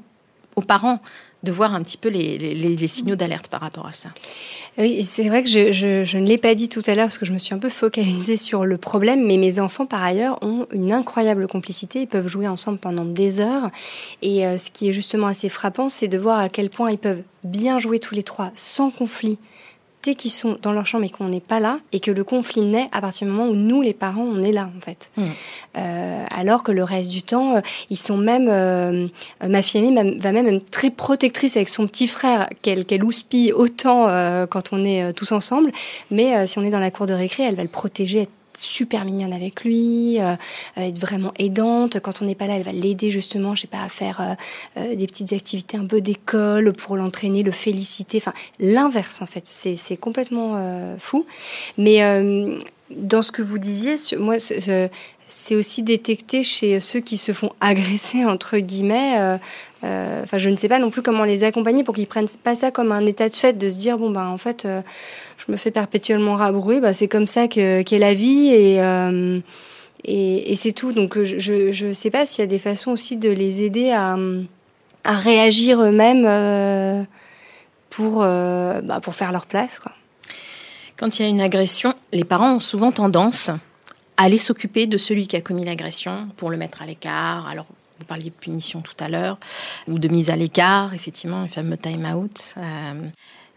aux 0.55 0.61
parents 0.61 1.01
de 1.43 1.51
voir 1.51 1.75
un 1.75 1.81
petit 1.81 1.97
peu 1.97 2.09
les, 2.09 2.87
signaux 2.87 3.15
d'alerte 3.15 3.47
par 3.47 3.61
rapport 3.61 3.85
à 3.85 3.91
ça. 3.91 4.09
Oui, 4.77 5.03
c'est 5.03 5.27
vrai 5.27 5.43
que 5.43 5.49
je, 5.49 6.17
ne 6.17 6.25
l'ai 6.25 6.37
pas 6.37 6.55
dit 6.55 6.69
tout 6.69 6.81
à 6.87 6.95
l'heure 6.95 7.05
parce 7.05 7.17
que 7.17 7.25
je 7.25 7.33
me 7.33 7.37
suis 7.37 7.53
un 7.53 7.59
peu 7.59 7.69
focalisée 7.69 8.37
sur 8.37 8.65
le 8.65 8.77
problème, 8.77 9.25
mais 9.25 9.37
mes 9.37 9.59
enfants, 9.59 9.85
par 9.85 10.03
ailleurs, 10.03 10.39
ont 10.41 10.67
une 10.71 10.91
incroyable 10.91 11.47
complicité. 11.47 12.01
Ils 12.01 12.07
peuvent 12.07 12.27
jouer 12.27 12.47
ensemble 12.47 12.79
pendant 12.79 13.05
des 13.05 13.41
heures. 13.41 13.69
Et 14.21 14.45
euh, 14.45 14.57
ce 14.57 14.71
qui 14.71 14.89
est 14.89 14.93
justement 14.93 15.27
assez 15.27 15.49
frappant, 15.49 15.89
c'est 15.89 16.07
de 16.07 16.17
voir 16.17 16.39
à 16.39 16.49
quel 16.49 16.69
point 16.69 16.91
ils 16.91 16.97
peuvent 16.97 17.23
bien 17.43 17.77
jouer 17.77 17.99
tous 17.99 18.15
les 18.15 18.23
trois 18.23 18.51
sans 18.55 18.89
conflit 18.89 19.37
qui 20.11 20.29
sont 20.29 20.57
dans 20.61 20.73
leur 20.73 20.85
chambre 20.85 21.05
et 21.05 21.09
qu'on 21.09 21.29
n'est 21.29 21.39
pas 21.39 21.59
là, 21.59 21.79
et 21.91 21.99
que 21.99 22.11
le 22.11 22.23
conflit 22.23 22.61
naît 22.61 22.87
à 22.91 23.01
partir 23.01 23.27
du 23.27 23.33
moment 23.33 23.49
où 23.49 23.55
nous, 23.55 23.81
les 23.81 23.93
parents, 23.93 24.23
on 24.23 24.43
est 24.43 24.51
là, 24.51 24.69
en 24.75 24.81
fait. 24.81 25.11
Mmh. 25.17 25.23
Euh, 25.77 26.25
alors 26.35 26.63
que 26.63 26.71
le 26.71 26.83
reste 26.83 27.09
du 27.09 27.23
temps, 27.23 27.55
euh, 27.55 27.61
ils 27.89 27.97
sont 27.97 28.17
même... 28.17 28.47
Euh, 28.49 29.07
ma 29.47 29.61
fille 29.61 29.83
aînée 29.83 30.17
va 30.19 30.31
même 30.31 30.47
être 30.47 30.69
très 30.69 30.89
protectrice 30.89 31.55
avec 31.55 31.69
son 31.69 31.87
petit 31.87 32.07
frère, 32.07 32.49
qu'elle 32.61 32.85
qu'elle 32.85 33.03
houspille 33.03 33.51
autant 33.53 34.07
quand 34.47 34.73
on 34.73 34.83
est 34.83 35.13
tous 35.13 35.31
ensemble, 35.31 35.71
mais 36.11 36.45
si 36.47 36.59
on 36.59 36.63
est 36.63 36.69
dans 36.69 36.79
la 36.79 36.91
cour 36.91 37.05
de 37.05 37.13
récré, 37.13 37.43
elle 37.43 37.55
va 37.55 37.63
le 37.63 37.69
protéger, 37.69 38.27
super 38.57 39.05
mignonne 39.05 39.33
avec 39.33 39.63
lui, 39.63 40.19
euh, 40.19 40.35
être 40.77 40.99
vraiment 40.99 41.33
aidante. 41.37 41.99
Quand 41.99 42.21
on 42.21 42.25
n'est 42.25 42.35
pas 42.35 42.47
là, 42.47 42.55
elle 42.55 42.63
va 42.63 42.71
l'aider 42.71 43.11
justement, 43.11 43.55
je 43.55 43.61
sais 43.61 43.67
pas, 43.67 43.81
à 43.81 43.89
faire 43.89 44.21
euh, 44.21 44.33
euh, 44.77 44.95
des 44.95 45.07
petites 45.07 45.33
activités 45.33 45.77
un 45.77 45.85
peu 45.85 46.01
d'école 46.01 46.73
pour 46.73 46.97
l'entraîner, 46.97 47.43
le 47.43 47.51
féliciter. 47.51 48.17
Enfin, 48.17 48.33
l'inverse 48.59 49.21
en 49.21 49.25
fait. 49.25 49.43
C'est 49.45 49.97
complètement 49.97 50.95
fou. 50.99 51.25
Mais 51.77 52.01
dans 52.89 53.21
ce 53.21 53.31
que 53.31 53.41
vous 53.41 53.57
disiez, 53.57 53.95
moi, 54.17 54.37
c'est 55.27 55.55
aussi 55.55 55.83
détecté 55.83 56.43
chez 56.43 56.79
ceux 56.79 56.99
qui 56.99 57.17
se 57.17 57.31
font 57.31 57.51
agresser 57.61 58.25
entre 58.25 58.57
guillemets. 58.57 59.39
Enfin, 59.83 60.37
je 60.37 60.49
ne 60.49 60.55
sais 60.55 60.69
pas 60.69 60.79
non 60.79 60.89
plus 60.89 61.01
comment 61.01 61.23
les 61.23 61.43
accompagner 61.43 61.83
pour 61.83 61.93
qu'ils 61.93 62.07
prennent 62.07 62.27
pas 62.43 62.55
ça 62.55 62.71
comme 62.71 62.91
un 62.91 63.05
état 63.05 63.27
de 63.27 63.35
fait, 63.35 63.57
de 63.57 63.69
se 63.69 63.77
dire 63.77 63.97
bon 63.97 64.11
ben 64.11 64.27
en 64.27 64.37
fait 64.37 64.65
je 65.45 65.51
me 65.51 65.57
fais 65.57 65.71
perpétuellement 65.71 66.35
rabrouer, 66.35 66.79
bah, 66.79 66.93
c'est 66.93 67.07
comme 67.07 67.27
ça 67.27 67.47
qu'est 67.47 67.99
la 67.99 68.13
vie 68.13 68.49
et, 68.49 68.81
euh, 68.81 69.39
et, 70.05 70.55
c'est 70.55 70.71
tout. 70.71 70.91
Donc 70.91 71.21
je 71.21 71.85
ne 71.85 71.93
sais 71.93 72.09
pas 72.09 72.25
s'il 72.25 72.41
y 72.41 72.43
a 72.43 72.47
des 72.47 72.59
façons 72.59 72.91
aussi 72.91 73.17
de 73.17 73.29
les 73.29 73.63
aider 73.63 73.91
à, 73.91 74.17
à 75.03 75.13
réagir 75.13 75.81
eux-mêmes 75.81 76.25
euh, 76.25 77.03
pour, 77.89 78.21
euh, 78.23 78.81
bah, 78.81 78.99
pour 79.01 79.15
faire 79.15 79.31
leur 79.31 79.45
place. 79.45 79.79
Quoi. 79.79 79.91
Quand 80.97 81.19
il 81.19 81.23
y 81.23 81.25
a 81.25 81.29
une 81.29 81.41
agression, 81.41 81.93
les 82.11 82.23
parents 82.23 82.55
ont 82.55 82.59
souvent 82.59 82.91
tendance 82.91 83.49
aller 84.17 84.37
s'occuper 84.37 84.87
de 84.87 84.97
celui 84.97 85.27
qui 85.27 85.35
a 85.35 85.41
commis 85.41 85.65
l'agression 85.65 86.27
pour 86.37 86.49
le 86.49 86.57
mettre 86.57 86.81
à 86.81 86.85
l'écart. 86.85 87.47
Alors, 87.47 87.65
vous 87.99 88.05
parliez 88.05 88.29
de 88.29 88.35
punition 88.35 88.81
tout 88.81 88.95
à 88.99 89.07
l'heure, 89.07 89.37
ou 89.87 89.99
de 89.99 90.07
mise 90.07 90.29
à 90.29 90.35
l'écart, 90.35 90.93
effectivement, 90.93 91.43
le 91.43 91.47
fameux 91.47 91.77
time-out. 91.77 92.55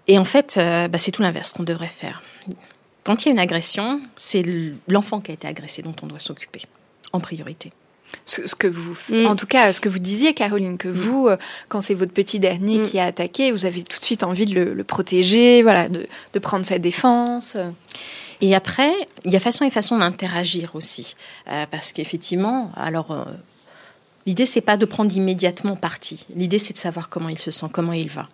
Et 0.09 0.19
en 0.19 0.25
fait, 0.25 0.57
euh, 0.59 0.89
bah, 0.89 0.99
c'est 0.99 1.11
tout 1.11 1.23
l'inverse 1.23 1.53
qu'on 1.53 1.65
devrait 1.65 1.89
faire. 1.89 2.23
Quand 3.05 3.23
il 3.23 3.27
y 3.27 3.29
a 3.31 3.33
une 3.33 3.39
agression, 3.39 4.01
c'est 4.17 4.45
l'enfant 4.89 5.21
qui 5.21 5.31
a 5.31 5.35
été 5.35 5.47
agressé 5.47 5.83
dont 5.83 5.95
on 6.03 6.07
doit 6.07 6.19
s'occuper, 6.19 6.63
en 7.13 7.21
priorité. 7.21 7.73
Ce, 8.25 8.55
que 8.55 8.69
vous, 8.69 8.97
mm. 9.11 9.27
en 9.27 9.37
tout 9.37 9.47
cas, 9.47 9.73
ce 9.73 9.81
que 9.81 9.89
vous 9.89 9.99
disiez, 9.99 10.33
Caroline, 10.33 10.79
que 10.79 10.89
mm. 10.89 10.93
vous, 10.93 11.29
euh, 11.29 11.37
quand 11.69 11.81
c'est 11.81 11.95
votre 11.95 12.13
petit 12.13 12.39
dernier 12.39 12.79
mm. 12.79 12.83
qui 12.85 12.99
a 12.99 13.05
attaqué, 13.05 13.51
vous 13.51 13.67
avez 13.67 13.83
tout 13.83 13.99
de 13.99 14.05
suite 14.05 14.23
envie 14.23 14.47
de 14.47 14.61
le, 14.61 14.85
protéger, 14.85 15.63
voilà, 15.63 15.89
de, 15.89 16.39
prendre 16.41 16.65
sa 16.65 16.79
défense. 16.79 17.57
Et 18.41 18.55
après, 18.55 18.93
il 19.25 19.33
y 19.33 19.37
a 19.37 19.41
façon 19.41 19.65
et 19.65 19.71
façon 19.71 19.99
d'interagir 19.99 20.75
aussi, 20.75 21.17
euh, 21.49 21.67
parce 21.71 21.93
qu'effectivement, 21.93 22.73
alors. 22.77 23.27
L'idée, 24.27 24.45
c'est 24.45 24.61
pas 24.61 24.77
de 24.77 24.85
prendre 24.85 25.15
immédiatement 25.17 25.77
parti. 25.77 26.27
L'idée, 26.35 26.59
c'est 26.59 26.73
de 26.73 26.79
savoir 26.79 27.09
comment 27.09 27.29
il 27.29 27.39
se 27.39 27.53
sent, 27.53 27.67
comment 27.73 27.93
il 27.93 28.11
va. 28.11 28.29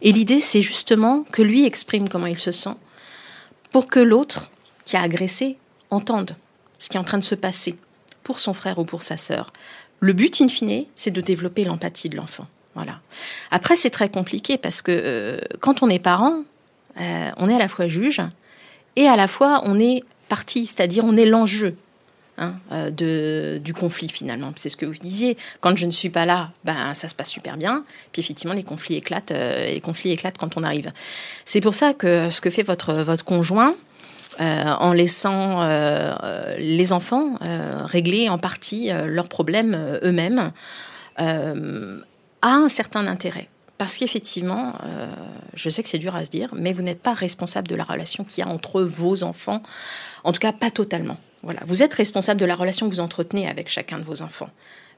Et 0.00 0.12
l'idée, 0.12 0.40
c'est 0.40 0.62
justement 0.62 1.24
que 1.24 1.42
lui 1.42 1.66
exprime 1.66 2.08
comment 2.08 2.26
il 2.26 2.38
se 2.38 2.52
sent 2.52 2.76
pour 3.72 3.88
que 3.88 3.98
l'autre 3.98 4.52
qui 4.84 4.96
a 4.96 5.02
agressé 5.02 5.56
entende 5.90 6.36
ce 6.78 6.88
qui 6.88 6.96
est 6.96 7.00
en 7.00 7.04
train 7.04 7.18
de 7.18 7.24
se 7.24 7.34
passer 7.34 7.76
pour 8.22 8.38
son 8.38 8.54
frère 8.54 8.78
ou 8.78 8.84
pour 8.84 9.02
sa 9.02 9.16
sœur. 9.16 9.52
Le 10.00 10.12
but, 10.12 10.40
in 10.40 10.48
fine, 10.48 10.86
c'est 10.94 11.10
de 11.10 11.20
développer 11.20 11.64
l'empathie 11.64 12.08
de 12.08 12.16
l'enfant. 12.16 12.46
Voilà. 12.74 13.00
Après, 13.50 13.76
c'est 13.76 13.90
très 13.90 14.08
compliqué 14.08 14.58
parce 14.58 14.82
que 14.82 14.90
euh, 14.92 15.40
quand 15.60 15.82
on 15.82 15.88
est 15.88 15.98
parent, 15.98 16.42
euh, 17.00 17.30
on 17.36 17.48
est 17.48 17.54
à 17.54 17.58
la 17.58 17.68
fois 17.68 17.88
juge 17.88 18.20
et 18.96 19.06
à 19.08 19.16
la 19.16 19.28
fois 19.28 19.62
on 19.64 19.78
est 19.78 20.02
partie, 20.28 20.66
c'est-à-dire 20.66 21.04
on 21.04 21.16
est 21.16 21.26
l'enjeu. 21.26 21.76
Hein, 22.38 22.54
euh, 22.72 23.58
du 23.58 23.74
conflit 23.74 24.08
finalement. 24.08 24.52
C'est 24.56 24.70
ce 24.70 24.76
que 24.78 24.86
vous 24.86 24.94
disiez. 24.94 25.36
Quand 25.60 25.76
je 25.76 25.84
ne 25.84 25.90
suis 25.90 26.08
pas 26.08 26.24
là, 26.24 26.50
ben 26.64 26.94
ça 26.94 27.06
se 27.08 27.14
passe 27.14 27.28
super 27.28 27.58
bien. 27.58 27.84
Puis 28.10 28.20
effectivement, 28.20 28.54
les 28.54 28.64
conflits 28.64 28.96
éclatent. 28.96 29.32
Euh, 29.32 29.66
les 29.66 29.80
conflits 29.80 30.12
éclatent 30.12 30.38
quand 30.38 30.56
on 30.56 30.62
arrive. 30.62 30.92
C'est 31.44 31.60
pour 31.60 31.74
ça 31.74 31.92
que 31.92 32.30
ce 32.30 32.40
que 32.40 32.48
fait 32.48 32.62
votre 32.62 32.94
votre 32.94 33.24
conjoint. 33.24 33.74
Euh, 34.40 34.64
en 34.64 34.94
laissant 34.94 35.68
les 36.56 36.92
enfants 36.94 37.38
régler 37.84 38.30
en 38.30 38.38
partie 38.38 38.88
leurs 38.90 39.28
problèmes 39.28 39.98
eux-mêmes, 40.02 40.52
a 41.18 41.24
un 42.42 42.68
certain 42.70 43.06
intérêt. 43.06 43.50
Parce 43.82 43.98
qu'effectivement, 43.98 44.74
je 45.54 45.68
sais 45.68 45.82
que 45.82 45.88
c'est 45.88 45.98
dur 45.98 46.14
à 46.14 46.24
se 46.24 46.30
dire, 46.30 46.54
mais 46.54 46.72
vous 46.72 46.82
n'êtes 46.82 47.02
pas 47.02 47.14
responsable 47.14 47.66
de 47.66 47.74
la 47.74 47.82
relation 47.82 48.22
qu'il 48.22 48.44
y 48.44 48.46
a 48.46 48.48
entre 48.48 48.80
vos 48.80 49.24
enfants, 49.24 49.60
en 50.22 50.30
tout 50.30 50.38
cas 50.38 50.52
pas 50.52 50.70
totalement. 50.70 51.16
Voilà, 51.42 51.62
vous 51.66 51.82
êtes 51.82 51.92
responsable 51.92 52.38
de 52.38 52.46
la 52.46 52.54
relation 52.54 52.88
que 52.88 52.94
vous 52.94 53.00
entretenez 53.00 53.48
avec 53.48 53.68
chacun 53.68 53.98
de 53.98 54.04
vos 54.04 54.22
enfants. 54.22 54.50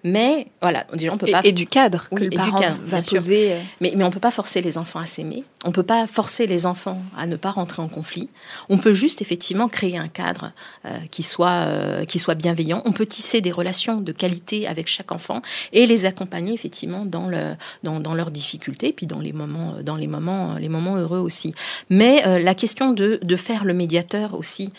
Mais 0.07 0.49
voilà, 0.61 0.87
déjà 0.93 1.15
on 1.15 1.17
peut 1.17 1.31
pas 1.31 1.41
et, 1.45 1.53
du 1.53 1.67
cadre 1.67 2.09
que 2.15 2.23
le 2.23 2.29
parent 2.29 2.61
va 2.85 3.01
poser. 3.01 3.55
Euh. 3.55 3.61
Mais 3.81 3.95
mais 3.97 4.05
on 4.05 4.11
peut 4.11 4.21
pas 4.21 4.31
forcer 4.31 4.61
les 4.61 4.77
enfants 4.77 5.01
à 5.01 5.07
s'aimer. 5.07 5.45
On 5.65 5.73
peut 5.73 5.83
pas 5.83 6.07
forcer 6.07 6.47
les 6.47 6.67
enfants 6.67 7.01
à 7.17 7.27
ne 7.27 7.37
pas 7.37 7.51
rentrer 7.51 7.81
en 7.81 7.89
conflit. 7.89 8.29
On 8.69 8.77
peut 8.77 8.93
juste 8.93 9.23
effectivement 9.23 9.67
créer 9.67 9.97
un 9.97 10.09
cadre 10.09 10.53
euh, 10.85 10.91
qui 11.11 11.23
soit 11.23 11.49
euh, 11.49 12.05
qui 12.05 12.19
soit 12.19 12.35
bienveillant. 12.35 12.83
On 12.85 12.93
peut 12.93 13.07
tisser 13.07 13.41
des 13.41 13.51
relations 13.51 14.03
de 14.03 14.13
qualité 14.13 14.67
avec 14.67 14.89
chaque 14.89 15.11
enfant 15.11 15.41
et 15.73 15.87
les 15.87 16.05
accompagner 16.05 16.53
effectivement 16.53 17.07
dans 17.07 17.27
le 17.27 17.55
dans, 17.83 17.99
dans 17.99 18.13
leurs 18.13 18.31
difficultés 18.31 18.93
puis 18.93 19.07
dans 19.07 19.21
les 19.21 19.33
moments 19.33 19.77
dans 19.83 19.97
les 19.97 20.07
moments 20.07 20.57
les 20.57 20.69
moments 20.69 20.97
heureux 20.97 21.21
aussi. 21.21 21.55
Mais 21.89 22.41
la 22.41 22.55
question 22.55 22.93
de 22.93 23.19
de 23.23 23.37
faire 23.37 23.65
le 23.65 23.73
médiateur 23.73 24.35
aussi 24.35 24.71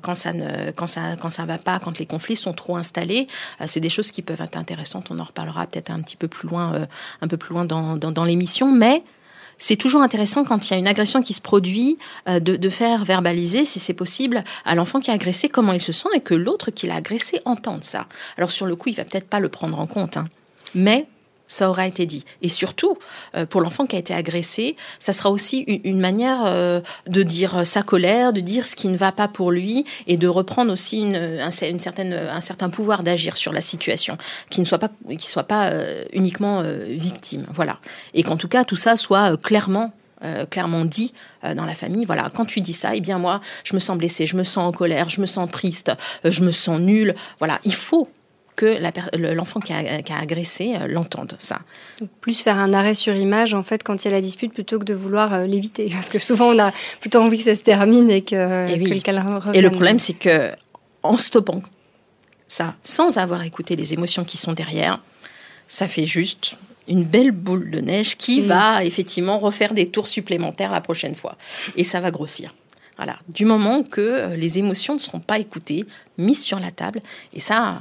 quand 0.00 0.14
ça 0.14 0.32
ne 0.32 0.70
quand 0.70 0.86
ça 0.86 1.16
quand 1.20 1.28
ça 1.28 1.44
va 1.44 1.58
pas 1.58 1.78
quand 1.78 1.98
les 1.98 2.06
conflits 2.06 2.36
sont 2.36 2.54
trop 2.54 2.76
installés, 2.76 3.26
c'est 3.66 3.80
des 3.80 3.90
choses 3.90 4.10
qui 4.10 4.22
peuvent 4.22 4.40
être 4.40 4.61
intéressante. 4.62 5.08
On 5.10 5.18
en 5.18 5.24
reparlera 5.24 5.66
peut-être 5.66 5.90
un 5.90 6.00
petit 6.00 6.16
peu 6.16 6.28
plus 6.28 6.48
loin, 6.48 6.74
euh, 6.74 6.86
un 7.20 7.28
peu 7.28 7.36
plus 7.36 7.52
loin 7.52 7.64
dans, 7.64 7.96
dans, 7.96 8.24
l'émission. 8.24 8.72
Mais 8.72 9.04
c'est 9.58 9.76
toujours 9.76 10.02
intéressant 10.02 10.44
quand 10.44 10.68
il 10.68 10.72
y 10.72 10.76
a 10.76 10.78
une 10.78 10.86
agression 10.86 11.22
qui 11.22 11.34
se 11.34 11.42
produit 11.42 11.98
euh, 12.28 12.40
de, 12.40 12.56
de, 12.56 12.68
faire 12.70 13.04
verbaliser, 13.04 13.64
si 13.64 13.78
c'est 13.78 13.94
possible, 13.94 14.42
à 14.64 14.74
l'enfant 14.74 15.00
qui 15.00 15.10
a 15.10 15.14
agressé 15.14 15.48
comment 15.48 15.72
il 15.72 15.82
se 15.82 15.92
sent 15.92 16.08
et 16.14 16.20
que 16.20 16.34
l'autre 16.34 16.70
qui 16.70 16.86
l'a 16.86 16.96
agressé 16.96 17.40
entende 17.44 17.84
ça. 17.84 18.06
Alors 18.38 18.50
sur 18.50 18.66
le 18.66 18.76
coup, 18.76 18.88
il 18.88 18.96
va 18.96 19.04
peut-être 19.04 19.28
pas 19.28 19.40
le 19.40 19.48
prendre 19.48 19.78
en 19.78 19.86
compte, 19.86 20.16
hein. 20.16 20.28
mais 20.74 21.06
ça 21.52 21.68
aura 21.68 21.86
été 21.86 22.06
dit. 22.06 22.24
Et 22.40 22.48
surtout, 22.48 22.96
euh, 23.36 23.44
pour 23.44 23.60
l'enfant 23.60 23.84
qui 23.84 23.94
a 23.94 23.98
été 23.98 24.14
agressé, 24.14 24.74
ça 24.98 25.12
sera 25.12 25.30
aussi 25.30 25.58
une, 25.84 26.00
manière 26.00 26.46
euh, 26.46 26.80
de 27.06 27.22
dire 27.22 27.66
sa 27.66 27.82
colère, 27.82 28.32
de 28.32 28.40
dire 28.40 28.64
ce 28.64 28.74
qui 28.74 28.88
ne 28.88 28.96
va 28.96 29.12
pas 29.12 29.28
pour 29.28 29.50
lui 29.50 29.84
et 30.06 30.16
de 30.16 30.28
reprendre 30.28 30.72
aussi 30.72 30.96
une, 30.96 31.50
certaine, 31.50 32.14
un 32.14 32.40
certain 32.40 32.70
pouvoir 32.70 33.02
d'agir 33.02 33.36
sur 33.36 33.52
la 33.52 33.60
situation, 33.60 34.16
qui 34.48 34.62
ne 34.62 34.64
soit 34.64 34.78
pas, 34.78 34.88
soit 35.18 35.42
pas 35.42 35.66
euh, 35.66 36.04
uniquement 36.14 36.62
victime. 36.88 37.44
Voilà. 37.50 37.78
Et 38.14 38.22
qu'en 38.22 38.38
tout 38.38 38.48
cas, 38.48 38.64
tout 38.64 38.76
ça 38.76 38.96
soit 38.96 39.36
clairement 39.36 39.92
clairement 40.50 40.84
dit 40.84 41.12
dans 41.42 41.64
la 41.64 41.74
famille. 41.74 42.04
Voilà, 42.04 42.28
quand 42.32 42.44
tu 42.44 42.60
dis 42.60 42.72
ça, 42.72 42.94
eh 42.94 43.00
bien 43.00 43.18
moi, 43.18 43.40
je 43.64 43.74
me 43.74 43.80
sens 43.80 43.98
blessée, 43.98 44.24
je 44.24 44.36
me 44.36 44.44
sens 44.44 44.64
en 44.68 44.70
colère, 44.70 45.10
je 45.10 45.20
me 45.20 45.26
sens 45.26 45.50
triste, 45.50 45.90
je 46.22 46.44
me 46.44 46.52
sens 46.52 46.78
nulle. 46.78 47.16
Voilà, 47.40 47.58
il 47.64 47.74
faut 47.74 48.06
que 48.56 48.78
l'enfant 49.34 49.60
qui, 49.60 49.72
a, 49.72 50.02
agressé 50.18 50.74
euh, 50.74 50.86
l'entende, 50.86 51.34
ça. 51.38 51.60
plus 52.20 52.40
faire 52.40 52.58
un 52.58 52.72
arrêt 52.74 52.94
sur 52.94 53.14
image, 53.14 53.54
en 53.54 53.62
fait, 53.62 53.82
quand 53.82 54.04
il 54.04 54.08
y 54.08 54.10
a 54.10 54.14
la 54.14 54.20
dispute, 54.20 54.52
plutôt 54.52 54.78
que 54.78 54.84
de 54.84 54.94
vouloir 54.94 55.32
euh, 55.32 55.46
l'éviter. 55.46 55.88
Parce 55.90 56.08
que 56.08 56.18
souvent, 56.18 56.54
on 56.54 56.58
a 56.58 56.72
plutôt 57.00 57.20
envie 57.20 57.38
que 57.38 57.44
ça 57.44 57.56
se 57.56 57.62
termine 57.62 58.10
et 58.10 58.22
que, 58.22 58.68
et 58.68 58.78
oui. 58.78 59.02
Et 59.54 59.62
le 59.62 59.70
problème, 59.70 59.98
c'est 59.98 60.14
que 60.14 60.50
en 61.02 61.16
stoppant 61.16 61.62
ça, 62.48 62.74
sans 62.84 63.16
avoir 63.16 63.42
écouté 63.44 63.76
les 63.76 63.94
émotions 63.94 64.24
qui 64.24 64.36
sont 64.36 64.52
derrière, 64.52 65.00
ça 65.68 65.88
fait 65.88 66.06
juste 66.06 66.56
une 66.86 67.04
belle 67.04 67.30
boule 67.30 67.70
de 67.70 67.80
neige 67.80 68.18
qui 68.18 68.42
mm. 68.42 68.44
va 68.44 68.84
effectivement 68.84 69.38
refaire 69.38 69.72
des 69.72 69.88
tours 69.88 70.06
supplémentaires 70.06 70.70
la 70.70 70.82
prochaine 70.82 71.14
fois. 71.14 71.36
Et 71.76 71.84
ça 71.84 72.00
va 72.00 72.10
grossir. 72.10 72.54
Voilà, 72.96 73.18
du 73.28 73.46
moment 73.46 73.82
que 73.82 74.00
euh, 74.00 74.36
les 74.36 74.58
émotions 74.58 74.94
ne 74.94 74.98
seront 74.98 75.20
pas 75.20 75.38
écoutées, 75.38 75.86
mises 76.18 76.42
sur 76.42 76.58
la 76.58 76.70
table, 76.70 77.00
et 77.32 77.40
ça, 77.40 77.80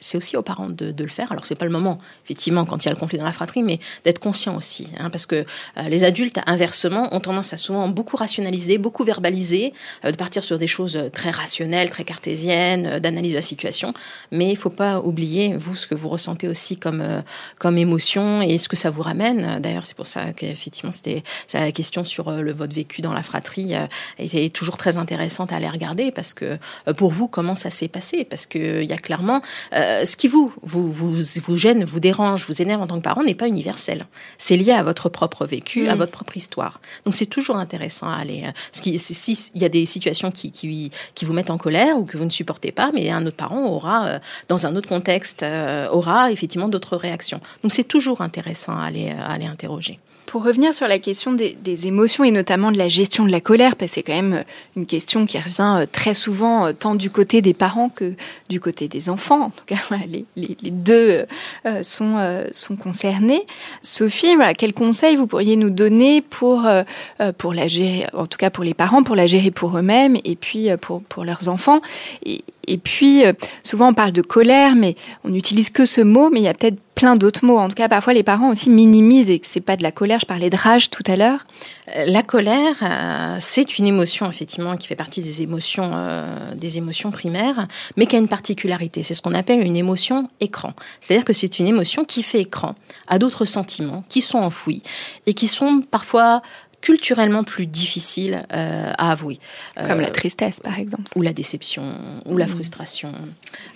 c'est 0.00 0.18
aussi 0.18 0.36
aux 0.36 0.42
parents 0.42 0.68
de, 0.68 0.94
le 0.98 1.08
faire. 1.08 1.30
Alors 1.32 1.46
c'est 1.46 1.54
pas 1.54 1.64
le 1.64 1.70
moment, 1.70 1.98
effectivement, 2.24 2.64
quand 2.64 2.84
il 2.84 2.86
y 2.86 2.90
a 2.90 2.94
le 2.94 2.98
conflit 2.98 3.18
dans 3.18 3.24
la 3.24 3.32
fratrie, 3.32 3.62
mais 3.62 3.78
d'être 4.04 4.18
conscient 4.18 4.56
aussi, 4.56 4.88
hein, 4.98 5.10
parce 5.10 5.26
que 5.26 5.36
euh, 5.36 5.82
les 5.88 6.04
adultes, 6.04 6.40
inversement, 6.46 7.14
ont 7.14 7.20
tendance 7.20 7.52
à 7.52 7.56
souvent 7.56 7.88
beaucoup 7.88 8.16
rationaliser, 8.16 8.78
beaucoup 8.78 9.04
verbaliser, 9.04 9.72
euh, 10.04 10.10
de 10.10 10.16
partir 10.16 10.42
sur 10.42 10.58
des 10.58 10.66
choses 10.66 10.98
très 11.12 11.30
rationnelles, 11.30 11.90
très 11.90 12.04
cartésiennes, 12.04 12.86
euh, 12.86 13.00
d'analyse 13.00 13.32
de 13.32 13.38
la 13.38 13.42
situation. 13.42 13.92
Mais 14.32 14.50
il 14.50 14.56
faut 14.56 14.70
pas 14.70 15.00
oublier 15.00 15.56
vous 15.56 15.76
ce 15.76 15.86
que 15.86 15.94
vous 15.94 16.08
ressentez 16.08 16.48
aussi 16.48 16.76
comme 16.76 17.02
comme 17.58 17.78
émotion 17.78 18.40
et 18.42 18.58
ce 18.58 18.68
que 18.68 18.76
ça 18.76 18.90
vous 18.90 19.02
ramène. 19.02 19.60
D'ailleurs, 19.60 19.84
c'est 19.84 19.96
pour 19.96 20.06
ça 20.06 20.32
qu'effectivement, 20.32 20.92
c'était 20.92 21.22
la 21.52 21.72
question 21.72 22.04
sur 22.04 22.30
le 22.30 22.52
vote 22.52 22.72
vécu 22.72 23.02
dans 23.02 23.12
la 23.12 23.22
fratrie 23.22 23.74
était 24.18 24.48
toujours 24.48 24.76
très 24.76 24.98
intéressante 24.98 25.52
à 25.52 25.56
aller 25.56 25.68
regarder, 25.68 26.10
parce 26.10 26.34
que 26.34 26.58
pour 26.96 27.10
vous, 27.10 27.28
comment 27.28 27.54
ça 27.56 27.70
s'est 27.70 27.88
passé 27.88 28.24
Parce 28.24 28.46
qu'il 28.46 28.84
y 28.84 28.92
a 28.92 28.98
clairement 28.98 29.40
euh, 29.72 30.04
ce 30.04 30.16
qui 30.16 30.28
vous, 30.28 30.52
vous, 30.62 30.92
vous, 30.92 31.56
gêne, 31.56 31.84
vous 31.84 32.00
dérange, 32.00 32.46
vous 32.46 32.62
énerve 32.62 32.82
en 32.82 32.86
tant 32.86 32.96
que 32.96 33.02
parent 33.02 33.22
n'est 33.22 33.34
pas 33.34 33.48
universel. 33.48 34.06
C'est 34.38 34.56
lié 34.56 34.72
à 34.72 34.82
votre 34.82 35.08
propre 35.08 35.46
vécu, 35.46 35.88
à 35.88 35.94
votre 35.94 36.12
propre 36.12 36.36
histoire. 36.36 36.80
Donc 37.04 37.14
c'est 37.14 37.26
toujours 37.26 37.56
intéressant 37.56 38.08
à 38.08 38.16
aller. 38.16 38.50
S'il 38.72 38.98
si, 38.98 39.50
il 39.54 39.62
y 39.62 39.64
a 39.64 39.68
des 39.68 39.86
situations 39.86 40.30
qui, 40.30 40.52
qui, 40.52 40.90
qui, 41.14 41.24
vous 41.24 41.32
mettent 41.32 41.50
en 41.50 41.58
colère 41.58 41.98
ou 41.98 42.04
que 42.04 42.16
vous 42.16 42.24
ne 42.24 42.30
supportez 42.30 42.72
pas, 42.72 42.90
mais 42.92 43.10
un 43.10 43.24
autre 43.26 43.36
parent 43.36 43.66
aura, 43.66 44.06
euh, 44.06 44.18
dans 44.48 44.66
un 44.66 44.76
autre 44.76 44.88
contexte, 44.88 45.42
euh, 45.42 45.88
aura 45.88 46.30
effectivement 46.30 46.68
d'autres 46.68 46.96
réactions. 46.96 47.40
Donc 47.62 47.72
c'est 47.72 47.84
toujours 47.84 48.20
intéressant 48.20 48.76
à 48.76 48.84
aller, 48.84 49.10
à 49.10 49.26
aller 49.26 49.46
interroger. 49.46 49.98
Pour 50.26 50.42
revenir 50.44 50.74
sur 50.74 50.88
la 50.88 50.98
question 50.98 51.32
des, 51.32 51.86
émotions 51.86 52.24
et 52.24 52.30
notamment 52.30 52.72
de 52.72 52.78
la 52.78 52.88
gestion 52.88 53.24
de 53.24 53.30
la 53.30 53.40
colère, 53.40 53.76
parce 53.76 53.92
que 53.92 53.94
c'est 53.94 54.02
quand 54.02 54.14
même 54.14 54.34
euh, 54.34 54.42
une 54.76 54.86
question 54.86 55.24
qui 55.24 55.38
revient 55.38 55.78
euh, 55.82 55.86
très 55.90 56.14
souvent 56.14 56.66
euh, 56.66 56.72
tant 56.72 56.94
du 56.94 57.10
côté 57.10 57.42
des 57.42 57.54
parents 57.54 57.88
que 57.88 58.14
du 58.48 58.58
côté 58.60 58.88
des 58.88 59.08
enfants. 59.08 59.40
En 59.42 59.50
tout 59.50 59.64
cas, 59.66 59.76
les, 60.36 60.56
deux 60.70 61.26
sont, 61.82 62.76
concernés. 62.78 63.46
Sophie, 63.82 64.34
quel 64.58 64.72
conseil 64.72 65.16
vous 65.16 65.26
pourriez 65.26 65.56
nous 65.56 65.70
donner 65.70 66.20
pour, 66.22 66.66
pour 67.38 67.54
la 67.54 67.68
gérer, 67.68 68.06
en 68.12 68.26
tout 68.26 68.38
cas 68.38 68.50
pour 68.50 68.64
les 68.64 68.74
parents, 68.74 69.02
pour 69.02 69.16
la 69.16 69.26
gérer 69.26 69.50
pour 69.50 69.78
eux-mêmes 69.78 70.16
et 70.24 70.36
puis 70.36 70.68
pour, 70.80 71.02
pour 71.02 71.24
leurs 71.24 71.48
enfants? 71.48 71.80
Et 72.66 72.78
puis, 72.78 73.24
euh, 73.24 73.32
souvent 73.62 73.88
on 73.88 73.94
parle 73.94 74.12
de 74.12 74.22
colère, 74.22 74.74
mais 74.74 74.96
on 75.24 75.30
n'utilise 75.30 75.70
que 75.70 75.86
ce 75.86 76.00
mot, 76.00 76.30
mais 76.30 76.40
il 76.40 76.44
y 76.44 76.48
a 76.48 76.54
peut-être 76.54 76.78
plein 76.94 77.14
d'autres 77.14 77.44
mots. 77.44 77.58
En 77.58 77.68
tout 77.68 77.74
cas, 77.74 77.88
parfois 77.88 78.14
les 78.14 78.22
parents 78.22 78.50
aussi 78.50 78.70
minimisent 78.70 79.28
et 79.28 79.38
que 79.38 79.46
c'est 79.46 79.60
pas 79.60 79.76
de 79.76 79.82
la 79.82 79.92
colère. 79.92 80.18
Je 80.20 80.26
parlais 80.26 80.48
de 80.48 80.56
rage 80.56 80.88
tout 80.88 81.02
à 81.06 81.16
l'heure. 81.16 81.44
Euh, 81.94 82.04
la 82.06 82.22
colère, 82.22 82.74
euh, 82.82 83.36
c'est 83.40 83.78
une 83.78 83.86
émotion 83.86 84.28
effectivement 84.30 84.76
qui 84.76 84.86
fait 84.86 84.96
partie 84.96 85.20
des 85.20 85.42
émotions, 85.42 85.92
des 86.54 86.78
émotions 86.78 87.10
primaires, 87.10 87.68
mais 87.96 88.06
qui 88.06 88.16
a 88.16 88.18
une 88.18 88.28
particularité. 88.28 89.02
C'est 89.02 89.14
ce 89.14 89.20
qu'on 89.20 89.34
appelle 89.34 89.60
une 89.60 89.76
émotion 89.76 90.28
écran. 90.40 90.72
C'est-à-dire 91.00 91.24
que 91.24 91.34
c'est 91.34 91.58
une 91.58 91.66
émotion 91.66 92.04
qui 92.04 92.22
fait 92.22 92.40
écran 92.40 92.74
à 93.08 93.18
d'autres 93.18 93.44
sentiments 93.44 94.04
qui 94.08 94.20
sont 94.22 94.38
enfouis 94.38 94.82
et 95.26 95.34
qui 95.34 95.48
sont 95.48 95.82
parfois 95.82 96.42
culturellement 96.80 97.44
plus 97.44 97.66
difficile 97.66 98.44
euh, 98.52 98.92
à 98.96 99.12
avouer. 99.12 99.38
Comme 99.86 100.00
la 100.00 100.08
euh, 100.08 100.12
tristesse, 100.12 100.60
par 100.60 100.78
exemple. 100.78 101.10
Ou 101.16 101.22
la 101.22 101.32
déception, 101.32 101.82
ou 102.24 102.36
la 102.36 102.46
mm. 102.46 102.48
frustration, 102.48 103.12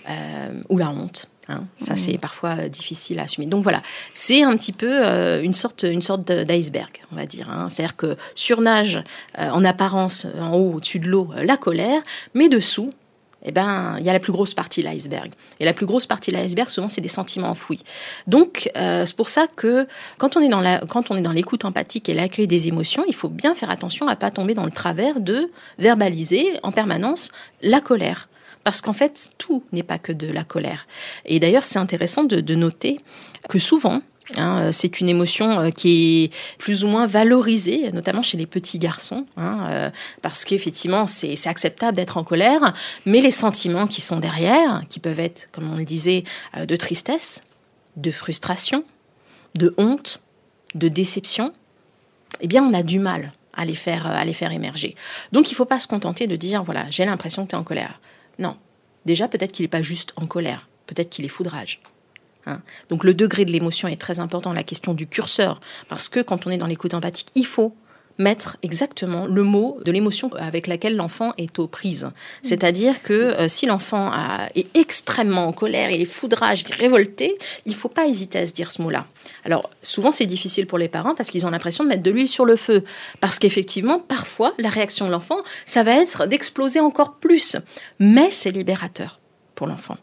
euh, 0.09 0.61
ou 0.69 0.77
la 0.77 0.89
honte. 0.89 1.27
Hein. 1.49 1.65
Ça, 1.75 1.93
mm. 1.93 1.97
c'est 1.97 2.17
parfois 2.17 2.69
difficile 2.69 3.19
à 3.19 3.23
assumer. 3.23 3.47
Donc 3.47 3.63
voilà, 3.63 3.81
c'est 4.13 4.43
un 4.43 4.55
petit 4.55 4.71
peu 4.71 5.41
une 5.43 5.53
sorte, 5.53 5.83
une 5.83 6.01
sorte 6.01 6.31
d'iceberg, 6.31 6.91
on 7.11 7.15
va 7.15 7.25
dire. 7.25 7.49
Hein. 7.49 7.67
C'est-à-dire 7.69 7.97
que 7.97 8.15
surnage 8.35 9.03
en 9.37 9.65
apparence, 9.65 10.27
en 10.39 10.53
haut, 10.53 10.73
au-dessus 10.75 10.99
de 10.99 11.07
l'eau, 11.07 11.29
la 11.35 11.57
colère, 11.57 12.01
mais 12.33 12.49
dessous, 12.49 12.93
eh 13.43 13.51
ben, 13.51 13.97
il 13.99 14.05
y 14.05 14.09
a 14.09 14.13
la 14.13 14.19
plus 14.19 14.31
grosse 14.31 14.53
partie 14.53 14.81
de 14.81 14.87
l'iceberg. 14.87 15.31
Et 15.59 15.65
la 15.65 15.73
plus 15.73 15.85
grosse 15.85 16.05
partie 16.05 16.31
de 16.31 16.37
l'iceberg, 16.37 16.69
souvent, 16.69 16.89
c'est 16.89 17.01
des 17.01 17.07
sentiments 17.07 17.49
enfouis. 17.49 17.79
Donc, 18.27 18.69
euh, 18.77 19.05
c'est 19.05 19.15
pour 19.15 19.29
ça 19.29 19.47
que 19.55 19.87
quand 20.17 20.37
on 20.37 20.41
est 20.41 20.49
dans 20.49 21.31
l'écoute 21.31 21.65
empathique 21.65 22.09
et 22.09 22.13
l'accueil 22.13 22.47
des 22.47 22.67
émotions, 22.67 23.03
il 23.07 23.15
faut 23.15 23.29
bien 23.29 23.55
faire 23.55 23.71
attention 23.71 24.07
à 24.07 24.15
pas 24.15 24.31
tomber 24.31 24.53
dans 24.53 24.65
le 24.65 24.71
travers 24.71 25.19
de 25.19 25.51
verbaliser 25.79 26.59
en 26.63 26.71
permanence 26.71 27.31
la 27.61 27.81
colère. 27.81 28.29
Parce 28.63 28.81
qu'en 28.81 28.93
fait, 28.93 29.31
tout 29.39 29.63
n'est 29.71 29.81
pas 29.81 29.97
que 29.97 30.11
de 30.11 30.27
la 30.27 30.43
colère. 30.43 30.85
Et 31.25 31.39
d'ailleurs, 31.39 31.63
c'est 31.63 31.79
intéressant 31.79 32.23
de 32.23 32.55
noter 32.55 32.99
que 33.49 33.57
souvent, 33.57 34.01
Hein, 34.37 34.59
euh, 34.59 34.71
c'est 34.71 34.99
une 34.99 35.09
émotion 35.09 35.59
euh, 35.59 35.69
qui 35.69 36.23
est 36.23 36.33
plus 36.57 36.83
ou 36.83 36.87
moins 36.87 37.05
valorisée, 37.05 37.91
notamment 37.91 38.21
chez 38.21 38.37
les 38.37 38.45
petits 38.45 38.79
garçons, 38.79 39.25
hein, 39.37 39.67
euh, 39.69 39.89
parce 40.21 40.45
qu'effectivement, 40.45 41.07
c'est 41.07 41.35
acceptable 41.47 41.97
d'être 41.97 42.17
en 42.17 42.23
colère, 42.23 42.73
mais 43.05 43.21
les 43.21 43.31
sentiments 43.31 43.87
qui 43.87 44.01
sont 44.01 44.17
derrière, 44.17 44.83
qui 44.89 44.99
peuvent 44.99 45.19
être, 45.19 45.49
comme 45.51 45.71
on 45.71 45.77
le 45.77 45.85
disait, 45.85 46.23
de 46.57 46.75
tristesse, 46.75 47.43
de 47.97 48.11
frustration, 48.11 48.85
de 49.55 49.73
honte, 49.77 50.21
de 50.75 50.87
déception, 50.87 51.53
eh 52.39 52.47
bien, 52.47 52.63
on 52.63 52.73
a 52.73 52.83
du 52.83 52.99
mal 52.99 53.33
à 53.53 53.65
les 53.65 53.75
faire, 53.75 54.07
à 54.07 54.23
les 54.23 54.33
faire 54.33 54.53
émerger. 54.53 54.95
Donc, 55.33 55.49
il 55.49 55.53
ne 55.53 55.57
faut 55.57 55.65
pas 55.65 55.79
se 55.79 55.87
contenter 55.87 56.27
de 56.27 56.35
dire, 56.37 56.63
voilà, 56.63 56.85
j'ai 56.89 57.03
l'impression 57.03 57.43
que 57.43 57.49
tu 57.49 57.55
es 57.55 57.59
en 57.59 57.63
colère. 57.63 57.99
Non. 58.39 58.55
Déjà, 59.05 59.27
peut-être 59.27 59.51
qu'il 59.51 59.63
n'est 59.63 59.69
pas 59.69 59.81
juste 59.81 60.13
en 60.15 60.25
colère, 60.25 60.67
peut-être 60.87 61.09
qu'il 61.09 61.25
est 61.25 61.29
foudrage. 61.29 61.81
Hein. 62.45 62.61
Donc 62.89 63.03
le 63.03 63.13
degré 63.13 63.45
de 63.45 63.51
l'émotion 63.51 63.87
est 63.87 63.99
très 63.99 64.19
important, 64.19 64.53
la 64.53 64.63
question 64.63 64.93
du 64.93 65.07
curseur, 65.07 65.59
parce 65.87 66.09
que 66.09 66.19
quand 66.19 66.47
on 66.47 66.51
est 66.51 66.57
dans 66.57 66.67
l'écoute 66.67 66.93
empathique, 66.93 67.29
il 67.35 67.45
faut 67.45 67.75
mettre 68.17 68.57
exactement 68.61 69.25
le 69.25 69.43
mot 69.43 69.77
de 69.83 69.91
l'émotion 69.91 70.31
avec 70.35 70.67
laquelle 70.67 70.95
l'enfant 70.95 71.33
est 71.37 71.59
aux 71.59 71.67
prises. 71.67 72.09
C'est-à-dire 72.43 73.01
que 73.03 73.13
euh, 73.13 73.47
si 73.47 73.65
l'enfant 73.65 74.11
est 74.55 74.77
extrêmement 74.77 75.47
en 75.47 75.53
colère, 75.53 75.89
il 75.89 76.01
est 76.01 76.05
foudrage, 76.05 76.61
il 76.61 76.71
est 76.71 76.75
révolté, 76.75 77.37
il 77.65 77.71
ne 77.71 77.77
faut 77.77 77.89
pas 77.89 78.07
hésiter 78.07 78.39
à 78.39 78.47
se 78.47 78.53
dire 78.53 78.71
ce 78.71 78.81
mot-là. 78.81 79.05
Alors 79.43 79.69
souvent 79.81 80.11
c'est 80.11 80.25
difficile 80.25 80.67
pour 80.67 80.77
les 80.77 80.87
parents 80.87 81.15
parce 81.15 81.29
qu'ils 81.29 81.45
ont 81.45 81.49
l'impression 81.49 81.83
de 81.83 81.89
mettre 81.89 82.03
de 82.03 82.11
l'huile 82.11 82.29
sur 82.29 82.45
le 82.45 82.55
feu. 82.55 82.83
Parce 83.19 83.39
qu'effectivement, 83.39 83.99
parfois, 83.99 84.53
la 84.59 84.69
réaction 84.69 85.07
de 85.07 85.11
l'enfant, 85.11 85.37
ça 85.65 85.83
va 85.83 85.93
être 85.93 86.27
d'exploser 86.27 86.79
encore 86.79 87.15
plus. 87.15 87.57
Mais 87.99 88.29
c'est 88.31 88.51
libérateur 88.51 89.19
pour 89.55 89.67
l'enfant 89.67 89.97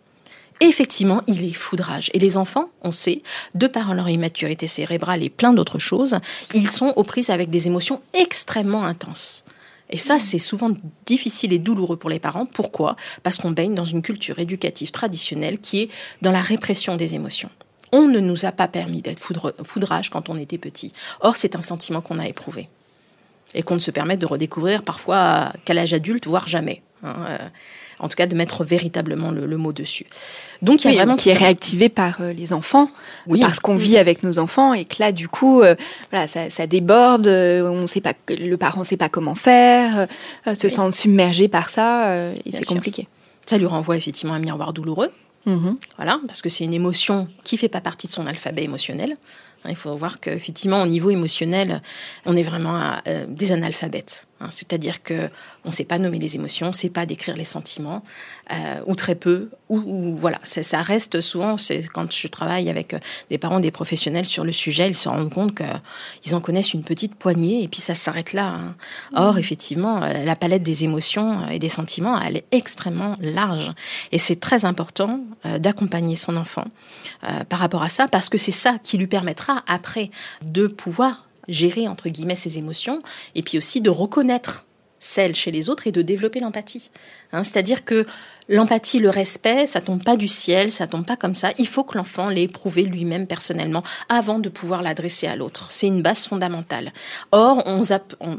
effectivement, 0.60 1.22
il 1.26 1.44
est 1.44 1.52
foudrage. 1.52 2.10
Et 2.14 2.18
les 2.18 2.36
enfants, 2.36 2.66
on 2.82 2.90
sait, 2.90 3.22
de 3.54 3.66
par 3.66 3.94
leur 3.94 4.08
immaturité 4.08 4.66
cérébrale 4.66 5.22
et 5.22 5.30
plein 5.30 5.52
d'autres 5.52 5.78
choses, 5.78 6.18
ils 6.54 6.70
sont 6.70 6.92
aux 6.96 7.04
prises 7.04 7.30
avec 7.30 7.50
des 7.50 7.66
émotions 7.66 8.02
extrêmement 8.14 8.84
intenses. 8.84 9.44
Et 9.90 9.98
ça, 9.98 10.18
c'est 10.18 10.38
souvent 10.38 10.72
difficile 11.06 11.52
et 11.52 11.58
douloureux 11.58 11.96
pour 11.96 12.10
les 12.10 12.18
parents. 12.18 12.46
Pourquoi? 12.46 12.96
Parce 13.22 13.38
qu'on 13.38 13.52
baigne 13.52 13.74
dans 13.74 13.86
une 13.86 14.02
culture 14.02 14.38
éducative 14.38 14.90
traditionnelle 14.90 15.58
qui 15.58 15.82
est 15.82 15.90
dans 16.20 16.32
la 16.32 16.42
répression 16.42 16.96
des 16.96 17.14
émotions. 17.14 17.50
On 17.90 18.02
ne 18.02 18.20
nous 18.20 18.44
a 18.44 18.52
pas 18.52 18.68
permis 18.68 19.00
d'être 19.00 19.18
foudrage 19.64 20.10
quand 20.10 20.28
on 20.28 20.36
était 20.36 20.58
petit. 20.58 20.92
Or, 21.20 21.36
c'est 21.36 21.56
un 21.56 21.62
sentiment 21.62 22.02
qu'on 22.02 22.18
a 22.18 22.28
éprouvé. 22.28 22.68
Et 23.54 23.62
qu'on 23.62 23.74
ne 23.74 23.80
se 23.80 23.90
permet 23.90 24.16
de 24.16 24.26
redécouvrir 24.26 24.82
parfois 24.82 25.52
qu'à 25.64 25.74
l'âge 25.74 25.94
adulte, 25.94 26.26
voire 26.26 26.48
jamais. 26.48 26.82
Hein, 27.04 27.14
euh, 27.28 27.38
en 28.00 28.08
tout 28.08 28.14
cas 28.14 28.26
de 28.26 28.36
mettre 28.36 28.62
véritablement 28.62 29.32
le, 29.32 29.56
mot 29.56 29.72
dessus. 29.72 30.06
Donc 30.62 30.84
il 30.84 30.92
y 30.92 30.94
a 30.94 30.96
vraiment 30.96 31.16
qui 31.16 31.30
est 31.30 31.36
réactivé 31.36 31.88
par 31.88 32.20
euh, 32.20 32.32
les 32.32 32.52
enfants, 32.52 32.90
oui, 33.26 33.40
parce 33.40 33.58
qu'on 33.58 33.74
vit 33.74 33.96
avec 33.96 34.22
nos 34.22 34.38
enfants 34.38 34.72
et 34.72 34.84
que 34.84 34.96
là 35.00 35.10
du 35.10 35.28
coup, 35.28 35.62
euh, 35.62 35.74
voilà, 36.12 36.28
ça, 36.28 36.66
déborde, 36.68 37.26
on 37.26 37.88
sait 37.88 38.00
pas, 38.00 38.12
le 38.28 38.54
parent 38.56 38.84
sait 38.84 38.96
pas 38.96 39.08
comment 39.08 39.34
faire, 39.34 40.06
se 40.46 40.68
sent 40.68 40.92
submergé 40.92 41.48
par 41.48 41.70
ça 41.70 42.14
et 42.44 42.52
c'est 42.52 42.66
compliqué. 42.66 43.08
Ça 43.46 43.58
lui 43.58 43.66
renvoie 43.66 43.96
effectivement 43.96 44.34
un 44.34 44.38
miroir 44.38 44.72
douloureux. 44.72 45.10
Mm-hmm. 45.48 45.76
Voilà, 45.96 46.20
parce 46.28 46.40
que 46.40 46.48
c'est 46.48 46.64
une 46.64 46.74
émotion 46.74 47.26
qui 47.42 47.56
fait 47.56 47.68
pas 47.68 47.80
partie 47.80 48.06
de 48.06 48.12
son 48.12 48.28
alphabet 48.28 48.62
émotionnel. 48.62 49.16
Il 49.66 49.76
faut 49.76 49.96
voir 49.96 50.20
qu'effectivement, 50.20 50.82
au 50.82 50.86
niveau 50.86 51.10
émotionnel, 51.10 51.82
on 52.26 52.36
est 52.36 52.42
vraiment 52.42 53.00
des 53.26 53.52
analphabètes. 53.52 54.27
Hein, 54.40 54.48
c'est-à-dire 54.50 55.02
que 55.02 55.30
on 55.64 55.70
ne 55.70 55.72
sait 55.72 55.84
pas 55.84 55.98
nommer 55.98 56.20
les 56.20 56.36
émotions, 56.36 56.66
on 56.66 56.70
ne 56.70 56.74
sait 56.74 56.90
pas 56.90 57.06
décrire 57.06 57.36
les 57.36 57.44
sentiments, 57.44 58.04
euh, 58.52 58.80
ou 58.86 58.94
très 58.94 59.16
peu, 59.16 59.50
ou, 59.68 60.16
voilà, 60.16 60.38
ça, 60.44 60.80
reste 60.80 61.20
souvent. 61.20 61.58
C'est 61.58 61.82
quand 61.88 62.12
je 62.12 62.28
travaille 62.28 62.70
avec 62.70 62.94
euh, 62.94 62.98
des 63.30 63.38
parents, 63.38 63.58
des 63.58 63.72
professionnels 63.72 64.26
sur 64.26 64.44
le 64.44 64.52
sujet, 64.52 64.88
ils 64.88 64.96
se 64.96 65.08
rendent 65.08 65.32
compte 65.32 65.54
qu'ils 65.54 66.34
en 66.36 66.40
connaissent 66.40 66.72
une 66.72 66.84
petite 66.84 67.16
poignée, 67.16 67.64
et 67.64 67.68
puis 67.68 67.80
ça 67.80 67.96
s'arrête 67.96 68.32
là. 68.32 68.46
Hein. 68.46 68.76
Or, 69.14 69.34
mmh. 69.34 69.38
effectivement, 69.38 70.02
euh, 70.02 70.24
la 70.24 70.36
palette 70.36 70.62
des 70.62 70.84
émotions 70.84 71.48
et 71.48 71.58
des 71.58 71.68
sentiments, 71.68 72.20
elle 72.20 72.36
est 72.36 72.46
extrêmement 72.52 73.16
large, 73.20 73.72
et 74.12 74.18
c'est 74.18 74.38
très 74.38 74.64
important 74.64 75.20
d'accompagner 75.58 76.16
son 76.16 76.36
enfant 76.36 76.64
par 77.48 77.58
rapport 77.58 77.82
à 77.82 77.88
ça, 77.88 78.06
parce 78.06 78.28
que 78.28 78.38
c'est 78.38 78.52
ça 78.52 78.76
qui 78.82 78.98
lui 78.98 79.06
permettra 79.06 79.62
après 79.66 80.10
de 80.42 80.66
pouvoir 80.66 81.27
gérer 81.48 81.88
entre 81.88 82.08
guillemets 82.08 82.36
ses 82.36 82.58
émotions 82.58 83.02
et 83.34 83.42
puis 83.42 83.58
aussi 83.58 83.80
de 83.80 83.90
reconnaître 83.90 84.66
celles 85.00 85.34
chez 85.34 85.50
les 85.50 85.70
autres 85.70 85.86
et 85.86 85.92
de 85.92 86.02
développer 86.02 86.40
l'empathie. 86.40 86.90
Hein, 87.32 87.44
c'est-à-dire 87.44 87.84
que 87.84 88.06
L'empathie, 88.50 88.98
le 88.98 89.10
respect, 89.10 89.66
ça 89.66 89.82
tombe 89.82 90.02
pas 90.02 90.16
du 90.16 90.26
ciel, 90.26 90.72
ça 90.72 90.86
tombe 90.86 91.04
pas 91.04 91.16
comme 91.16 91.34
ça. 91.34 91.50
Il 91.58 91.66
faut 91.66 91.84
que 91.84 91.98
l'enfant 91.98 92.30
l'ait 92.30 92.44
éprouvé 92.44 92.82
lui-même 92.82 93.26
personnellement 93.26 93.82
avant 94.08 94.38
de 94.38 94.48
pouvoir 94.48 94.80
l'adresser 94.80 95.26
à 95.26 95.36
l'autre. 95.36 95.66
C'est 95.68 95.86
une 95.86 96.00
base 96.00 96.24
fondamentale. 96.24 96.92
Or, 97.30 97.62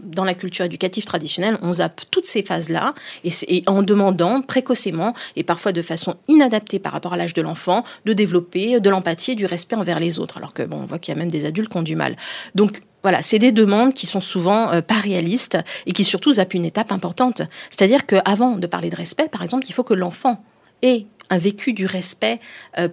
dans 0.03 0.25
la 0.25 0.33
culture 0.33 0.65
éducative 0.65 1.05
traditionnelle, 1.05 1.59
on 1.61 1.73
zappe 1.73 2.01
toutes 2.09 2.25
ces 2.25 2.41
phases-là 2.41 2.95
et, 3.23 3.29
et, 3.47 3.63
en 3.67 3.83
demandant 3.83 4.41
précocement 4.41 5.13
et 5.35 5.43
parfois 5.43 5.73
de 5.73 5.83
façon 5.83 6.15
inadaptée 6.27 6.79
par 6.79 6.93
rapport 6.93 7.13
à 7.13 7.17
l'âge 7.17 7.35
de 7.35 7.43
l'enfant 7.43 7.83
de 8.05 8.13
développer 8.13 8.79
de 8.79 8.89
l'empathie 8.89 9.33
et 9.33 9.35
du 9.35 9.45
respect 9.45 9.75
envers 9.75 9.99
les 9.99 10.17
autres. 10.17 10.37
Alors 10.37 10.55
que 10.55 10.63
bon, 10.63 10.77
on 10.77 10.85
voit 10.85 10.97
qu'il 10.97 11.13
y 11.13 11.17
a 11.17 11.19
même 11.19 11.31
des 11.31 11.45
adultes 11.45 11.69
qui 11.69 11.77
ont 11.77 11.83
du 11.83 11.95
mal. 11.95 12.15
Donc 12.55 12.81
voilà, 13.01 13.21
c'est 13.21 13.39
des 13.39 13.53
demandes 13.53 13.93
qui 13.93 14.05
sont 14.05 14.19
souvent 14.19 14.73
euh, 14.73 14.81
pas 14.81 14.95
réalistes 14.95 15.57
et 15.85 15.93
qui 15.93 16.03
surtout 16.03 16.33
zappent 16.33 16.53
une 16.53 16.65
étape 16.65 16.91
importante. 16.91 17.41
C'est-à-dire 17.69 18.05
qu'avant 18.05 18.57
de 18.57 18.67
parler 18.67 18.78
de 18.87 18.95
respect, 18.95 19.27
par 19.27 19.43
exemple, 19.43 19.65
il 19.67 19.73
faut 19.73 19.83
que 19.83 19.93
l'enfant 19.93 20.41
ait 20.81 21.05
un 21.29 21.37
vécu 21.37 21.73
du 21.73 21.85
respect 21.85 22.39
euh, 22.77 22.87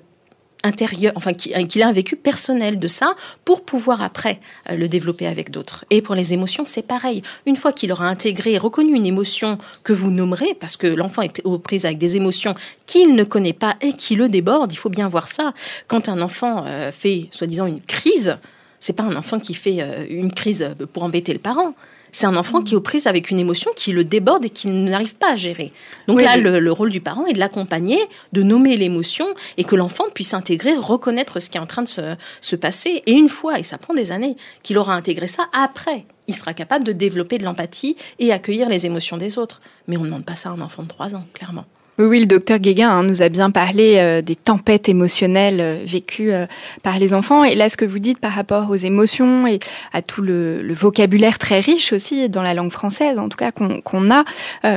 intérieur, 0.65 1.13
enfin 1.15 1.31
euh, 1.31 1.67
qu'il 1.67 1.83
a 1.83 1.87
un 1.87 1.93
vécu 1.93 2.17
personnel 2.17 2.81
de 2.81 2.89
ça 2.89 3.15
pour 3.45 3.65
pouvoir 3.65 4.03
après 4.03 4.41
le 4.75 4.89
développer 4.89 5.29
avec 5.29 5.51
d'autres. 5.51 5.85
Et 5.91 6.03
pour 6.03 6.17
les 6.17 6.33
émotions, 6.33 6.65
c'est 6.67 6.83
pareil. 6.83 7.23
Une 7.47 7.55
fois 7.55 7.73
qu'il 7.73 7.93
aura 7.93 8.09
intégré 8.09 8.55
et 8.55 8.59
reconnu 8.59 8.97
une 8.97 9.07
émotion 9.07 9.59
que 9.85 9.93
vous 9.93 10.11
nommerez, 10.11 10.55
parce 10.59 10.77
que 10.77 10.89
l'enfant 10.89 11.23
est 11.23 11.41
aux 11.45 11.61
prises 11.61 11.85
avec 11.85 11.99
des 11.99 12.17
émotions 12.17 12.57
qu'il 12.87 13.15
ne 13.15 13.23
connaît 13.23 13.53
pas 13.53 13.77
et 13.81 13.93
qui 13.93 14.17
le 14.17 14.29
déborde, 14.29 14.73
il 14.73 14.77
faut 14.77 14.91
bien 14.91 15.07
voir 15.07 15.29
ça. 15.29 15.55
Quand 15.87 16.09
un 16.09 16.21
enfant 16.21 16.65
fait, 16.91 17.29
soi-disant, 17.31 17.67
une 17.67 17.81
crise, 17.81 18.37
c'est 18.81 18.93
pas 18.93 19.03
un 19.03 19.17
enfant 19.17 19.41
qui 19.41 19.55
fait 19.55 19.79
euh, 19.81 20.07
une 20.09 20.33
crise 20.33 20.75
pour 20.93 21.03
embêter 21.03 21.33
le 21.33 21.39
parent. 21.39 21.75
C'est 22.17 22.25
un 22.25 22.37
enfant 22.37 22.63
qui 22.63 22.73
est 22.73 22.77
aux 22.79 22.81
prises 22.81 23.07
avec 23.07 23.31
une 23.31 23.39
émotion 23.39 23.71
qui 23.77 23.93
le 23.93 24.03
déborde 24.03 24.47
et 24.47 24.49
qui 24.49 24.69
n'arrive 24.69 25.17
pas 25.17 25.33
à 25.33 25.37
gérer. 25.37 25.71
Donc 26.09 26.23
là, 26.23 26.39
le, 26.39 26.73
rôle 26.73 26.89
du 26.89 27.03
parent 27.03 27.27
est 27.27 27.35
de 27.35 27.39
l'accompagner, 27.39 27.99
de 28.33 28.43
nommer 28.43 28.79
l'émotion 28.79 29.27
et 29.59 29.65
que 29.65 29.77
l'enfant 29.77 30.05
puisse 30.15 30.33
intégrer, 30.33 30.73
reconnaître 30.79 31.41
ce 31.41 31.51
qui 31.51 31.59
est 31.59 31.61
en 31.61 31.67
train 31.67 31.83
de 31.83 31.89
se, 31.89 32.17
se 32.41 32.57
passer. 32.57 33.03
Et 33.05 33.13
une 33.13 33.29
fois, 33.29 33.59
et 33.59 33.63
ça 33.63 33.77
prend 33.77 33.93
des 33.93 34.13
années, 34.13 34.35
qu'il 34.63 34.79
aura 34.79 34.95
intégré 34.95 35.29
ça, 35.29 35.45
après, 35.53 36.07
il 36.27 36.35
sera 36.35 36.55
capable 36.55 36.87
de 36.87 36.93
développer 36.93 37.37
de 37.37 37.45
l'empathie 37.45 37.99
et 38.19 38.33
accueillir 38.33 38.71
les 38.71 38.87
émotions 38.87 39.19
des 39.19 39.37
autres. 39.37 39.61
Mais 39.87 39.99
on 39.99 40.01
ne 40.01 40.07
demande 40.07 40.25
pas 40.25 40.37
ça 40.37 40.49
à 40.49 40.53
un 40.53 40.63
enfant 40.63 40.85
de 40.85 40.89
3 40.89 41.17
ans, 41.17 41.27
clairement. 41.35 41.67
Oui, 41.99 42.21
le 42.21 42.27
docteur 42.27 42.59
Guéguin 42.59 42.91
hein, 42.91 43.03
nous 43.05 43.23
a 43.23 43.31
bien 43.31 43.51
parlé 43.51 43.95
euh, 43.97 44.21
des 44.21 44.37
tempêtes 44.37 44.91
émotionnelles 44.91 45.61
euh, 45.63 45.83
vécues 45.87 46.31
euh, 46.31 46.45
par 46.83 46.99
les 46.99 47.15
enfants. 47.15 47.43
Et 47.43 47.55
là, 47.55 47.71
ce 47.71 47.79
que 47.79 47.87
vous 47.87 48.01
dites 48.01 48.19
par 48.19 48.33
rapport 48.33 48.69
aux 48.69 48.77
émotions 48.77 49.47
et 49.47 49.61
à 49.95 50.03
tout 50.03 50.21
le, 50.21 50.75
vocabulaire 50.75 51.39
très 51.39 51.59
riche 51.59 51.95
aussi 51.95 52.29
dans 52.29 52.43
la 52.43 52.53
langue 52.53 52.71
française, 52.71 53.19
en 53.19 53.31
tout 53.31 53.39
cas 53.39 53.51
qu'on 53.51 54.11
a, 54.11 54.25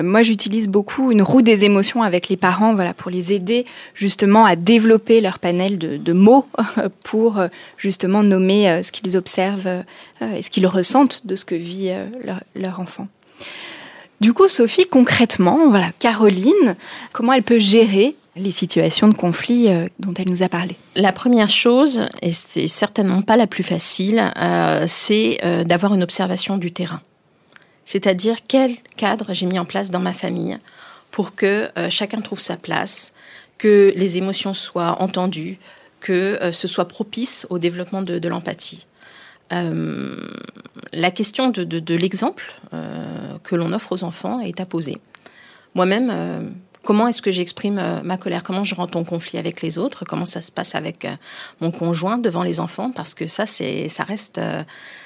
moi 0.01 0.23
j'utilise 0.23 0.69
beaucoup 0.69 1.11
une 1.11 1.21
roue 1.21 1.41
des 1.41 1.65
émotions 1.65 2.03
avec 2.03 2.29
les 2.29 2.37
parents, 2.37 2.73
voilà, 2.73 2.93
pour 2.93 3.11
les 3.11 3.33
aider 3.33 3.65
justement 3.95 4.45
à 4.45 4.55
développer 4.55 5.19
leur 5.19 5.39
panel 5.39 5.77
de, 5.77 5.97
de 5.97 6.13
mots 6.13 6.45
pour 7.03 7.41
justement 7.77 8.23
nommer 8.23 8.81
ce 8.81 8.93
qu'ils 8.93 9.17
observent 9.17 9.83
et 10.21 10.41
ce 10.41 10.49
qu'ils 10.49 10.67
ressentent 10.67 11.27
de 11.27 11.35
ce 11.35 11.43
que 11.43 11.55
vit 11.55 11.91
leur, 12.23 12.41
leur 12.55 12.79
enfant. 12.79 13.07
Du 14.21 14.33
coup, 14.33 14.49
Sophie, 14.49 14.85
concrètement, 14.85 15.69
voilà, 15.69 15.91
Caroline, 15.97 16.75
comment 17.13 17.31
elle 17.31 17.43
peut 17.43 17.59
gérer 17.59 18.15
les 18.35 18.51
situations 18.51 19.07
de 19.07 19.13
conflit 19.13 19.69
euh, 19.69 19.87
dont 19.99 20.13
elle 20.13 20.27
nous 20.27 20.43
a 20.43 20.49
parlé? 20.49 20.75
La 20.95 21.13
première 21.13 21.49
chose, 21.49 22.05
et 22.21 22.33
c'est 22.33 22.67
certainement 22.67 23.21
pas 23.21 23.37
la 23.37 23.47
plus 23.47 23.63
facile, 23.63 24.33
euh, 24.37 24.83
c'est 24.87 25.39
euh, 25.45 25.63
d'avoir 25.63 25.93
une 25.93 26.03
observation 26.03 26.57
du 26.57 26.71
terrain. 26.71 27.01
C'est-à-dire 27.85 28.35
quel 28.45 28.75
cadre 28.97 29.27
j'ai 29.33 29.45
mis 29.45 29.57
en 29.57 29.65
place 29.65 29.89
dans 29.89 29.99
ma 29.99 30.13
famille 30.13 30.57
pour 31.11 31.33
que 31.33 31.71
chacun 31.89 32.21
trouve 32.21 32.39
sa 32.39 32.55
place, 32.55 33.13
que 33.57 33.91
les 33.95 34.19
émotions 34.19 34.53
soient 34.53 35.01
entendues, 35.01 35.57
que 35.99 36.37
ce 36.51 36.67
soit 36.67 36.87
propice 36.87 37.47
au 37.49 37.57
développement 37.57 38.03
de 38.03 38.27
l'empathie. 38.27 38.85
Euh, 39.51 40.15
la 40.93 41.11
question 41.11 41.49
de, 41.49 41.95
l'exemple 41.95 42.53
euh, 42.73 43.37
que 43.43 43.55
l'on 43.55 43.73
offre 43.73 43.93
aux 43.93 44.03
enfants 44.03 44.39
est 44.39 44.59
à 44.59 44.65
poser. 44.65 44.97
Moi-même, 45.75 46.09
euh, 46.11 46.41
comment 46.83 47.07
est-ce 47.07 47.21
que 47.21 47.31
j'exprime 47.31 48.01
ma 48.03 48.17
colère? 48.17 48.43
Comment 48.43 48.63
je 48.63 48.75
rentre 48.75 48.97
en 48.97 49.03
conflit 49.03 49.37
avec 49.37 49.61
les 49.61 49.77
autres? 49.77 50.05
Comment 50.05 50.25
ça 50.25 50.41
se 50.41 50.51
passe 50.51 50.75
avec 50.75 51.07
mon 51.61 51.71
conjoint 51.71 52.17
devant 52.17 52.43
les 52.43 52.59
enfants? 52.59 52.91
Parce 52.91 53.13
que 53.13 53.27
ça, 53.27 53.45
c'est, 53.45 53.89
ça 53.89 54.03
reste, 54.03 54.41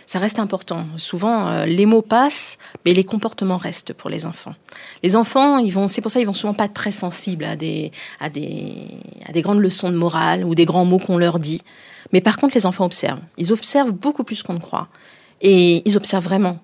ça 0.05 0.19
reste 0.19 0.39
important. 0.39 0.85
Souvent, 0.97 1.65
les 1.65 1.85
mots 1.85 2.01
passent, 2.01 2.57
mais 2.85 2.91
les 2.91 3.03
comportements 3.03 3.57
restent 3.57 3.93
pour 3.93 4.09
les 4.09 4.25
enfants. 4.25 4.55
Les 5.01 5.15
enfants, 5.15 5.57
ils 5.57 5.71
vont, 5.71 5.87
c'est 5.87 6.01
pour 6.01 6.11
ça, 6.11 6.19
ils 6.19 6.27
vont 6.27 6.33
souvent 6.33 6.53
pas 6.53 6.65
être 6.65 6.73
très 6.73 6.91
sensibles 6.91 7.45
à 7.45 7.55
des, 7.55 7.91
à 8.19 8.29
des, 8.29 8.87
à 9.27 9.31
des 9.31 9.41
grandes 9.41 9.59
leçons 9.59 9.89
de 9.89 9.97
morale 9.97 10.45
ou 10.45 10.55
des 10.55 10.65
grands 10.65 10.85
mots 10.85 10.99
qu'on 10.99 11.17
leur 11.17 11.39
dit. 11.39 11.61
Mais 12.11 12.21
par 12.21 12.37
contre, 12.37 12.55
les 12.55 12.65
enfants 12.65 12.85
observent. 12.85 13.21
Ils 13.37 13.51
observent 13.51 13.93
beaucoup 13.93 14.23
plus 14.23 14.43
qu'on 14.43 14.53
ne 14.53 14.59
croit. 14.59 14.87
Et 15.41 15.81
ils 15.85 15.97
observent 15.97 16.23
vraiment 16.23 16.59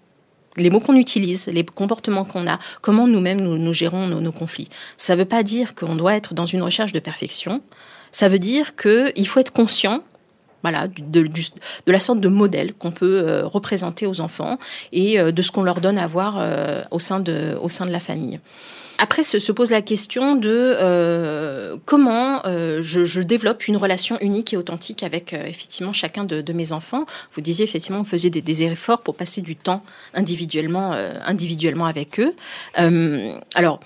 les 0.58 0.70
mots 0.70 0.80
qu'on 0.80 0.96
utilise, 0.96 1.48
les 1.48 1.64
comportements 1.64 2.26
qu'on 2.26 2.48
a, 2.48 2.60
comment 2.82 3.08
nous-mêmes 3.08 3.42
nous, 3.42 3.74
gérons 3.74 4.08
nos, 4.08 4.32
conflits. 4.32 4.70
Ça 4.98 5.14
ne 5.14 5.20
veut 5.20 5.26
pas 5.26 5.44
dire 5.44 5.76
qu'on 5.76 5.96
doit 5.96 6.16
être 6.16 6.34
dans 6.34 6.46
une 6.46 6.62
recherche 6.62 6.92
de 6.92 7.00
perfection. 7.00 7.62
Ça 8.12 8.28
veut 8.28 8.40
dire 8.40 8.76
qu'il 8.76 9.28
faut 9.28 9.40
être 9.40 9.54
conscient 9.54 10.04
voilà, 10.62 10.88
de, 10.88 11.30
la 11.88 12.00
sorte 12.00 12.20
de 12.20 12.28
modèle 12.28 12.74
qu'on 12.74 12.92
peut 12.92 13.24
euh, 13.24 13.46
représenter 13.46 14.06
aux 14.06 14.20
enfants 14.20 14.58
et 14.92 15.20
euh, 15.20 15.32
de 15.32 15.42
ce 15.42 15.52
qu'on 15.52 15.64
leur 15.64 15.80
donne 15.80 15.98
à 15.98 16.06
voir 16.06 16.38
euh, 16.38 16.84
au, 16.92 17.00
sein 17.00 17.22
de, 17.22 17.58
au 17.62 17.70
sein 17.70 17.86
de 17.86 17.92
la 17.92 18.02
famille. 18.02 18.42
Après, 19.02 19.24
se, 19.24 19.52
pose 19.54 19.72
la 19.72 19.82
question 19.82 20.36
de 20.36 20.50
euh, 20.78 21.78
comment 21.86 22.46
euh, 22.46 22.82
je, 22.82 23.22
développe 23.22 23.68
une 23.70 23.78
relation 23.78 24.18
unique 24.20 24.54
et 24.54 24.58
authentique 24.58 25.04
avec 25.04 25.34
euh, 25.34 25.46
effectivement 25.46 25.94
chacun 25.94 26.26
de, 26.26 26.54
mes 26.54 26.74
enfants. 26.74 27.06
Vous 27.34 27.40
disiez 27.40 27.64
effectivement, 27.64 28.02
on 28.02 28.04
faisait 28.04 28.30
des, 28.30 28.64
efforts 28.64 29.02
pour 29.02 29.16
passer 29.16 29.42
du 29.42 29.56
temps 29.56 29.84
individuellement, 30.14 30.92
individuellement 31.26 31.86
avec 31.86 32.20
eux. 32.20 32.34
alors. 33.56 33.80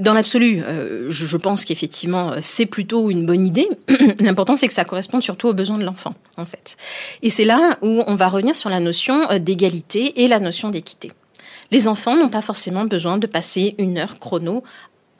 Dans 0.00 0.12
l'absolu, 0.12 0.60
je, 1.08 1.36
pense 1.36 1.64
qu'effectivement, 1.64 2.32
c'est 2.40 2.66
plutôt 2.66 3.10
une 3.10 3.26
bonne 3.26 3.46
idée. 3.46 3.68
L'important, 4.20 4.56
c'est 4.56 4.66
que 4.66 4.72
ça 4.72 4.84
corresponde 4.84 5.22
surtout 5.22 5.46
aux 5.46 5.54
besoins 5.54 5.78
de 5.78 5.84
l'enfant, 5.84 6.14
en 6.36 6.44
fait. 6.44 6.76
Et 7.22 7.30
c'est 7.30 7.44
là 7.44 7.78
où 7.80 8.02
on 8.08 8.16
va 8.16 8.28
revenir 8.28 8.56
sur 8.56 8.70
la 8.70 8.80
notion 8.80 9.38
d'égalité 9.38 10.24
et 10.24 10.26
la 10.26 10.40
notion 10.40 10.70
d'équité. 10.70 11.12
Les 11.70 11.88
enfants 11.88 12.16
n'ont 12.16 12.28
pas 12.28 12.42
forcément 12.42 12.84
besoin 12.84 13.18
de 13.18 13.26
passer 13.26 13.74
une 13.78 13.98
heure 13.98 14.18
chrono 14.18 14.62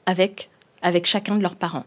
avec, 0.06 0.50
avec 0.82 1.06
chacun 1.06 1.36
de 1.36 1.42
leurs 1.42 1.56
parents. 1.56 1.84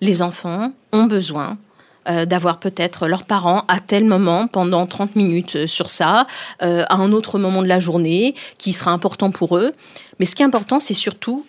Les 0.00 0.22
enfants 0.22 0.72
ont 0.92 1.04
besoin 1.04 1.58
euh, 2.06 2.26
d'avoir 2.26 2.60
peut-être 2.60 3.08
leurs 3.08 3.24
parents 3.24 3.64
à 3.66 3.80
tel 3.80 4.04
moment 4.04 4.46
pendant 4.46 4.86
30 4.86 5.16
minutes 5.16 5.56
euh, 5.56 5.66
sur 5.66 5.88
ça, 5.88 6.26
euh, 6.62 6.84
à 6.90 6.96
un 6.96 7.12
autre 7.12 7.38
moment 7.38 7.62
de 7.62 7.66
la 7.66 7.78
journée 7.78 8.34
qui 8.58 8.74
sera 8.74 8.90
important 8.90 9.30
pour 9.30 9.56
eux. 9.56 9.72
Mais 10.18 10.26
ce 10.26 10.34
qui 10.34 10.42
est 10.42 10.46
important, 10.46 10.80
c'est 10.80 10.92
surtout 10.92 11.46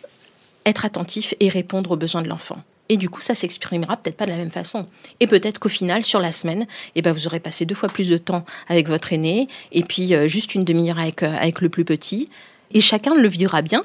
être 0.65 0.85
attentif 0.85 1.33
et 1.41 1.49
répondre 1.49 1.91
aux 1.91 1.97
besoins 1.97 2.21
de 2.21 2.29
l'enfant. 2.29 2.57
Et 2.89 2.97
du 2.97 3.09
coup, 3.09 3.21
ça 3.21 3.33
s'exprimera 3.33 3.97
peut-être 3.97 4.17
pas 4.17 4.25
de 4.25 4.31
la 4.31 4.37
même 4.37 4.51
façon. 4.51 4.87
Et 5.19 5.27
peut-être 5.27 5.59
qu'au 5.59 5.69
final, 5.69 6.03
sur 6.03 6.19
la 6.19 6.31
semaine, 6.31 6.67
eh 6.95 7.01
ben, 7.01 7.11
vous 7.11 7.27
aurez 7.27 7.39
passé 7.39 7.65
deux 7.65 7.75
fois 7.75 7.89
plus 7.89 8.09
de 8.09 8.17
temps 8.17 8.45
avec 8.67 8.87
votre 8.87 9.11
aîné, 9.11 9.47
et 9.71 9.83
puis 9.83 10.13
euh, 10.13 10.27
juste 10.27 10.55
une 10.55 10.63
demi-heure 10.63 10.99
avec, 10.99 11.23
euh, 11.23 11.35
avec 11.35 11.61
le 11.61 11.69
plus 11.69 11.85
petit. 11.85 12.29
Et 12.71 12.81
chacun 12.81 13.15
le 13.15 13.27
vivra 13.27 13.61
bien, 13.61 13.83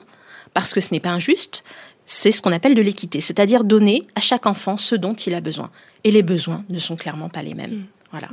parce 0.53 0.75
que 0.75 0.81
ce 0.81 0.93
n'est 0.93 1.01
pas 1.01 1.11
injuste. 1.11 1.65
C'est 2.05 2.33
ce 2.33 2.43
qu'on 2.43 2.53
appelle 2.53 2.75
de 2.75 2.83
l'équité, 2.83 3.21
c'est-à-dire 3.21 3.65
donner 3.65 4.07
à 4.17 4.21
chaque 4.21 4.47
enfant 4.47 4.77
ce 4.77 4.97
dont 4.97 5.15
il 5.15 5.35
a 5.35 5.41
besoin. 5.41 5.71
Et 6.05 6.11
les 6.11 6.23
besoins 6.23 6.65
ne 6.69 6.79
sont 6.79 6.97
clairement 6.97 7.29
pas 7.29 7.43
les 7.43 7.55
mêmes. 7.55 7.71
Mm. 7.71 7.87
Voilà. 8.11 8.29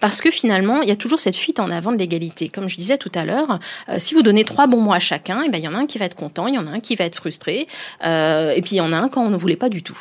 Parce 0.00 0.20
que 0.20 0.30
finalement, 0.30 0.82
il 0.82 0.88
y 0.88 0.92
a 0.92 0.96
toujours 0.96 1.18
cette 1.18 1.34
fuite 1.34 1.58
en 1.58 1.70
avant 1.70 1.90
de 1.90 1.96
l'égalité. 1.96 2.48
Comme 2.48 2.68
je 2.68 2.76
disais 2.76 2.96
tout 2.96 3.10
à 3.14 3.24
l'heure, 3.24 3.58
euh, 3.88 3.96
si 3.98 4.14
vous 4.14 4.22
donnez 4.22 4.44
trois 4.44 4.68
bons 4.68 4.80
mots 4.80 4.92
à 4.92 5.00
chacun, 5.00 5.42
eh 5.44 5.50
ben, 5.50 5.58
il 5.58 5.64
y 5.64 5.68
en 5.68 5.74
a 5.74 5.78
un 5.78 5.86
qui 5.86 5.98
va 5.98 6.04
être 6.04 6.14
content, 6.14 6.46
il 6.46 6.54
y 6.54 6.58
en 6.58 6.66
a 6.66 6.70
un 6.70 6.80
qui 6.80 6.94
va 6.94 7.04
être 7.04 7.16
frustré, 7.16 7.66
euh, 8.04 8.52
et 8.54 8.60
puis 8.60 8.76
il 8.76 8.78
y 8.78 8.80
en 8.80 8.92
a 8.92 8.96
un 8.96 9.08
quand 9.08 9.24
on 9.24 9.30
ne 9.30 9.36
voulait 9.36 9.56
pas 9.56 9.68
du 9.68 9.82
tout. 9.82 9.98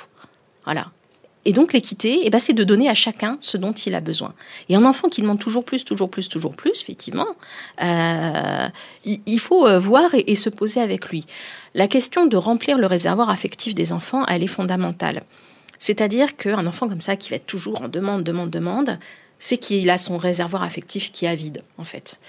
Voilà. 0.66 0.88
Et 1.48 1.54
donc 1.54 1.74
l'équité, 1.74 2.22
eh 2.24 2.30
ben, 2.30 2.40
c'est 2.40 2.54
de 2.54 2.64
donner 2.64 2.88
à 2.88 2.94
chacun 2.94 3.38
ce 3.40 3.58
dont 3.58 3.72
il 3.72 3.96
a 3.96 4.00
besoin. 4.00 4.34
Et 4.70 4.76
un 4.76 4.86
enfant 4.86 5.10
qui 5.10 5.22
demande 5.22 5.40
toujours 5.40 5.64
plus, 5.64 5.86
toujours 5.86 6.10
plus, 6.10 6.30
toujours 6.30 6.56
plus, 6.56 6.82
effectivement, 6.82 7.28
euh, 7.82 8.68
il, 9.06 9.40
faut 9.40 9.80
voir 9.80 10.14
et, 10.14 10.24
et, 10.28 10.36
se 10.36 10.50
poser 10.50 10.82
avec 10.82 11.10
lui. 11.10 11.26
La 11.74 11.88
question 11.88 12.26
de 12.26 12.38
remplir 12.38 12.78
le 12.78 12.88
réservoir 12.88 13.30
affectif 13.30 13.76
des 13.76 13.92
enfants, 13.92 14.26
elle 14.28 14.44
est 14.44 14.48
fondamentale. 14.48 15.22
C'est-à-dire 15.80 16.36
qu'un 16.36 16.66
enfant 16.66 16.88
comme 16.88 17.02
ça 17.02 17.16
qui 17.16 17.30
va 17.30 17.38
être 17.38 17.46
toujours 17.46 17.82
en 17.82 17.88
demande, 17.88 18.24
demande, 18.24 18.50
demande, 18.50 19.00
c'est 19.40 19.58
qu'il 19.58 19.90
a 19.90 19.98
son 19.98 20.18
réservoir 20.18 20.64
affectif 20.64 21.12
qui 21.12 21.26
est 21.26 21.36
vide, 21.36 21.64
en 21.78 21.84
fait. 21.84 22.20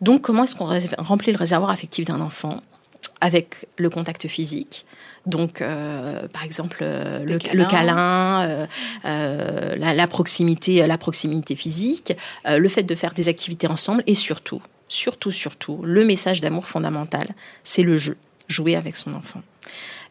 Donc, 0.00 0.22
comment 0.22 0.44
est-ce 0.44 0.56
qu'on 0.56 0.68
remplit 1.02 1.32
le 1.32 1.38
réservoir 1.38 1.70
affectif 1.70 2.04
d'un 2.04 2.20
enfant 2.20 2.60
Avec 3.20 3.66
le 3.76 3.88
contact 3.88 4.26
physique? 4.28 4.84
Donc, 5.26 5.60
euh, 5.60 6.28
par 6.28 6.44
exemple, 6.44 6.78
euh, 6.82 7.24
le, 7.24 7.64
câlin, 7.64 8.66
euh, 9.04 9.76
la, 9.76 10.06
proximité, 10.06 10.86
la 10.86 10.98
proximité 10.98 11.56
physique, 11.56 12.16
le 12.46 12.68
fait 12.68 12.84
de 12.84 12.94
faire 12.94 13.12
des 13.12 13.28
activités 13.28 13.66
ensemble 13.66 14.02
et 14.06 14.14
surtout, 14.14 14.62
surtout, 14.88 15.32
surtout, 15.32 15.80
le 15.82 16.04
message 16.04 16.40
d'amour 16.40 16.66
fondamental, 16.66 17.26
c'est 17.64 17.82
le 17.82 17.96
jeu 17.96 18.16
jouer 18.48 18.76
avec 18.76 18.96
son 18.96 19.14
enfant. 19.14 19.42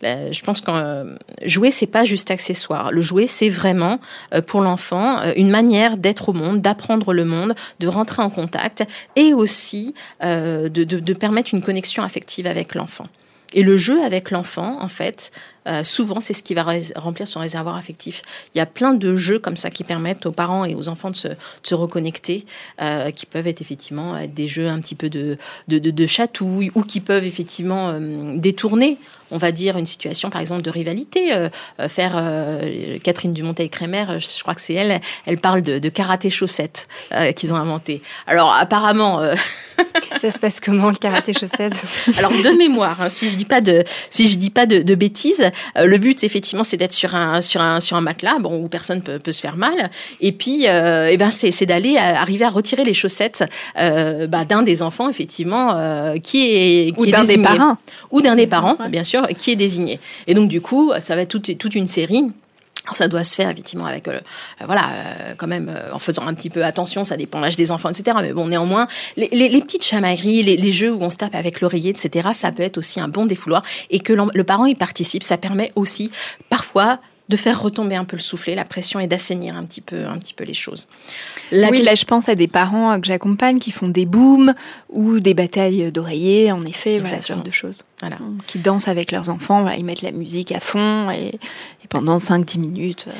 Je 0.03 0.41
pense 0.41 0.61
que 0.61 0.71
euh, 0.71 1.15
jouer, 1.45 1.71
c'est 1.71 1.88
pas 1.88 2.05
juste 2.05 2.31
accessoire. 2.31 2.91
Le 2.91 3.01
jouer, 3.01 3.27
c'est 3.27 3.49
vraiment 3.49 3.99
euh, 4.33 4.41
pour 4.41 4.61
l'enfant 4.61 5.19
euh, 5.19 5.33
une 5.36 5.49
manière 5.49 5.97
d'être 5.97 6.29
au 6.29 6.33
monde, 6.33 6.61
d'apprendre 6.61 7.13
le 7.13 7.25
monde, 7.25 7.55
de 7.79 7.88
rentrer 7.88 8.21
en 8.21 8.29
contact 8.29 8.86
et 9.15 9.33
aussi 9.33 9.93
de, 10.21 10.67
de 10.67 11.13
permettre 11.13 11.53
une 11.53 11.61
connexion 11.61 12.03
affective 12.03 12.47
avec 12.47 12.75
l'enfant. 12.75 13.07
Et 13.53 13.63
le 13.63 13.77
jeu 13.77 14.03
avec 14.03 14.31
l'enfant, 14.31 14.81
en 14.81 14.87
fait, 14.87 15.31
euh, 15.67 15.83
souvent, 15.83 16.19
c'est 16.19 16.33
ce 16.33 16.43
qui 16.43 16.53
va 16.53 16.65
remplir 16.95 17.27
son 17.27 17.39
réservoir 17.39 17.75
affectif. 17.75 18.21
Il 18.53 18.57
y 18.57 18.61
a 18.61 18.65
plein 18.65 18.93
de 18.93 19.15
jeux 19.15 19.39
comme 19.39 19.55
ça 19.55 19.69
qui 19.69 19.83
permettent 19.83 20.25
aux 20.25 20.31
parents 20.31 20.65
et 20.65 20.75
aux 20.75 20.89
enfants 20.89 21.09
de 21.09 21.15
se, 21.15 21.73
reconnecter, 21.73 22.45
euh, 22.81 23.11
qui 23.11 23.25
peuvent 23.25 23.47
être 23.47 23.61
effectivement 23.61 24.17
des 24.27 24.47
jeux 24.47 24.67
un 24.67 24.79
petit 24.79 24.95
peu 24.95 25.09
de, 25.09 25.37
chatouille 26.07 26.71
ou 26.75 26.83
qui 26.83 26.99
peuvent 26.99 27.25
effectivement 27.25 27.89
euh, 27.89 28.37
détourner 28.37 28.97
on 29.36 29.38
va 29.38 29.51
dire 29.51 29.77
une 29.77 29.86
situation 29.86 30.29
par 30.29 30.41
exemple 30.41 30.61
de 30.61 30.69
rivalité 30.69 31.31
faire 31.89 32.21
Catherine 33.03 33.33
Dumontet-Crémer 33.33 34.05
je 34.19 34.41
crois 34.41 34.55
que 34.55 34.61
c'est 34.61 34.73
elle 34.73 35.01
elle 35.25 35.38
parle 35.38 35.61
de, 35.61 35.79
de 35.79 35.89
karaté 35.89 36.29
chaussette 36.29 36.88
qu'ils 37.36 37.53
ont 37.53 37.57
inventé 37.57 38.01
alors 38.27 38.53
apparemment 38.53 39.21
ça 40.15 40.31
se 40.31 40.39
passe 40.39 40.59
comment 40.59 40.89
le 40.89 40.95
karaté 40.95 41.33
chaussette 41.33 41.83
alors 42.17 42.31
de 42.31 42.57
mémoire 42.57 43.01
hein, 43.01 43.09
si 43.09 43.29
je 43.29 43.36
dis 43.36 43.45
pas 43.45 43.61
de 43.61 43.83
si 44.09 44.27
je 44.27 44.38
dis 44.38 44.49
pas 44.49 44.65
de, 44.65 44.81
de 44.81 44.95
bêtises 44.95 45.51
euh, 45.77 45.86
le 45.86 45.97
but, 45.97 46.23
effectivement, 46.23 46.63
c'est 46.63 46.77
d'être 46.77 46.93
sur 46.93 47.15
un, 47.15 47.41
sur, 47.41 47.61
un, 47.61 47.79
sur 47.79 47.97
un 47.97 48.01
matelas 48.01 48.38
bon, 48.39 48.55
où 48.57 48.67
personne 48.67 49.01
peut, 49.01 49.19
peut 49.19 49.31
se 49.31 49.41
faire 49.41 49.57
mal. 49.57 49.89
Et 50.21 50.31
puis, 50.31 50.67
euh, 50.67 51.09
eh 51.11 51.17
ben, 51.17 51.31
c'est 51.31 51.65
d'aller 51.65 51.97
arriver 51.97 52.45
à 52.45 52.49
retirer 52.49 52.83
les 52.83 52.93
chaussettes 52.93 53.43
euh, 53.79 54.27
bah, 54.27 54.45
d'un 54.45 54.63
des 54.63 54.81
enfants, 54.81 55.09
effectivement, 55.09 55.75
qui 56.21 56.45
est, 56.45 56.97
qui 56.97 57.01
ou 57.01 57.05
d'un 57.11 57.23
des 57.23 57.38
parents. 57.38 57.77
Ou 58.11 58.21
d'un 58.21 58.36
des 58.36 58.47
parents, 58.47 58.77
bien 58.89 59.03
sûr, 59.03 59.24
qui 59.28 59.51
est 59.51 59.55
désigné. 59.55 59.99
Et 60.28 60.34
donc, 60.34 60.49
du 60.49 60.61
coup, 60.61 60.91
ça 60.99 61.15
va 61.15 61.21
être 61.21 61.30
toute, 61.30 61.57
toute 61.57 61.76
une 61.76 61.88
série 61.88 62.32
alors 62.86 62.97
ça 62.97 63.07
doit 63.07 63.23
se 63.23 63.36
faire 63.36 63.49
effectivement 63.49 63.86
avec, 63.86 64.07
euh, 64.07 64.19
euh, 64.61 64.65
voilà, 64.65 64.89
euh, 64.91 65.34
quand 65.38 65.47
même 65.47 65.76
en 65.91 65.99
faisant 65.99 66.28
un 66.28 66.34
petit 66.34 66.49
peu 66.49 66.63
attention, 66.63 67.03
ça 67.03 67.17
dépend 67.17 67.39
l'âge 67.39 67.55
des 67.55 67.71
enfants, 67.71 67.89
etc. 67.89 68.17
Mais 68.21 68.32
bon, 68.32 68.47
néanmoins, 68.47 68.88
les, 69.17 69.28
petites 69.61 69.84
chamailleries, 69.84 70.43
les, 70.43 70.55
les, 70.55 70.71
jeux 70.71 70.93
où 70.93 71.01
on 71.01 71.09
se 71.09 71.17
tape 71.17 71.34
avec 71.34 71.61
l'oreiller, 71.61 71.89
etc. 71.89 72.30
Ça 72.34 72.51
peut 72.51 72.63
être 72.63 72.78
aussi 72.78 72.99
un 72.99 73.07
bon 73.07 73.26
défouloir 73.26 73.63
et 73.89 73.99
que 73.99 74.13
le 74.13 74.43
parent 74.43 74.65
y 74.65 74.76
participe, 74.76 75.23
ça 75.23 75.38
permet 75.38 75.71
aussi 75.76 76.11
parfois 76.49 76.99
de 77.28 77.38
faire 77.38 77.59
retomber 77.59 77.95
un 77.95 78.05
peu 78.05 78.15
le 78.15 78.21
soufflet, 78.21 78.53
la 78.53 78.65
pression 78.65 78.99
et 78.99 79.07
d'assainir 79.07 79.55
un 79.55 79.63
petit 79.63 79.82
peu, 79.82 80.05
un 80.05 80.17
petit 80.17 80.34
peu 80.34 80.43
les 80.43 80.53
choses. 80.53 80.88
oui, 81.51 81.82
là 81.82 81.95
je 81.95 82.05
pense 82.05 82.30
à 82.30 82.36
des 82.36 82.47
parents 82.47 82.99
que 82.99 83.07
j'accompagne 83.07 83.57
qui 83.57 83.71
font 83.71 83.88
des 83.88 84.05
booms 84.05 84.53
ou 84.89 85.19
des 85.19 85.34
batailles 85.34 85.91
d'oreillers, 85.91 86.51
en 86.51 86.63
effet, 86.63 86.99
voilà, 86.99 87.21
ce 87.21 87.28
genre 87.28 87.43
de 87.43 87.51
choses. 87.51 87.84
Voilà. 87.99 88.17
Qui 88.45 88.59
dansent 88.59 88.88
avec 88.88 89.11
leurs 89.11 89.30
enfants, 89.30 89.67
ils 89.69 89.86
mettent 89.86 90.03
la 90.03 90.11
musique 90.11 90.51
à 90.51 90.59
fond 90.59 91.09
et, 91.09 91.39
pendant 91.89 92.17
5-10 92.17 92.59
minutes. 92.59 93.05
Euh, 93.07 93.11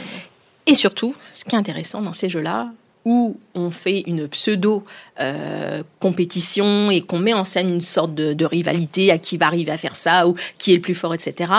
et 0.68 0.74
surtout, 0.74 1.16
ce 1.34 1.46
qui 1.46 1.56
est 1.56 1.58
intéressant 1.58 2.02
dans 2.02 2.14
ces 2.14 2.30
jeux-là, 2.30 2.72
où 3.06 3.38
on 3.54 3.70
fait 3.70 4.04
une 4.08 4.28
pseudo 4.28 4.84
euh, 5.20 5.84
compétition 6.00 6.90
et 6.90 7.02
qu'on 7.02 7.20
met 7.20 7.34
en 7.34 7.44
scène 7.44 7.70
une 7.70 7.82
sorte 7.82 8.16
de, 8.16 8.34
de, 8.34 8.46
rivalité 8.46 9.12
à 9.12 9.20
qui 9.20 9.38
va 9.38 9.46
arriver 9.46 9.72
à 9.72 9.78
faire 9.78 9.96
ça 9.96 10.28
ou 10.28 10.36
qui 10.58 10.72
est 10.72 10.76
le 10.76 10.82
plus 10.82 10.96
fort, 10.96 11.14
etc 11.14 11.54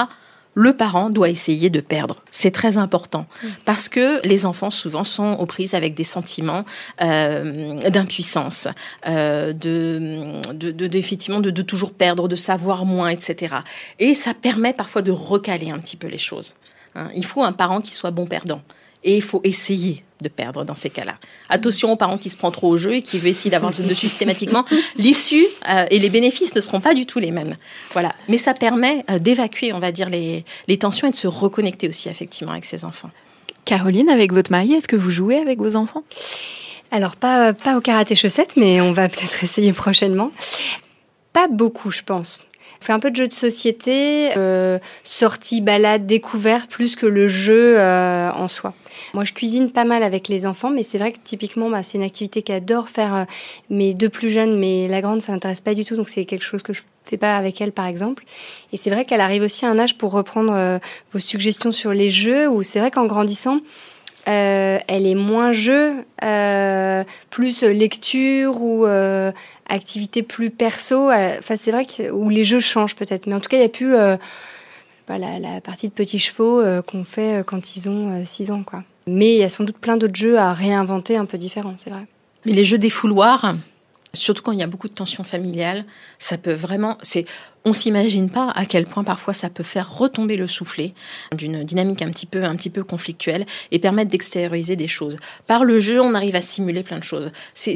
le 0.57 0.75
parent 0.75 1.11
doit 1.11 1.29
essayer 1.29 1.69
de 1.69 1.81
perdre. 1.81 2.23
C'est 2.31 2.51
très 2.51 2.79
important 2.79 3.27
parce 3.67 3.91
que 3.91 4.27
les 4.27 4.47
enfants 4.47 4.71
souvent 4.71 5.05
sont 5.05 5.35
aux 5.35 5.45
prises 5.45 5.75
avec 5.75 5.95
des 5.95 6.03
sentiments 6.03 6.65
euh, 7.03 7.79
d'impuissance, 7.91 8.67
euh, 9.07 9.53
de, 9.53 10.41
de, 10.55 10.71
de, 10.71 10.97
effectivement 10.97 11.41
de, 11.41 11.51
de, 11.51 11.61
toujours 11.61 11.93
perdre, 11.93 12.27
de 12.27 12.37
savoir 12.37 12.87
moins, 12.87 13.11
etc. 13.11 13.57
Et 13.99 14.15
ça 14.15 14.33
permet 14.33 14.73
parfois 14.73 15.03
de 15.03 15.13
recaler 15.13 15.69
un 15.69 15.79
petit 15.79 15.99
peu 15.99 16.07
les 16.07 16.17
choses. 16.17 16.55
Hein. 16.95 17.11
Il 17.15 17.27
faut 17.27 17.45
un 17.45 17.53
parent 17.53 17.83
qui 17.83 17.95
soit 17.95 18.11
bon 18.11 18.27
perdant 18.27 18.63
et 19.05 19.15
il 19.17 19.23
faut 19.23 19.43
essayer 19.45 20.06
de 20.21 20.29
perdre 20.29 20.65
dans 20.65 20.75
ces 20.75 20.91
cas-là. 20.91 21.15
Attention 21.49 21.93
aux 21.93 21.97
parents 21.97 22.19
qui 22.19 22.31
se 22.31 22.37
prennent 22.37 22.53
trop 22.53 22.69
au 22.69 22.77
jeu 22.77 22.95
et 22.95 23.03
qui 23.03 23.19
veulent 23.19 23.31
essayer 23.31 23.51
d'avoir 23.51 23.73
de 23.73 23.95
systématiquement. 23.95 24.65
L'issue 24.97 25.47
euh, 25.69 25.87
et 25.91 25.99
les 25.99 26.11
bénéfices 26.11 26.55
ne 26.55 26.61
seront 26.61 26.81
pas 26.81 26.95
du 26.95 27.07
tout 27.07 27.19
les 27.19 27.31
mêmes. 27.31 27.57
Voilà. 27.93 28.15
Mais 28.29 28.39
ça 28.39 28.55
permet 28.55 29.05
euh, 29.11 29.19
d'évacuer, 29.19 29.73
on 29.73 29.79
va 29.79 29.93
dire, 29.93 30.09
les, 30.09 30.45
les 30.69 30.79
tensions 30.79 31.09
et 31.09 31.11
de 31.11 31.17
se 31.17 31.27
reconnecter 31.27 31.89
aussi 31.89 32.09
effectivement 32.09 32.53
avec 32.53 32.65
ses 32.65 32.85
enfants. 32.85 33.11
Caroline, 33.65 34.09
avec 34.09 34.33
votre 34.33 34.51
mari, 34.51 34.75
est-ce 34.75 34.89
que 34.89 34.97
vous 34.97 35.11
jouez 35.11 35.37
avec 35.37 35.59
vos 35.59 35.77
enfants? 35.77 36.05
Alors 36.91 37.17
pas, 37.17 37.53
pas 37.53 37.77
au 37.77 37.81
karaté 37.81 38.15
chaussette, 38.15 38.57
mais 38.57 38.81
on 38.81 38.93
va 38.93 39.09
peut-être 39.11 39.43
essayer 39.43 39.73
prochainement. 39.73 40.31
Pas 41.33 41.49
beaucoup, 41.49 41.91
je 41.91 42.03
pense. 42.03 42.41
On 42.81 42.85
fait 42.85 42.93
un 42.93 43.01
peu 43.01 43.11
de 43.11 43.17
jeu 43.17 43.27
de 43.27 43.33
société, 43.33 44.31
euh, 44.37 44.79
sortie, 45.03 45.61
balade, 45.61 46.07
découverte, 46.07 46.71
plus 46.71 46.95
que 46.95 47.07
le 47.07 47.27
jeu 47.27 47.79
euh, 47.79 48.31
en 48.33 48.49
soi. 48.49 48.75
Moi, 49.17 49.25
je 49.25 49.33
cuisine 49.33 49.71
pas 49.71 49.85
mal 49.85 50.03
avec 50.03 50.29
les 50.29 50.47
enfants, 50.47 50.69
mais 50.69 50.83
c'est 50.83 50.99
vrai 50.99 51.11
que 51.11 51.17
typiquement, 51.25 51.71
bah, 51.71 51.83
c'est 51.83 51.97
une 51.97 52.05
activité 52.05 52.43
qu'adore 52.43 52.91
faire 52.91 53.15
euh, 53.15 53.25
mes 53.71 53.95
deux 53.95 54.11
plus 54.11 54.29
jeunes, 54.29 54.59
mais 54.59 54.89
la 54.89 55.01
grande, 55.01 55.23
ça 55.23 55.33
n'intéresse 55.33 55.63
pas 55.63 55.73
du 55.73 55.87
tout, 55.87 55.97
donc 55.97 56.11
c'est 56.11 56.27
quelque 56.27 56.45
chose 56.45 56.63
que 56.63 56.75
je 56.75 56.83
fais 57.03 57.17
pas 57.17 57.35
avec 57.35 57.59
elle, 57.63 57.73
par 57.73 57.87
exemple. 57.87 58.25
Et 58.75 58.77
c'est 58.77 58.91
vrai 58.91 59.07
qu'elle 59.07 59.23
arrive 59.23 59.43
aussi 59.43 59.65
à 59.65 59.71
un 59.71 59.79
âge 59.79 59.97
pour 59.97 60.13
reprendre 60.13 60.53
euh, 60.53 60.79
vos 61.15 61.19
suggestions 61.19 61.73
sur 61.73 61.95
les 61.95 62.11
jeux, 62.11 62.47
où 62.47 62.63
c'est 62.63 62.79
vrai 62.79 62.91
qu'en 62.91 63.07
grandissant, 63.07 63.61
euh, 64.29 64.79
elle 64.87 65.07
est 65.07 65.15
moins 65.15 65.55
jeu, 65.55 65.95
euh, 66.23 67.03
plus 67.31 67.63
lecture 67.63 68.61
ou 68.61 68.85
euh, 68.85 69.33
activité 69.67 70.23
plus 70.23 70.51
perso. 70.51 71.11
Euh, 71.11 71.37
enfin, 71.39 71.57
c'est 71.57 71.71
vrai 71.71 71.87
que 71.87 72.11
où 72.11 72.29
les 72.29 72.45
jeux 72.45 72.61
changent 72.61 72.97
peut-être, 72.97 73.27
mais 73.27 73.35
en 73.35 73.41
tout 73.41 73.49
cas, 73.49 73.57
il 73.57 73.63
y 73.63 73.65
a 73.65 73.71
plus 73.71 73.95
bah, 75.09 75.19
la, 75.19 75.61
partie 75.61 75.89
de 75.89 75.93
petits 75.93 76.19
chevaux 76.19 76.63
qu'on 76.87 77.05
fait 77.05 77.45
quand 77.47 77.77
ils 77.77 77.89
ont 77.89 78.25
6 78.25 78.51
ans, 78.51 78.63
quoi. 78.65 78.83
Mais 79.07 79.35
il 79.35 79.39
y 79.39 79.45
a 79.45 79.49
sans 79.49 79.65
doute 79.65 79.79
plein 79.79 79.97
d'autres 79.97 80.17
jeux 80.17 80.39
à 80.39 80.53
réinventer 80.53 81.17
un 81.17 81.27
peu 81.27 81.39
différents, 81.39 81.75
c'est 81.77 81.91
vrai. 81.91 82.07
Mais 82.45 82.53
les 82.53 82.65
jeux 82.65 82.79
des 82.79 82.91
fouloirs, 82.91 83.55
surtout 84.13 84.43
quand 84.43 84.53
il 84.53 84.59
y 84.59 84.63
a 84.63 84.67
beaucoup 84.67 84.89
de 84.89 84.95
tensions 84.95 85.25
familiales, 85.25 85.85
ça 86.19 86.39
peut 86.39 86.53
vraiment, 86.53 86.99
c'est 87.03 87.25
on 87.67 87.73
s'imagine 87.73 88.31
pas 88.31 88.53
à 88.55 88.65
quel 88.65 88.85
point 88.85 89.03
parfois 89.03 89.35
ça 89.35 89.51
peut 89.51 89.65
faire 89.65 89.93
retomber 89.93 90.37
le 90.37 90.47
soufflet 90.47 90.95
d'une 91.37 91.65
dynamique 91.65 92.01
un 92.01 92.11
petit 92.11 92.25
peu 92.25 92.45
un 92.45 92.55
petit 92.55 92.71
peu 92.71 92.85
conflictuelle 92.85 93.45
et 93.73 93.81
permettre 93.81 94.11
d'extérioriser 94.11 94.77
des 94.77 94.87
choses. 94.87 95.19
Par 95.49 95.65
le 95.65 95.81
jeu, 95.81 96.01
on 96.01 96.15
arrive 96.15 96.37
à 96.37 96.41
simuler 96.41 96.85
plein 96.85 96.99
de 96.99 97.05
choses. 97.05 97.33
C'est 97.55 97.75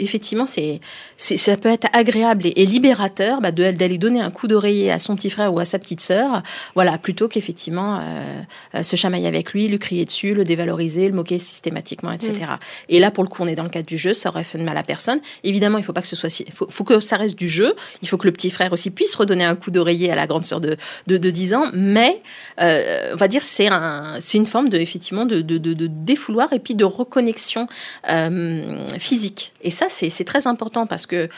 effectivement 0.00 0.46
c'est 0.46 0.80
ça 1.18 1.56
peut 1.58 1.68
être 1.68 1.86
agréable 1.92 2.46
et, 2.46 2.66
libérateur 2.66 3.40
bah, 3.42 3.52
d'aller 3.52 3.98
donner 3.98 4.20
un 4.20 4.30
coup 4.30 4.48
d'oreiller 4.48 4.90
à 4.90 4.98
son 4.98 5.14
petit 5.16 5.28
frère 5.28 5.52
ou 5.52 5.58
à 5.58 5.66
sa 5.66 5.78
petite 5.78 6.00
sœur, 6.00 6.42
voilà, 6.74 6.96
plutôt 6.96 7.28
qu'effectivement 7.28 8.00
euh, 8.02 8.82
se 8.82 8.96
chamailler 8.96 9.26
avec 9.26 9.52
lui, 9.52 9.68
lui 9.68 9.78
crier 9.78 10.06
dessus, 10.06 10.32
le 10.32 10.44
dévaloriser, 10.44 11.08
le 11.08 11.14
moquer 11.14 11.38
systématiquement, 11.38 12.12
etc. 12.12 12.32
Mm. 12.32 12.56
Et 12.88 13.00
là, 13.00 13.10
pour 13.10 13.22
le 13.22 13.28
coup, 13.28 13.42
on 13.42 13.46
est 13.46 13.54
dans 13.54 13.64
le 13.64 13.68
cadre 13.68 13.86
du 13.86 13.98
jeu, 13.98 14.14
ça 14.14 14.30
aurait 14.30 14.44
fait 14.44 14.58
de 14.58 14.64
mal 14.64 14.78
à 14.78 14.82
personne. 14.82 15.20
Évidemment, 15.44 15.76
il 15.76 15.84
faut 15.84 15.92
pas 15.92 16.02
que 16.02 16.08
ce 16.08 16.16
soit, 16.16 16.30
faut, 16.52 16.68
faut 16.70 16.84
que 16.84 17.00
ça 17.00 17.18
reste 17.18 17.38
du 17.38 17.48
jeu. 17.48 17.76
Il 18.00 18.08
faut 18.08 18.16
que 18.16 18.26
le 18.26 18.32
petit 18.32 18.50
frère 18.50 18.72
aussi 18.72 18.90
puisse 18.90 19.14
donner 19.26 19.44
un 19.44 19.56
coup 19.56 19.70
d'oreiller 19.70 20.10
à 20.10 20.14
la 20.14 20.26
grande 20.26 20.44
sœur 20.44 20.60
de, 20.60 20.76
de, 21.06 21.16
10 21.16 21.54
ans, 21.54 21.66
mais 21.72 22.22
euh, 22.60 23.10
on 23.12 23.16
va 23.16 23.28
dire 23.28 23.42
c'est 23.42 23.68
un, 23.68 24.14
c'est 24.20 24.38
une 24.38 24.46
forme 24.46 24.68
de 24.68 24.78
effectivement 24.78 25.24
de, 25.24 25.40
de, 25.40 25.58
de, 25.58 25.86
défouloir 25.86 26.52
et 26.52 26.58
puis 26.58 26.74
de 26.74 26.84
reconnexion 26.84 27.66
euh, 28.08 28.84
physique. 28.98 29.52
Et 29.62 29.70
ça 29.70 29.86
c'est 29.88 30.24
très 30.24 30.46
important 30.46 30.86
parce 30.86 31.06
que 31.06 31.28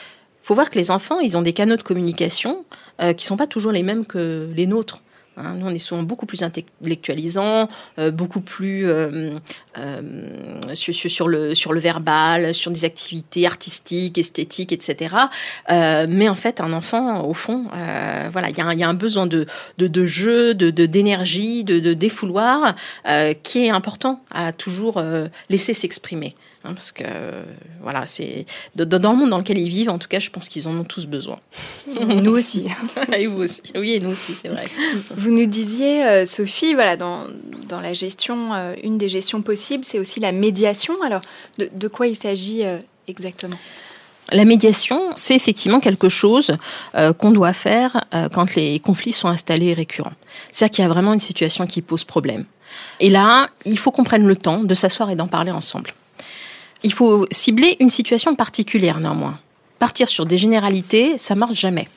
faut 0.42 0.54
voir 0.54 0.70
que 0.70 0.78
les 0.78 0.90
enfants 0.90 1.20
ils 1.20 1.36
ont 1.36 1.42
des 1.42 1.52
canaux 1.52 1.76
de 1.76 1.82
communication 1.82 2.64
euh, 3.00 3.12
qui 3.12 3.26
sont 3.26 3.36
pas 3.36 3.46
toujours 3.46 3.72
les 3.72 3.82
mêmes 3.82 4.06
que 4.06 4.48
les 4.54 4.66
nôtres. 4.66 5.00
Hein, 5.38 5.54
nous, 5.56 5.66
on 5.66 5.70
est 5.70 5.78
souvent 5.78 6.02
beaucoup 6.02 6.26
plus 6.26 6.42
intellectualisants, 6.42 7.68
euh, 7.98 8.10
beaucoup 8.10 8.40
plus 8.40 8.86
euh, 8.86 9.38
euh, 9.78 10.74
sur, 10.74 11.28
le, 11.28 11.54
sur 11.54 11.72
le 11.72 11.80
verbal, 11.80 12.52
sur 12.54 12.70
des 12.70 12.84
activités 12.84 13.46
artistiques, 13.46 14.18
esthétiques, 14.18 14.72
etc. 14.72 15.14
mais 15.68 16.28
en 16.28 16.34
fait, 16.34 16.60
un 16.60 16.72
enfant, 16.72 17.24
au 17.24 17.34
fond, 17.34 17.66
voilà, 18.30 18.50
il 18.50 18.56
y, 18.56 18.82
a 18.82 18.88
un 18.88 18.94
besoin 18.94 19.26
de, 19.26 19.46
de, 19.78 19.86
de 19.86 20.06
jeu, 20.06 20.54
de 20.54 20.70
d'énergie, 20.70 21.64
de, 21.64 21.78
de, 21.78 21.94
défouloir, 21.94 22.74
qui 23.42 23.66
est 23.66 23.70
important 23.70 24.22
à 24.30 24.52
toujours 24.52 25.02
laisser 25.48 25.74
s'exprimer. 25.74 26.34
Hein, 26.64 26.72
parce 26.72 26.90
que 26.90 27.04
voilà, 27.80 28.06
c'est 28.06 28.44
dans 28.74 29.12
le 29.12 29.16
monde 29.16 29.30
dans 29.30 29.38
lequel 29.38 29.58
ils 29.58 29.68
vivent, 29.68 29.90
en 29.90 29.98
tout 29.98 30.08
cas, 30.08 30.18
je 30.18 30.28
pense 30.30 30.48
qu'ils 30.48 30.66
en 30.66 30.76
ont 30.76 30.84
tous 30.84 31.06
besoin. 31.06 31.38
nous 32.00 32.32
aussi. 32.32 32.66
et 33.16 33.26
vous 33.28 33.42
aussi. 33.42 33.62
Oui, 33.76 33.92
et 33.92 34.00
nous 34.00 34.10
aussi, 34.10 34.34
c'est 34.34 34.48
vrai. 34.48 34.64
Vous 35.16 35.30
nous 35.30 35.46
disiez, 35.46 36.04
euh, 36.04 36.24
Sophie, 36.24 36.74
voilà, 36.74 36.96
dans, 36.96 37.26
dans 37.68 37.80
la 37.80 37.92
gestion, 37.92 38.54
euh, 38.54 38.74
une 38.82 38.98
des 38.98 39.08
gestions 39.08 39.40
possibles, 39.40 39.84
c'est 39.84 40.00
aussi 40.00 40.18
la 40.18 40.32
médiation. 40.32 40.94
Alors, 41.04 41.22
de, 41.58 41.70
de 41.72 41.88
quoi 41.88 42.08
il 42.08 42.16
s'agit 42.16 42.64
euh, 42.64 42.78
exactement? 43.06 43.56
La 44.32 44.44
médiation, 44.44 45.00
c'est 45.14 45.36
effectivement 45.36 45.80
quelque 45.80 46.10
chose 46.10 46.58
qu'on 47.16 47.30
doit 47.30 47.54
faire 47.54 48.04
quand 48.34 48.56
les 48.56 48.78
conflits 48.78 49.14
sont 49.14 49.28
installés 49.28 49.68
et 49.68 49.72
récurrents. 49.72 50.12
C'est-à-dire 50.52 50.74
qu'il 50.74 50.82
y 50.82 50.84
a 50.84 50.90
vraiment 50.90 51.14
une 51.14 51.18
situation 51.18 51.66
qui 51.66 51.80
pose 51.80 52.04
problème. 52.04 52.44
Et 53.00 53.08
là, 53.08 53.48
il 53.64 53.78
faut 53.78 53.90
qu'on 53.90 54.04
prenne 54.04 54.26
le 54.26 54.36
temps 54.36 54.62
de 54.62 54.74
s'asseoir 54.74 55.08
et 55.08 55.16
d'en 55.16 55.28
parler 55.28 55.50
ensemble. 55.50 55.94
Il 56.82 56.92
faut 56.92 57.26
cibler 57.30 57.76
une 57.80 57.90
situation 57.90 58.34
particulière 58.34 59.00
néanmoins. 59.00 59.38
Partir 59.78 60.08
sur 60.08 60.26
des 60.26 60.36
généralités, 60.36 61.18
ça 61.18 61.34
marche 61.34 61.58
jamais. 61.58 61.88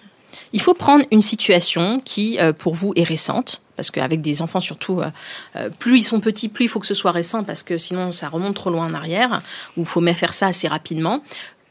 Il 0.54 0.62
faut 0.62 0.74
prendre 0.74 1.06
une 1.12 1.22
situation 1.22 2.02
qui, 2.04 2.40
euh, 2.40 2.54
pour 2.54 2.76
vous, 2.76 2.94
est 2.96 3.04
récente. 3.04 3.62
Parce 3.76 3.90
qu'avec 3.90 4.22
des 4.22 4.42
enfants, 4.42 4.60
surtout, 4.60 5.02
euh, 5.02 5.10
euh, 5.56 5.70
plus 5.80 5.98
ils 5.98 6.04
sont 6.04 6.20
petits, 6.20 6.50
plus 6.50 6.66
il 6.66 6.68
faut 6.68 6.80
que 6.80 6.86
ce 6.86 6.94
soit 6.94 7.12
récent, 7.12 7.44
parce 7.44 7.64
que 7.64 7.78
sinon 7.78 8.12
ça 8.12 8.30
remonte 8.30 8.54
trop 8.54 8.70
loin 8.70 8.86
en 8.86 8.94
arrière, 8.94 9.42
ou 9.76 9.82
il 9.82 9.88
faut 9.88 10.02
même 10.02 10.14
faire 10.14 10.34
ça 10.36 10.48
assez 10.48 10.68
rapidement. 10.68 11.24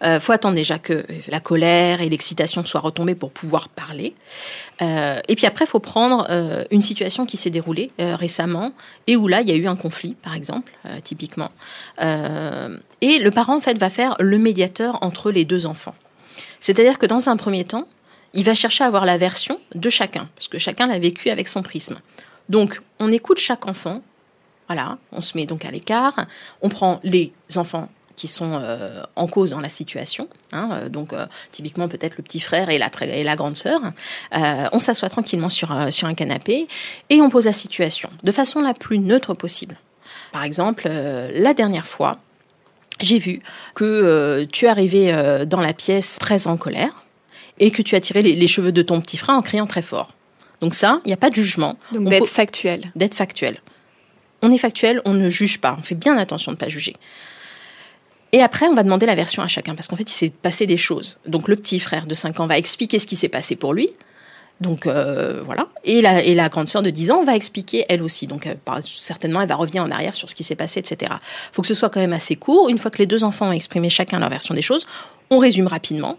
Il 0.02 0.18
faut 0.20 0.32
attendre 0.32 0.54
déjà 0.54 0.78
que 0.78 1.04
la 1.28 1.40
colère 1.40 2.00
et 2.00 2.08
l'excitation 2.08 2.64
soient 2.64 2.80
retombées 2.80 3.14
pour 3.14 3.30
pouvoir 3.30 3.68
parler. 3.68 4.14
et 4.80 5.34
puis 5.36 5.46
après, 5.46 5.66
faut 5.66 5.78
prendre 5.78 6.26
une 6.70 6.80
situation 6.80 7.26
qui 7.26 7.36
s'est 7.36 7.50
déroulée 7.50 7.90
récemment 7.98 8.72
et 9.06 9.16
où 9.16 9.28
là, 9.28 9.42
il 9.42 9.48
y 9.48 9.52
a 9.52 9.56
eu 9.56 9.66
un 9.66 9.76
conflit, 9.76 10.16
par 10.22 10.34
exemple, 10.34 10.72
typiquement. 11.04 11.50
et 12.00 13.18
le 13.18 13.30
parent, 13.30 13.56
en 13.56 13.60
fait, 13.60 13.76
va 13.76 13.90
faire 13.90 14.16
le 14.20 14.38
médiateur 14.38 14.98
entre 15.02 15.30
les 15.30 15.44
deux 15.44 15.66
enfants. 15.66 15.94
C'est-à-dire 16.60 16.98
que 16.98 17.06
dans 17.06 17.28
un 17.28 17.36
premier 17.36 17.64
temps, 17.64 17.86
il 18.32 18.44
va 18.44 18.54
chercher 18.54 18.84
à 18.84 18.86
avoir 18.86 19.04
la 19.04 19.16
version 19.16 19.58
de 19.74 19.90
chacun, 19.90 20.28
parce 20.36 20.48
que 20.48 20.58
chacun 20.58 20.86
l'a 20.86 20.98
vécu 20.98 21.30
avec 21.30 21.48
son 21.48 21.62
prisme. 21.62 21.98
Donc, 22.48 22.80
on 22.98 23.10
écoute 23.10 23.38
chaque 23.38 23.66
enfant, 23.66 24.02
voilà, 24.68 24.98
on 25.12 25.20
se 25.20 25.36
met 25.36 25.46
donc 25.46 25.64
à 25.64 25.70
l'écart, 25.70 26.26
on 26.62 26.68
prend 26.68 27.00
les 27.02 27.32
enfants 27.56 27.88
qui 28.20 28.28
sont 28.28 28.50
euh, 28.52 29.02
en 29.16 29.26
cause 29.26 29.50
dans 29.50 29.60
la 29.60 29.70
situation, 29.70 30.28
hein, 30.52 30.68
euh, 30.72 30.88
donc 30.90 31.14
euh, 31.14 31.24
typiquement 31.52 31.88
peut-être 31.88 32.18
le 32.18 32.22
petit 32.22 32.38
frère 32.38 32.68
et 32.68 32.76
la, 32.76 32.90
et 33.00 33.24
la 33.24 33.34
grande 33.34 33.56
sœur, 33.56 33.80
on 34.30 34.78
s'assoit 34.78 35.08
tranquillement 35.08 35.48
sur, 35.48 35.74
sur 35.90 36.06
un 36.06 36.12
canapé 36.12 36.68
et 37.08 37.22
on 37.22 37.30
pose 37.30 37.46
la 37.46 37.54
situation 37.54 38.10
de 38.22 38.30
façon 38.30 38.60
la 38.60 38.74
plus 38.74 38.98
neutre 38.98 39.32
possible. 39.32 39.78
Par 40.32 40.44
exemple, 40.44 40.86
la 40.86 41.54
dernière 41.54 41.86
fois, 41.86 42.18
j'ai 43.00 43.18
vu 43.18 43.40
que 43.74 44.44
tu 44.52 44.66
arrivais 44.66 45.46
dans 45.46 45.60
la 45.62 45.72
pièce 45.72 46.18
très 46.18 46.46
en 46.46 46.58
colère, 46.58 47.04
et 47.58 47.70
que 47.70 47.82
tu 47.82 47.94
as 47.94 48.00
tiré 48.00 48.22
les, 48.22 48.46
cheveux 48.46 48.72
de 48.72 48.82
ton 48.82 49.00
petit 49.00 49.18
frère 49.18 49.36
en 49.36 49.42
criant 49.42 49.66
très 49.66 49.82
fort. 49.82 50.08
Donc 50.60 50.74
ça, 50.74 51.00
il 51.04 51.08
n'y 51.08 51.12
a 51.12 51.18
pas 51.18 51.30
de 51.30 51.34
jugement. 51.34 51.78
Donc 51.92 52.08
d'être 52.08 52.26
factuel. 52.26 52.90
D'être 52.96 53.14
factuel. 53.14 53.60
On 54.42 54.50
est 54.50 54.58
factuel, 54.58 55.02
on 55.04 55.12
ne 55.12 55.28
juge 55.28 55.60
pas, 55.60 55.76
on 55.78 55.82
fait 55.82 55.94
bien 55.94 56.16
attention 56.16 56.52
de 56.52 56.56
ne 56.56 56.60
pas 56.60 56.68
juger. 56.68 56.94
Et 58.32 58.42
après, 58.42 58.66
on 58.66 58.74
va 58.74 58.82
demander 58.82 59.06
la 59.06 59.14
version 59.14 59.42
à 59.42 59.48
chacun, 59.48 59.74
parce 59.74 59.88
qu'en 59.88 59.96
fait, 59.96 60.10
il 60.10 60.14
s'est 60.14 60.30
passé 60.30 60.66
des 60.66 60.76
choses. 60.76 61.18
Donc 61.26 61.48
le 61.48 61.56
petit 61.56 61.80
frère 61.80 62.06
de 62.06 62.14
5 62.14 62.40
ans 62.40 62.46
va 62.46 62.58
expliquer 62.58 62.98
ce 62.98 63.06
qui 63.06 63.16
s'est 63.16 63.28
passé 63.28 63.56
pour 63.56 63.74
lui. 63.74 63.90
Donc 64.60 64.86
euh, 64.86 65.42
voilà. 65.44 65.66
Et 65.84 66.02
la, 66.02 66.48
grande 66.48 66.68
sœur 66.68 66.82
de 66.82 66.90
10 66.90 67.10
ans 67.10 67.24
va 67.24 67.34
expliquer 67.34 67.86
elle 67.88 68.02
aussi. 68.02 68.26
Donc 68.26 68.46
certainement, 68.82 69.40
elle 69.40 69.48
va 69.48 69.56
revenir 69.56 69.82
en 69.82 69.90
arrière 69.90 70.14
sur 70.14 70.28
ce 70.28 70.34
qui 70.34 70.44
s'est 70.44 70.54
passé, 70.54 70.80
etc. 70.80 71.12
Il 71.12 71.54
faut 71.54 71.62
que 71.62 71.68
ce 71.68 71.74
soit 71.74 71.90
quand 71.90 72.00
même 72.00 72.12
assez 72.12 72.36
court. 72.36 72.68
Une 72.68 72.78
fois 72.78 72.90
que 72.90 72.98
les 72.98 73.06
deux 73.06 73.24
enfants 73.24 73.48
ont 73.48 73.52
exprimé 73.52 73.90
chacun 73.90 74.18
leur 74.18 74.28
version 74.28 74.54
des 74.54 74.62
choses, 74.62 74.86
on 75.30 75.38
résume 75.38 75.66
rapidement. 75.66 76.18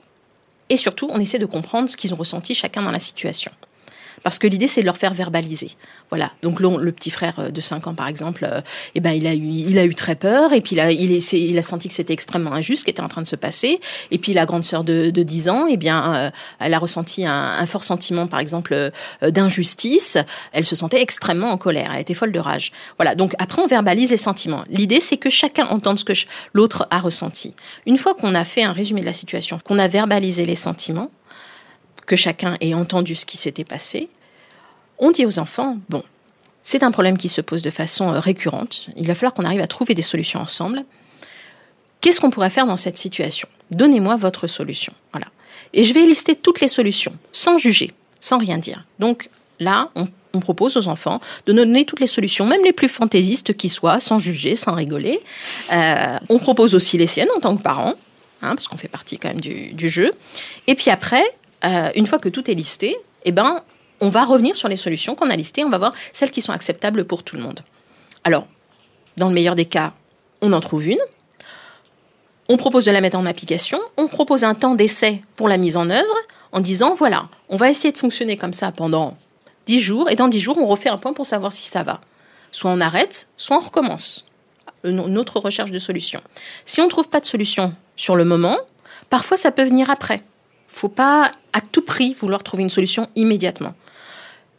Et 0.69 0.77
surtout, 0.77 1.07
on 1.11 1.19
essaie 1.19 1.39
de 1.39 1.45
comprendre 1.45 1.89
ce 1.89 1.97
qu'ils 1.97 2.13
ont 2.13 2.17
ressenti 2.17 2.55
chacun 2.55 2.81
dans 2.81 2.91
la 2.91 2.99
situation. 2.99 3.51
Parce 4.23 4.39
que 4.39 4.47
l'idée, 4.47 4.67
c'est 4.67 4.81
de 4.81 4.85
leur 4.85 4.97
faire 4.97 5.13
verbaliser. 5.13 5.71
Voilà. 6.09 6.31
Donc 6.41 6.59
le, 6.59 6.91
petit 6.91 7.09
frère 7.09 7.39
euh, 7.39 7.49
de 7.49 7.61
5 7.61 7.87
ans, 7.87 7.95
par 7.95 8.07
exemple, 8.07 8.47
euh, 8.49 8.61
eh 8.95 8.99
ben, 8.99 9.11
il, 9.11 9.25
a 9.27 9.33
eu, 9.33 9.39
il 9.39 9.79
a 9.79 9.85
eu 9.85 9.95
très 9.95 10.15
peur. 10.15 10.53
Et 10.53 10.61
puis 10.61 10.75
il 10.75 10.79
a, 10.79 10.91
il, 10.91 11.11
il 11.11 11.57
a 11.57 11.61
senti 11.61 11.87
que 11.87 11.93
c'était 11.93 12.13
extrêmement 12.13 12.53
injuste 12.53 12.81
ce 12.81 12.85
qui 12.85 12.91
était 12.91 13.01
en 13.01 13.07
train 13.07 13.21
de 13.21 13.27
se 13.27 13.35
passer. 13.35 13.79
Et 14.11 14.17
puis 14.17 14.33
la 14.33 14.45
grande 14.45 14.63
sœur 14.63 14.83
de, 14.83 15.09
de 15.09 15.23
10 15.23 15.49
ans, 15.49 15.65
eh 15.69 15.77
bien, 15.77 16.15
euh, 16.15 16.29
elle 16.59 16.73
a 16.73 16.79
ressenti 16.79 17.25
un, 17.25 17.31
un 17.33 17.65
fort 17.65 17.83
sentiment, 17.83 18.27
par 18.27 18.39
exemple, 18.39 18.91
d'injustice. 19.21 20.17
Elle 20.53 20.65
se 20.65 20.75
sentait 20.75 21.01
extrêmement 21.01 21.49
en 21.49 21.57
colère. 21.57 21.91
Elle 21.93 22.01
était 22.01 22.13
folle 22.13 22.31
de 22.31 22.39
rage. 22.39 22.71
Voilà. 22.97 23.15
Donc 23.15 23.33
après, 23.39 23.61
on 23.61 23.67
verbalise 23.67 24.11
les 24.11 24.17
sentiments. 24.17 24.63
L'idée, 24.69 25.01
c'est 25.01 25.17
que 25.17 25.29
chacun 25.29 25.65
entende 25.67 25.99
ce 25.99 26.05
que 26.05 26.13
l'autre 26.53 26.87
a 26.89 26.99
ressenti. 26.99 27.53
Une 27.85 27.97
fois 27.97 28.13
qu'on 28.13 28.35
a 28.35 28.45
fait 28.45 28.63
un 28.63 28.73
résumé 28.73 29.01
de 29.01 29.05
la 29.05 29.13
situation, 29.13 29.57
qu'on 29.63 29.79
a 29.79 29.87
verbalisé 29.87 30.45
les 30.45 30.55
sentiments, 30.55 31.09
que 32.11 32.17
chacun 32.17 32.57
ait 32.59 32.73
entendu 32.73 33.15
ce 33.15 33.25
qui 33.25 33.37
s'était 33.37 33.63
passé, 33.63 34.09
on 34.99 35.11
dit 35.11 35.25
aux 35.25 35.39
enfants, 35.39 35.77
bon, 35.87 36.03
c'est 36.61 36.83
un 36.83 36.91
problème 36.91 37.17
qui 37.17 37.29
se 37.29 37.39
pose 37.39 37.61
de 37.61 37.69
façon 37.69 38.13
euh, 38.13 38.19
récurrente, 38.19 38.89
il 38.97 39.07
va 39.07 39.15
falloir 39.15 39.33
qu'on 39.33 39.45
arrive 39.45 39.61
à 39.61 39.67
trouver 39.67 39.93
des 39.93 40.01
solutions 40.01 40.41
ensemble. 40.41 40.83
Qu'est-ce 42.01 42.19
qu'on 42.19 42.29
pourrait 42.29 42.49
faire 42.49 42.65
dans 42.65 42.75
cette 42.75 42.97
situation? 42.97 43.47
Donnez-moi 43.69 44.17
votre 44.17 44.45
solution. 44.45 44.91
Voilà. 45.13 45.27
Et 45.71 45.85
je 45.85 45.93
vais 45.93 46.05
lister 46.05 46.35
toutes 46.35 46.59
les 46.59 46.67
solutions, 46.67 47.13
sans 47.31 47.57
juger, 47.57 47.93
sans 48.19 48.37
rien 48.37 48.57
dire. 48.57 48.83
Donc 48.99 49.29
là, 49.61 49.89
on, 49.95 50.39
propose 50.41 50.75
aux 50.75 50.89
enfants 50.89 51.21
de 51.45 51.53
donner 51.53 51.85
toutes 51.85 52.01
les 52.01 52.07
solutions, 52.07 52.45
même 52.45 52.63
les 52.65 52.73
plus 52.73 52.89
fantaisistes 52.89 53.55
qui 53.55 53.69
soient, 53.69 54.01
sans 54.01 54.19
juger, 54.19 54.57
sans 54.57 54.73
rigoler. 54.73 55.21
Euh, 55.71 56.17
on 56.27 56.39
propose 56.39 56.75
aussi 56.75 56.97
les 56.97 57.07
siennes 57.07 57.29
en 57.37 57.39
tant 57.39 57.55
que 57.55 57.61
parents, 57.61 57.93
hein, 58.41 58.55
parce 58.55 58.67
qu'on 58.67 58.77
fait 58.77 58.89
partie 58.89 59.17
quand 59.17 59.29
même 59.29 59.39
du, 59.39 59.71
du 59.71 59.89
jeu. 59.89 60.11
Et 60.67 60.75
puis 60.75 60.89
après, 60.89 61.23
euh, 61.65 61.89
une 61.95 62.07
fois 62.07 62.19
que 62.19 62.29
tout 62.29 62.49
est 62.49 62.53
listé, 62.53 62.97
eh 63.23 63.31
ben, 63.31 63.61
on 63.99 64.09
va 64.09 64.23
revenir 64.23 64.55
sur 64.55 64.67
les 64.67 64.75
solutions 64.75 65.15
qu'on 65.15 65.29
a 65.29 65.35
listées, 65.35 65.63
on 65.63 65.69
va 65.69 65.77
voir 65.77 65.93
celles 66.13 66.31
qui 66.31 66.41
sont 66.41 66.51
acceptables 66.51 67.05
pour 67.05 67.23
tout 67.23 67.35
le 67.35 67.43
monde. 67.43 67.61
Alors, 68.23 68.47
dans 69.17 69.27
le 69.27 69.33
meilleur 69.33 69.55
des 69.55 69.65
cas, 69.65 69.93
on 70.41 70.53
en 70.53 70.59
trouve 70.59 70.87
une, 70.87 70.99
on 72.49 72.57
propose 72.57 72.85
de 72.85 72.91
la 72.91 73.01
mettre 73.01 73.17
en 73.17 73.25
application, 73.25 73.79
on 73.97 74.07
propose 74.07 74.43
un 74.43 74.55
temps 74.55 74.75
d'essai 74.75 75.21
pour 75.35 75.47
la 75.47 75.57
mise 75.57 75.77
en 75.77 75.89
œuvre 75.89 76.15
en 76.51 76.59
disant, 76.59 76.95
voilà, 76.95 77.29
on 77.49 77.55
va 77.55 77.69
essayer 77.69 77.91
de 77.91 77.97
fonctionner 77.97 78.37
comme 78.37 78.53
ça 78.53 78.71
pendant 78.71 79.17
10 79.67 79.79
jours, 79.79 80.09
et 80.09 80.15
dans 80.15 80.27
10 80.27 80.39
jours, 80.39 80.57
on 80.57 80.65
refait 80.65 80.89
un 80.89 80.97
point 80.97 81.13
pour 81.13 81.25
savoir 81.25 81.53
si 81.53 81.69
ça 81.69 81.83
va. 81.83 82.01
Soit 82.51 82.71
on 82.71 82.81
arrête, 82.81 83.29
soit 83.37 83.57
on 83.57 83.61
recommence. 83.61 84.25
Une 84.83 85.17
autre 85.17 85.39
recherche 85.39 85.71
de 85.71 85.79
solution. 85.79 86.21
Si 86.65 86.81
on 86.81 86.85
ne 86.85 86.89
trouve 86.89 87.07
pas 87.07 87.19
de 87.19 87.25
solution 87.25 87.75
sur 87.95 88.15
le 88.15 88.25
moment, 88.25 88.57
parfois 89.09 89.37
ça 89.37 89.51
peut 89.51 89.63
venir 89.63 89.89
après 89.91 90.21
faut 90.71 90.89
pas 90.89 91.31
à 91.53 91.61
tout 91.61 91.81
prix 91.81 92.13
vouloir 92.13 92.43
trouver 92.43 92.63
une 92.63 92.69
solution 92.69 93.07
immédiatement. 93.15 93.73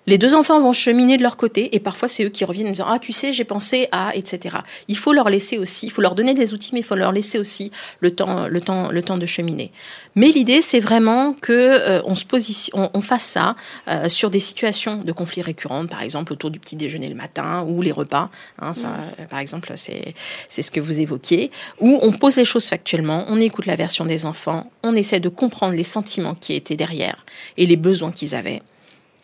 Les 0.09 0.18
deux 0.18 0.34
enfants 0.34 0.61
vont 0.61 0.72
cheminer 0.72 1.16
de 1.16 1.22
leur 1.22 1.36
côté 1.36 1.76
et 1.76 1.80
parfois 1.80 2.09
c'est 2.09 2.24
eux 2.24 2.28
qui 2.28 2.44
reviennent 2.44 2.66
en 2.66 2.70
disant 2.70 2.86
ah 2.88 2.98
tu 2.98 3.12
sais 3.12 3.32
j'ai 3.32 3.44
pensé 3.44 3.86
à 3.92 4.16
etc. 4.16 4.57
Il 4.88 4.96
faut 4.96 5.12
leur 5.12 5.30
laisser 5.30 5.59
aussi, 5.59 5.86
il 5.86 5.90
faut 5.90 6.03
leur 6.03 6.16
donner 6.16 6.34
des 6.34 6.53
outils 6.55 6.70
mais 6.72 6.80
il 6.80 6.84
faut 6.84 6.96
leur 6.96 7.12
laisser 7.12 7.38
aussi 7.38 7.70
le 8.00 8.11
temps 8.11 8.48
le 8.48 8.61
temps 8.61 8.90
le 8.90 9.00
temps 9.03 9.16
de 9.16 9.26
cheminer. 9.26 9.70
Mais 10.16 10.28
l'idée 10.28 10.61
c'est 10.61 10.80
vraiment 10.80 11.34
que 11.34 11.53
euh, 11.53 12.03
on 12.05 12.16
se 12.16 12.24
positionne, 12.24 12.90
on, 12.92 13.00
fasse 13.00 13.24
ça 13.24 13.55
euh, 13.86 14.09
sur 14.09 14.30
des 14.30 14.40
situations 14.40 14.96
de 14.96 15.12
conflits 15.12 15.42
récurrents 15.42 15.86
par 15.86 16.03
exemple 16.03 16.32
autour 16.32 16.50
du 16.50 16.59
petit 16.59 16.74
déjeuner 16.74 17.09
le 17.09 17.14
matin 17.14 17.64
ou 17.68 17.80
les 17.80 17.92
repas. 17.92 18.30
Hein, 18.59 18.74
ça, 18.74 18.88
mm. 18.88 19.26
Par 19.30 19.38
exemple 19.38 19.72
c'est 19.76 20.14
c'est 20.48 20.62
ce 20.62 20.72
que 20.72 20.80
vous 20.80 21.00
évoquiez 21.00 21.53
où 21.80 22.00
on 22.03 22.11
pose 22.11 22.36
les 22.36 22.44
choses 22.44 22.66
factuellement, 22.66 23.24
on 23.28 23.40
écoute 23.40 23.66
la 23.66 23.76
version 23.76 24.05
des 24.05 24.26
enfants, 24.26 24.68
on 24.82 24.96
essaie 24.96 25.20
de 25.20 25.28
comprendre 25.28 25.74
les 25.74 25.84
sentiments 25.84 26.34
qui 26.34 26.55
étaient 26.55 26.76
derrière 26.76 27.24
et 27.57 27.66
les 27.66 27.76
besoins 27.76 28.11
qu'ils 28.11 28.34
avaient 28.34 28.62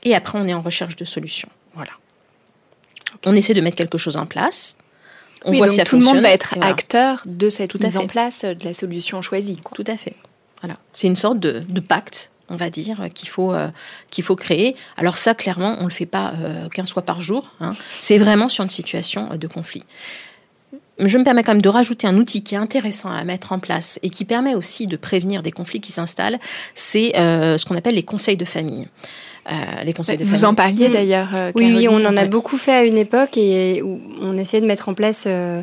et 0.04 0.14
après, 0.14 0.38
on 0.38 0.46
est 0.46 0.54
en 0.54 0.60
recherche 0.60 0.96
de 0.96 1.04
solutions. 1.04 1.48
Voilà. 1.74 1.92
On 3.26 3.34
essaie 3.34 3.54
de 3.54 3.60
mettre 3.60 3.76
quelque 3.76 3.98
chose 3.98 4.16
en 4.16 4.26
place. 4.26 4.76
On 5.44 5.52
voit 5.52 5.68
si 5.68 5.82
tout 5.84 5.98
le 5.98 6.04
monde 6.04 6.18
va 6.18 6.30
être 6.30 6.54
acteur 6.60 7.22
de 7.26 7.48
cette 7.48 7.74
mise 7.80 7.96
en 7.96 8.06
place 8.06 8.44
de 8.44 8.64
la 8.64 8.74
solution 8.74 9.22
choisie. 9.22 9.60
Tout 9.74 9.84
à 9.86 9.96
fait. 9.96 10.16
Voilà. 10.62 10.76
C'est 10.92 11.06
une 11.06 11.16
sorte 11.16 11.38
de, 11.38 11.80
pacte, 11.80 12.30
on 12.48 12.56
va 12.56 12.70
dire, 12.70 13.06
qu'il 13.14 13.28
faut, 13.28 13.52
euh, 13.52 13.68
qu'il 14.10 14.24
faut 14.24 14.36
créer. 14.36 14.74
Alors 14.96 15.16
ça, 15.16 15.34
clairement, 15.34 15.76
on 15.78 15.84
ne 15.84 15.88
le 15.88 15.94
fait 15.94 16.06
pas 16.06 16.32
euh, 16.40 16.68
15 16.68 16.92
fois 16.92 17.02
par 17.02 17.20
jour. 17.20 17.52
Hein. 17.60 17.72
C'est 17.98 18.18
vraiment 18.18 18.48
sur 18.48 18.64
une 18.64 18.70
situation 18.70 19.36
de 19.36 19.46
conflit. 19.46 19.84
Je 20.98 21.16
me 21.16 21.22
permets 21.22 21.44
quand 21.44 21.52
même 21.52 21.62
de 21.62 21.68
rajouter 21.68 22.08
un 22.08 22.16
outil 22.16 22.42
qui 22.42 22.56
est 22.56 22.58
intéressant 22.58 23.10
à 23.10 23.22
mettre 23.22 23.52
en 23.52 23.60
place 23.60 24.00
et 24.02 24.10
qui 24.10 24.24
permet 24.24 24.56
aussi 24.56 24.88
de 24.88 24.96
prévenir 24.96 25.42
des 25.42 25.52
conflits 25.52 25.80
qui 25.80 25.92
s'installent. 25.92 26.40
C'est 26.74 27.16
euh, 27.16 27.56
ce 27.56 27.64
qu'on 27.64 27.76
appelle 27.76 27.94
les 27.94 28.02
conseils 28.02 28.36
de 28.36 28.44
famille. 28.44 28.88
Euh, 29.50 29.82
les 29.84 29.92
conseils 29.92 30.18
de 30.18 30.24
Vous 30.24 30.44
en 30.44 30.54
parliez 30.54 30.88
mm. 30.88 30.92
d'ailleurs. 30.92 31.28
Euh, 31.34 31.52
oui, 31.54 31.72
oui, 31.74 31.88
on 31.88 32.04
en 32.04 32.16
a 32.16 32.24
beaucoup 32.26 32.58
fait 32.58 32.72
à 32.72 32.84
une 32.84 32.98
époque 32.98 33.36
et 33.36 33.82
où 33.82 34.00
on 34.20 34.36
essayait 34.36 34.60
de 34.60 34.66
mettre 34.66 34.88
en 34.88 34.94
place. 34.94 35.24
Euh, 35.26 35.62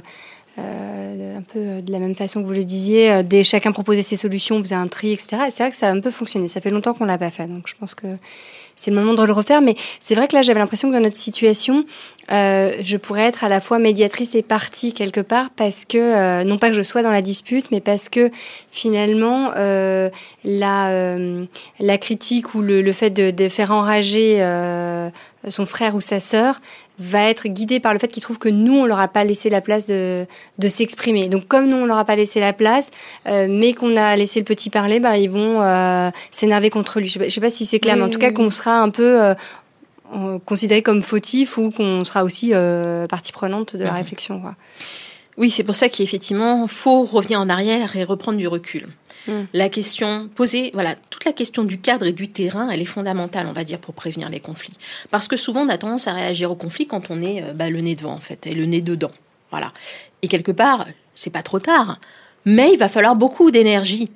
un 0.58 1.42
peu 1.42 1.82
de 1.82 1.92
la 1.92 2.00
même 2.00 2.16
façon 2.16 2.42
que 2.42 2.48
vous 2.48 2.54
le 2.54 2.64
disiez, 2.64 3.24
dès 3.24 3.44
chacun 3.44 3.74
proposait 3.74 4.02
ses 4.02 4.16
solutions, 4.16 4.56
on 4.56 4.64
faisait 4.64 4.76
un 4.76 4.88
tri, 4.88 5.12
etc. 5.12 5.36
c'est 5.50 5.64
vrai 5.64 5.70
que 5.70 5.76
ça 5.76 5.90
a 5.90 5.92
un 5.92 6.00
peu 6.00 6.12
fonctionné. 6.12 6.48
Ça 6.48 6.62
fait 6.62 6.70
longtemps 6.70 6.94
qu'on 6.94 7.04
l'a 7.04 7.18
pas 7.18 7.30
fait, 7.30 7.46
donc 7.46 7.68
je 7.68 7.74
pense 7.78 7.94
que 7.94 8.08
c'est 8.76 8.92
le 8.92 8.98
moment 8.98 9.14
de 9.14 9.24
le 9.24 9.34
refaire. 9.34 9.62
Mais 9.62 9.76
c'est 10.00 10.16
vrai 10.16 10.28
que 10.28 10.36
là, 10.36 10.42
j'avais 10.42 10.60
l'impression 10.60 10.90
que 10.90 10.94
dans 10.94 11.02
notre 11.02 11.16
situation, 11.16 11.86
euh, 12.32 12.74
je 12.82 12.98
pourrais 12.98 13.24
être 13.24 13.44
à 13.44 13.50
la 13.50 13.62
fois 13.62 13.80
médiatrice 13.80 14.36
et 14.36 14.42
partie 14.42 14.94
quelque 14.94 15.22
part 15.22 15.50
parce 15.56 15.86
que, 15.86 15.98
euh, 15.98 16.44
non 16.44 16.58
pas 16.58 16.70
que 16.70 16.76
je 16.76 16.82
sois 16.82 17.04
dans 17.04 17.12
la 17.12 17.22
dispute, 17.22 17.72
mais 17.72 17.82
parce 17.82 18.10
que 18.10 18.32
finalement, 18.72 19.52
euh, 19.56 20.10
la, 20.44 21.16
la 21.80 21.98
critique 21.98 22.56
ou 22.56 22.62
le, 22.62 22.82
le 22.82 22.94
fait 22.94 23.12
de, 23.12 23.32
de, 23.32 23.50
faire 23.50 23.72
enrager 23.72 24.42
son 25.50 25.66
frère 25.66 25.96
ou 25.96 26.02
sa 26.02 26.20
sœur 26.20 26.60
va 26.98 27.30
être 27.30 27.48
guidé 27.48 27.80
par 27.80 27.94
le 27.94 28.00
fait 28.00 28.08
qu'il 28.08 28.24
trouve 28.24 28.38
que 28.38 28.50
nous, 28.50 28.74
on 28.74 28.86
leur 28.86 29.00
a 29.00 29.08
pas 29.08 29.24
laissé 29.24 29.50
la 29.50 29.62
place 29.62 29.86
de, 29.86 30.26
de 30.60 30.68
s'exprimer. 30.68 31.28
Donc, 31.28 31.48
comme 31.48 31.68
nous, 31.68 31.76
on 31.76 31.86
leur 31.86 31.98
a 31.98 32.06
pas 32.06 32.16
laissé 32.16 32.40
la 32.40 32.54
place, 32.54 32.92
euh, 33.28 33.48
mais 33.50 33.74
qu'on 33.74 33.98
a 33.98 34.16
laissé 34.16 34.40
le 34.40 34.46
petit 34.46 34.70
parler, 34.70 35.00
bah, 35.00 35.18
ils 35.18 35.30
vont 35.30 35.62
euh, 35.62 36.10
s'énerver 36.32 36.70
contre 36.70 37.00
lui. 37.00 37.08
Je 37.08 37.14
sais 37.14 37.20
pas, 37.20 37.30
sais 37.30 37.42
pas 37.42 37.50
si 37.50 37.66
c'est 37.66 37.80
clair, 37.80 37.98
mais 37.98 38.04
en 38.04 38.10
tout 38.10 38.20
cas, 38.20 38.32
qu'on 38.32 38.50
sera 38.66 38.82
un 38.82 38.90
peu 38.90 39.22
euh, 39.22 40.40
considéré 40.46 40.82
comme 40.82 41.02
fautif 41.02 41.58
ou 41.58 41.72
qu'on 41.72 42.04
sera 42.04 42.24
aussi 42.24 42.52
euh, 42.54 43.08
partie 43.08 43.32
prenante 43.32 43.76
de 43.76 43.84
la 43.84 43.94
réflexion. 43.94 44.42
Quoi. 44.42 44.56
Oui, 45.38 45.50
c'est 45.50 45.64
pour 45.64 45.76
ça 45.76 45.90
qu'effectivement, 45.90 46.68
faut 46.68 47.04
revenir 47.04 47.40
en 47.40 47.50
arrière 47.50 47.96
et 47.96 48.04
reprendre 48.04 48.38
du 48.38 48.48
recul. 48.48 48.88
Mm. 49.28 49.42
La 49.54 49.70
question 49.70 50.30
posée, 50.34 50.72
voilà, 50.74 50.96
toute 51.10 51.26
la 51.26 51.34
question 51.34 51.64
du 51.64 51.80
cadre 51.80 52.06
et 52.06 52.14
du 52.14 52.30
terrain, 52.30 52.70
elle 52.70 52.82
est 52.82 52.86
fondamentale, 52.86 53.48
on 53.50 53.54
va 53.54 53.64
dire, 53.64 53.80
pour 53.80 53.94
prévenir 53.94 54.30
les 54.30 54.40
conflits. 54.40 54.78
Parce 55.12 55.28
que 55.28 55.38
souvent, 55.38 55.62
on 55.62 55.70
a 55.70 55.78
tendance 55.78 56.08
à 56.08 56.14
réagir 56.14 56.52
au 56.52 56.56
conflit 56.56 56.88
quand 56.88 57.10
on 57.10 57.22
est 57.22 57.54
bah, 57.54 57.70
le 57.70 57.82
nez 57.82 57.96
devant, 57.96 58.14
en 58.14 58.20
fait, 58.20 58.48
et 58.48 58.54
le 58.54 58.66
nez 58.66 58.82
dedans. 58.82 59.12
Voilà. 59.52 59.74
Et 60.22 60.28
quelque 60.28 60.52
part, 60.52 60.86
c'est 61.14 61.32
pas 61.32 61.44
trop 61.44 61.60
tard, 61.60 62.00
mais 62.46 62.72
il 62.72 62.78
va 62.78 62.90
falloir 62.90 63.16
beaucoup 63.16 63.52
d'énergie 63.52 64.10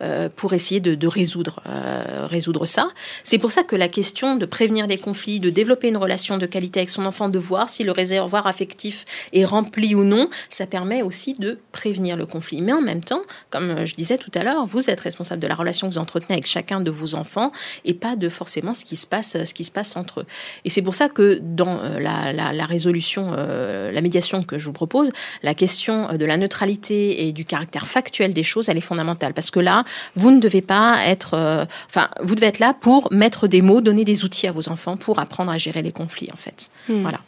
euh, 0.00 0.28
pour 0.34 0.52
essayer 0.52 0.80
de, 0.80 1.06
résoudre, 1.08 1.60
euh, 1.66 2.26
résoudre 2.28 2.66
ça. 2.66 2.88
C'est 3.24 3.38
pour 3.38 3.50
ça 3.50 3.64
que 3.64 3.74
la 3.74 3.88
question 3.88 4.36
de 4.36 4.46
prévenir 4.46 4.86
les 4.86 4.96
conflits, 4.96 5.40
de 5.40 5.50
développer 5.50 5.88
une 5.88 5.96
relation 5.96 6.38
de 6.38 6.46
qualité 6.46 6.78
avec 6.80 6.90
son 6.90 7.04
enfant, 7.04 7.28
de 7.28 7.38
voir 7.38 7.68
si 7.68 7.82
le 7.82 7.90
réservoir 7.90 8.46
affectif 8.46 9.04
est 9.32 9.44
rempli 9.44 9.96
ou 9.96 10.04
non, 10.04 10.30
ça 10.50 10.66
permet 10.66 11.02
aussi 11.02 11.32
de 11.32 11.58
prévenir 11.72 12.16
le 12.16 12.26
conflit. 12.26 12.62
Mais 12.62 12.72
en 12.72 12.80
même 12.80 13.02
temps, 13.02 13.22
comme 13.50 13.86
je 13.86 13.96
disais 13.96 14.18
tout 14.18 14.30
à 14.34 14.44
l'heure, 14.44 14.66
vous 14.66 14.88
êtes 14.88 15.00
responsable 15.00 15.42
de 15.42 15.48
la 15.48 15.56
relation 15.56 15.88
que 15.88 15.94
vous 15.94 15.98
entretenez 15.98 16.34
avec 16.34 16.46
chacun 16.46 16.80
de 16.80 16.92
vos 16.92 17.16
enfants 17.16 17.50
et 17.84 17.94
pas 17.94 18.14
de 18.14 18.28
forcément 18.28 18.74
ce 18.74 18.84
qui 18.84 18.94
se 18.94 19.06
passe, 19.06 19.36
ce 19.44 19.52
qui 19.52 19.64
se 19.64 19.72
passe 19.72 19.96
entre 19.96 20.20
eux. 20.20 20.26
Et 20.64 20.70
c'est 20.70 20.82
pour 20.82 20.94
ça 20.94 21.08
que 21.08 21.40
dans 21.42 21.80
euh, 21.82 21.98
la, 21.98 22.66
résolution, 22.66 23.32
la 23.32 24.00
médiation 24.00 24.44
que 24.44 24.58
je 24.58 24.66
vous 24.66 24.72
propose, 24.72 25.10
la 25.42 25.54
question 25.54 26.14
de 26.14 26.24
la 26.24 26.36
neutralité 26.36 27.26
et 27.26 27.32
du 27.32 27.44
caractère 27.44 27.88
factuel 27.88 28.32
des 28.32 28.42
choses, 28.42 28.68
elle 28.68 28.76
est 28.76 28.82
fondamentale. 28.82 29.34
Parce 29.34 29.50
que 29.50 29.60
là, 29.60 29.84
vous 30.14 30.30
ne 30.30 30.40
devez 30.40 30.62
pas 30.62 31.04
être, 31.04 31.34
euh, 31.34 31.64
enfin, 31.86 32.08
vous 32.22 32.34
devez 32.34 32.46
être 32.46 32.58
là 32.58 32.74
pour 32.78 33.12
mettre 33.12 33.46
des 33.46 33.62
mots, 33.62 33.80
donner 33.80 34.04
des 34.04 34.24
outils 34.24 34.46
à 34.46 34.52
vos 34.52 34.68
enfants 34.68 34.96
pour 34.96 35.18
apprendre 35.18 35.50
à 35.50 35.58
gérer 35.58 35.82
les 35.82 35.92
conflits, 35.92 36.30
en 36.32 36.36
fait. 36.36 36.70
Hmm. 36.88 37.02
Voilà. 37.02 37.20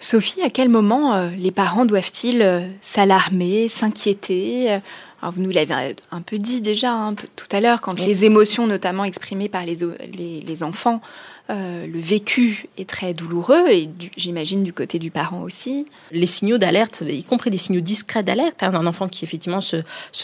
Sophie, 0.00 0.42
à 0.42 0.50
quel 0.50 0.68
moment 0.68 1.14
euh, 1.14 1.30
les 1.30 1.52
parents 1.52 1.84
doivent-ils 1.84 2.42
euh, 2.42 2.66
s'alarmer, 2.80 3.68
s'inquiéter? 3.68 4.80
Alors 5.20 5.32
vous 5.34 5.42
nous 5.42 5.50
l'avez 5.50 5.94
un 6.10 6.20
peu 6.20 6.38
dit 6.38 6.60
déjà 6.60 6.92
un 6.92 7.14
peu, 7.14 7.28
tout 7.36 7.46
à 7.52 7.60
l'heure, 7.60 7.80
quand 7.80 8.00
les 8.00 8.24
émotions 8.24 8.66
notamment 8.66 9.04
exprimées 9.04 9.48
par 9.48 9.64
les, 9.64 9.76
les 10.44 10.62
enfants 10.64 11.00
euh, 11.52 11.86
le 11.86 12.00
vécu 12.00 12.68
est 12.78 12.88
très 12.88 13.12
douloureux 13.12 13.68
et 13.68 13.90
j'imagine 14.16 14.62
du 14.62 14.72
côté 14.72 14.98
du 14.98 15.10
parent 15.10 15.42
aussi. 15.42 15.86
Les 16.10 16.26
signaux 16.26 16.56
d'alerte, 16.56 17.02
y 17.06 17.22
compris 17.24 17.50
des 17.50 17.58
signaux 17.58 17.80
discrets 17.80 18.22
d'alerte, 18.22 18.62
hein, 18.62 18.70
d'un 18.70 18.86
enfant 18.86 19.08
qui 19.08 19.24
effectivement 19.24 19.60
se, 19.60 19.76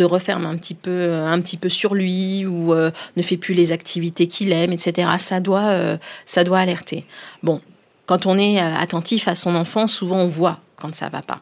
referme 0.02 0.46
un 0.46 0.56
petit 0.56 0.74
peu, 0.74 0.90
euh, 0.90 1.26
un 1.26 1.40
petit 1.40 1.58
peu 1.58 1.68
sur 1.68 1.94
lui 1.94 2.46
ou 2.46 2.72
euh, 2.72 2.90
ne 3.16 3.22
fait 3.22 3.36
plus 3.36 3.54
les 3.54 3.72
activités 3.72 4.26
qu'il 4.26 4.52
aime, 4.52 4.72
etc. 4.72 5.10
Ça 5.18 5.40
doit, 5.40 5.98
ça 6.24 6.44
doit 6.44 6.60
alerter. 6.60 7.04
Bon, 7.42 7.60
quand 8.06 8.26
on 8.26 8.38
est 8.38 8.58
attentif 8.58 9.28
à 9.28 9.34
son 9.34 9.54
enfant, 9.54 9.86
souvent 9.86 10.18
on 10.18 10.28
voit 10.28 10.60
quand 10.76 10.94
ça 10.94 11.08
va 11.08 11.22
pas. 11.22 11.40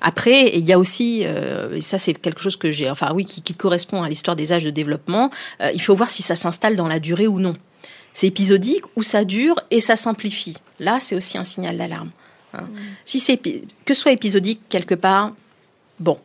Après, 0.00 0.56
il 0.56 0.66
y 0.66 0.72
a 0.72 0.78
aussi, 0.78 1.20
et 1.20 1.80
ça 1.80 1.98
c'est 1.98 2.14
quelque 2.14 2.40
chose 2.40 2.56
que 2.56 2.72
j'ai, 2.72 2.90
enfin 2.90 3.12
oui, 3.14 3.24
qui, 3.24 3.54
correspond 3.54 4.02
à 4.02 4.08
l'histoire 4.08 4.34
des 4.34 4.52
âges 4.52 4.64
de 4.64 4.70
développement, 4.70 5.30
il 5.74 5.80
faut 5.80 5.94
voir 5.94 6.10
si 6.10 6.22
ça 6.22 6.34
s'installe 6.34 6.74
dans 6.74 6.88
la 6.88 6.98
durée 6.98 7.26
ou 7.26 7.38
non 7.38 7.54
c'est 8.18 8.26
épisodique 8.26 8.82
ou 8.96 9.04
ça 9.04 9.24
dure 9.24 9.60
et 9.70 9.78
ça 9.78 9.94
s'amplifie. 9.94 10.56
Là, 10.80 10.98
c'est 10.98 11.14
aussi 11.14 11.38
un 11.38 11.44
signal 11.44 11.78
d'alarme. 11.78 12.10
Hein. 12.52 12.62
Mm. 12.62 12.78
Si 13.04 13.20
c'est 13.20 13.36
que 13.36 13.94
ce 13.94 14.00
soit 14.00 14.10
épisodique 14.10 14.60
quelque 14.68 14.96
part, 14.96 15.34
bon. 16.00 16.18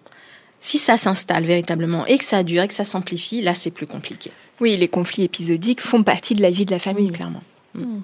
Si 0.60 0.80
ça 0.80 0.98
s'installe 0.98 1.44
véritablement 1.44 2.08
et 2.08 2.18
que 2.18 2.24
ça 2.24 2.42
dure 2.42 2.64
et 2.64 2.68
que 2.68 2.74
ça 2.74 2.84
s'amplifie, 2.84 3.44
là, 3.44 3.54
c'est 3.54 3.70
plus 3.70 3.86
compliqué. 3.86 4.32
Oui, 4.60 4.76
les 4.76 4.88
conflits 4.88 5.22
épisodiques 5.22 5.82
font 5.82 6.02
partie 6.02 6.34
de 6.34 6.42
la 6.42 6.50
vie 6.50 6.66
de 6.66 6.72
la 6.72 6.80
famille. 6.80 7.12
clairement. 7.12 7.44
Mm. 7.76 8.00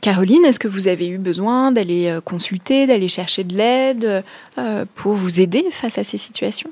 Caroline, 0.00 0.44
est-ce 0.44 0.60
que 0.60 0.68
vous 0.68 0.86
avez 0.86 1.08
eu 1.08 1.18
besoin 1.18 1.72
d'aller 1.72 2.06
euh, 2.06 2.20
consulter, 2.20 2.86
d'aller 2.86 3.08
chercher 3.08 3.42
de 3.42 3.56
l'aide 3.56 4.22
euh, 4.56 4.84
pour 4.94 5.14
vous 5.14 5.40
aider 5.40 5.64
face 5.72 5.98
à 5.98 6.04
ces 6.04 6.18
situations? 6.18 6.70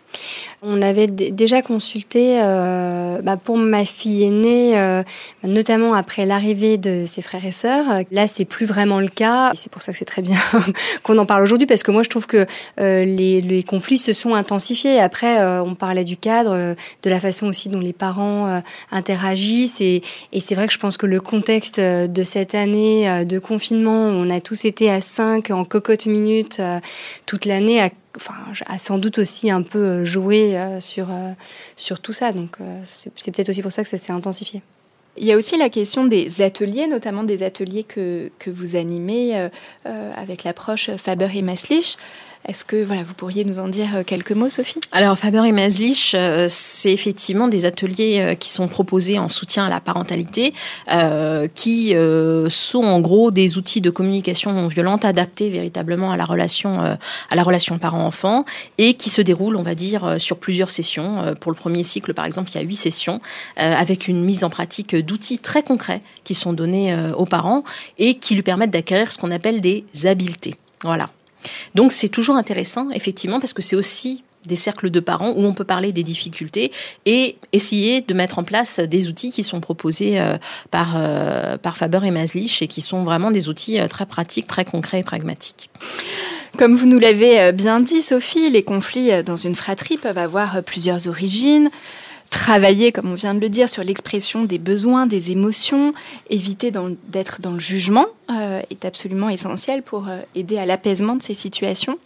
On 0.63 0.81
avait 0.81 1.09
déjà 1.09 1.61
consulté 1.61 2.41
euh, 2.41 3.21
bah, 3.23 3.37
pour 3.37 3.57
ma 3.57 3.85
fille 3.85 4.25
aînée, 4.25 5.03
notamment 5.43 5.95
après 5.95 6.25
l'arrivée 6.25 6.79
de 6.79 7.05
ses 7.05 7.21
frères 7.21 7.45
et 7.45 7.53
sœurs. 7.53 8.03
Là, 8.11 8.29
c'est 8.29 8.45
plus 8.45 8.67
vraiment 8.67 9.01
le 9.01 9.09
cas. 9.09 9.53
C'est 9.55 9.71
pour 9.71 9.83
ça 9.83 9.93
que 9.93 9.99
c'est 9.99 10.05
très 10.05 10.23
bien 10.23 10.39
qu'on 11.03 11.19
en 11.19 11.27
parle 11.27 11.43
aujourd'hui, 11.43 11.67
parce 11.67 11.83
que 11.83 11.91
moi, 11.91 12.03
je 12.03 12.09
trouve 12.09 12.27
que 12.27 12.47
les, 12.79 13.65
conflits 13.67 13.99
se 13.99 14.13
sont 14.13 14.35
intensifiés. 14.35 15.01
Après, 15.01 15.45
on 15.61 15.75
parlait 15.75 16.05
du 16.05 16.17
cadre, 16.17 16.75
de 17.03 17.11
la 17.11 17.21
façon 17.21 17.47
aussi 17.47 17.69
dont 17.69 17.81
les 17.81 17.93
parents 17.93 18.63
interagissent, 18.91 19.81
et, 19.81 20.03
et 20.33 20.41
c'est 20.41 20.55
vrai 20.55 20.67
que 20.67 20.73
je 20.73 20.79
pense 20.79 20.97
que 20.97 21.07
le 21.07 21.21
contexte 21.21 21.81
de 21.81 22.25
cette 22.25 22.55
année 22.55 23.16
de 23.25 23.39
confinement, 23.39 24.09
on 24.09 24.31
a 24.31 24.41
tous 24.41 24.65
été 24.65 24.91
à 24.91 25.01
5 25.01 25.51
en 25.51 25.65
cocotte 25.65 26.07
minute 26.07 26.59
euh, 26.61 26.81
toute 27.27 27.45
l'année, 27.45 27.81
enfin, 28.17 28.35
a 28.67 28.79
sans 28.79 28.99
doute 28.99 29.19
aussi 29.19 29.51
un 29.51 29.63
peu 29.63 29.79
euh, 29.79 30.05
joué 30.05 30.59
euh, 30.59 30.81
sur, 30.81 31.09
sur 31.77 32.01
tout 32.01 32.13
ça. 32.13 32.33
Donc 32.33 32.59
c'est 32.85 33.11
peut-être 33.33 33.49
aussi 33.49 33.63
pour 33.63 33.73
ça 33.73 33.83
que 33.83 33.89
ça 33.89 33.99
s'est 33.99 34.13
intensifié. 34.13 34.63
Il 35.19 35.25
y 35.25 35.33
a 35.33 35.37
aussi 35.37 35.57
la 35.57 35.71
question 35.71 36.05
des 36.05 36.43
ateliers, 36.43 36.87
notamment 36.87 37.23
des 37.23 37.43
ateliers 37.43 37.85
que, 37.85 38.31
que 38.39 38.51
vous 38.51 38.77
animez 38.77 39.49
avec 39.85 40.45
l'approche 40.45 40.91
Faber 40.99 41.31
et 41.35 41.41
Maslich. 41.41 41.97
Est-ce 42.49 42.65
que 42.65 42.83
voilà, 42.85 43.03
vous 43.03 43.15
pourriez 43.15 43.45
nous 43.45 43.59
en 43.59 43.67
dire 43.67 43.97
euh, 43.97 44.03
quelques 44.05 44.31
mots, 44.31 44.49
Sophie? 44.49 44.79
Alors, 44.93 45.19
Faber 45.19 45.43
et 45.47 45.53
Maslich, 45.53 46.15
euh, 46.15 46.47
c'est 46.49 46.93
effectivement 46.93 47.49
des 47.49 47.67
ateliers 47.67 48.21
euh, 48.21 48.35
qui 48.37 48.51
sont 48.51 48.69
proposés 48.69 49.19
en 49.19 49.29
soutien 49.29 49.65
à 49.65 49.71
la 49.71 49.81
parentalité, 49.81 50.55
qui 51.55 51.95
sont 52.49 52.85
en 52.85 53.01
gros 53.01 53.31
des 53.31 53.59
outils 53.59 53.81
de 53.81 53.91
communication 53.91 54.53
non 54.53 54.69
violente 54.69 55.05
adaptés 55.05 55.49
véritablement 55.51 56.13
à 56.13 56.17
la 56.17 56.25
relation, 56.25 56.79
à 56.81 57.35
la 57.35 57.43
relation 57.43 57.79
parent-enfant 57.79 58.45
et 58.79 58.95
qui 58.95 59.11
se 59.11 59.23
déroulent, 59.23 59.57
on 59.57 59.63
va 59.63 59.75
dire, 59.75 60.17
sur 60.19 60.39
plusieurs 60.39 60.71
sessions. 60.71 61.35
Pour 61.41 61.51
le 61.51 61.57
premier 61.57 61.83
cycle, 61.83 62.15
par 62.15 62.25
exemple, 62.25 62.51
il 62.51 62.57
y 62.57 62.59
a 62.59 62.63
huit 62.63 62.77
sessions 62.77 63.21
avec 63.57 64.09
une 64.09 64.25
mise 64.25 64.45
en 64.45 64.51
pratique 64.51 64.95
d'outils 64.95 65.39
très 65.39 65.63
concrets 65.63 66.03
qui 66.25 66.35
sont 66.35 66.53
donnés 66.53 66.97
aux 67.17 67.27
parents 67.27 67.65
et 67.99 68.15
qui 68.15 68.35
lui 68.35 68.43
permettent 68.43 68.73
d'acquérir 68.73 69.11
ce 69.11 69.19
qu'on 69.19 69.31
appelle 69.31 69.61
des 69.61 69.85
habiletés. 70.05 70.55
Voilà. 70.83 71.11
Donc 71.75 71.93
c'est 71.93 72.09
toujours 72.09 72.37
intéressant, 72.37 72.91
effectivement, 72.91 73.41
parce 73.41 73.53
que 73.53 73.63
c'est 73.63 73.77
aussi 73.77 74.23
des 74.47 74.57
cercles 74.57 74.91
de 74.91 75.01
parents 75.01 75.33
où 75.33 75.45
on 75.45 75.53
peut 75.53 75.65
parler 75.65 75.93
des 75.93 76.03
difficultés 76.03 76.73
et 77.05 77.37
essayer 77.53 78.01
de 78.01 78.15
mettre 78.15 78.39
en 78.39 78.45
place 78.45 78.81
des 78.81 79.09
outils 79.09 79.31
qui 79.31 79.43
sont 79.43 79.61
proposés 79.61 80.21
euh, 80.21 80.37
par, 80.71 80.95
euh, 80.97 81.59
par 81.59 81.77
Faber 81.77 82.01
et 82.05 82.11
Maslich 82.11 82.63
et 82.63 82.69
qui 82.69 82.81
sont 82.81 83.05
vraiment 83.05 83.31
des 83.31 83.49
outils 83.49 83.81
euh, 83.81 83.89
très 83.89 84.07
pratiques, 84.07 84.47
très 84.47 84.65
concrets 84.65 85.01
et 85.01 85.05
pragmatiques. 85.05 85.71
Comme 86.57 86.75
vous 86.75 86.87
nous 86.87 86.99
l'avez 86.99 87.53
bien 87.53 87.81
dit, 87.81 88.01
Sophie, 88.01 88.49
les 88.49 88.63
conflits 88.63 89.23
dans 89.23 89.37
une 89.37 89.55
fratrie 89.55 89.99
peuvent 89.99 90.17
avoir 90.17 90.63
plusieurs 90.63 91.07
origines 91.07 91.69
travailler, 92.31 92.93
comme 92.93 93.11
on 93.11 93.15
vient 93.15 93.35
de 93.35 93.41
le 93.41 93.49
dire, 93.49 93.69
sur 93.69 93.83
l'expression 93.83 94.45
des 94.45 94.59
besoins, 94.59 95.07
des 95.07 95.33
émotions, 95.33 95.95
éviter 96.31 96.71
d'être 97.09 97.41
dans 97.41 97.53
le 97.53 97.59
jugement 97.59 98.07
euh, 98.31 98.61
est 98.71 98.85
absolument 98.85 99.29
essentiel 99.29 99.83
pour 99.83 100.09
euh, 100.09 100.21
aider 100.35 100.59
à 100.59 100.67
l'apaisement 100.67 101.17
de 101.17 101.23
ces 101.23 101.35
situations. 101.35 101.99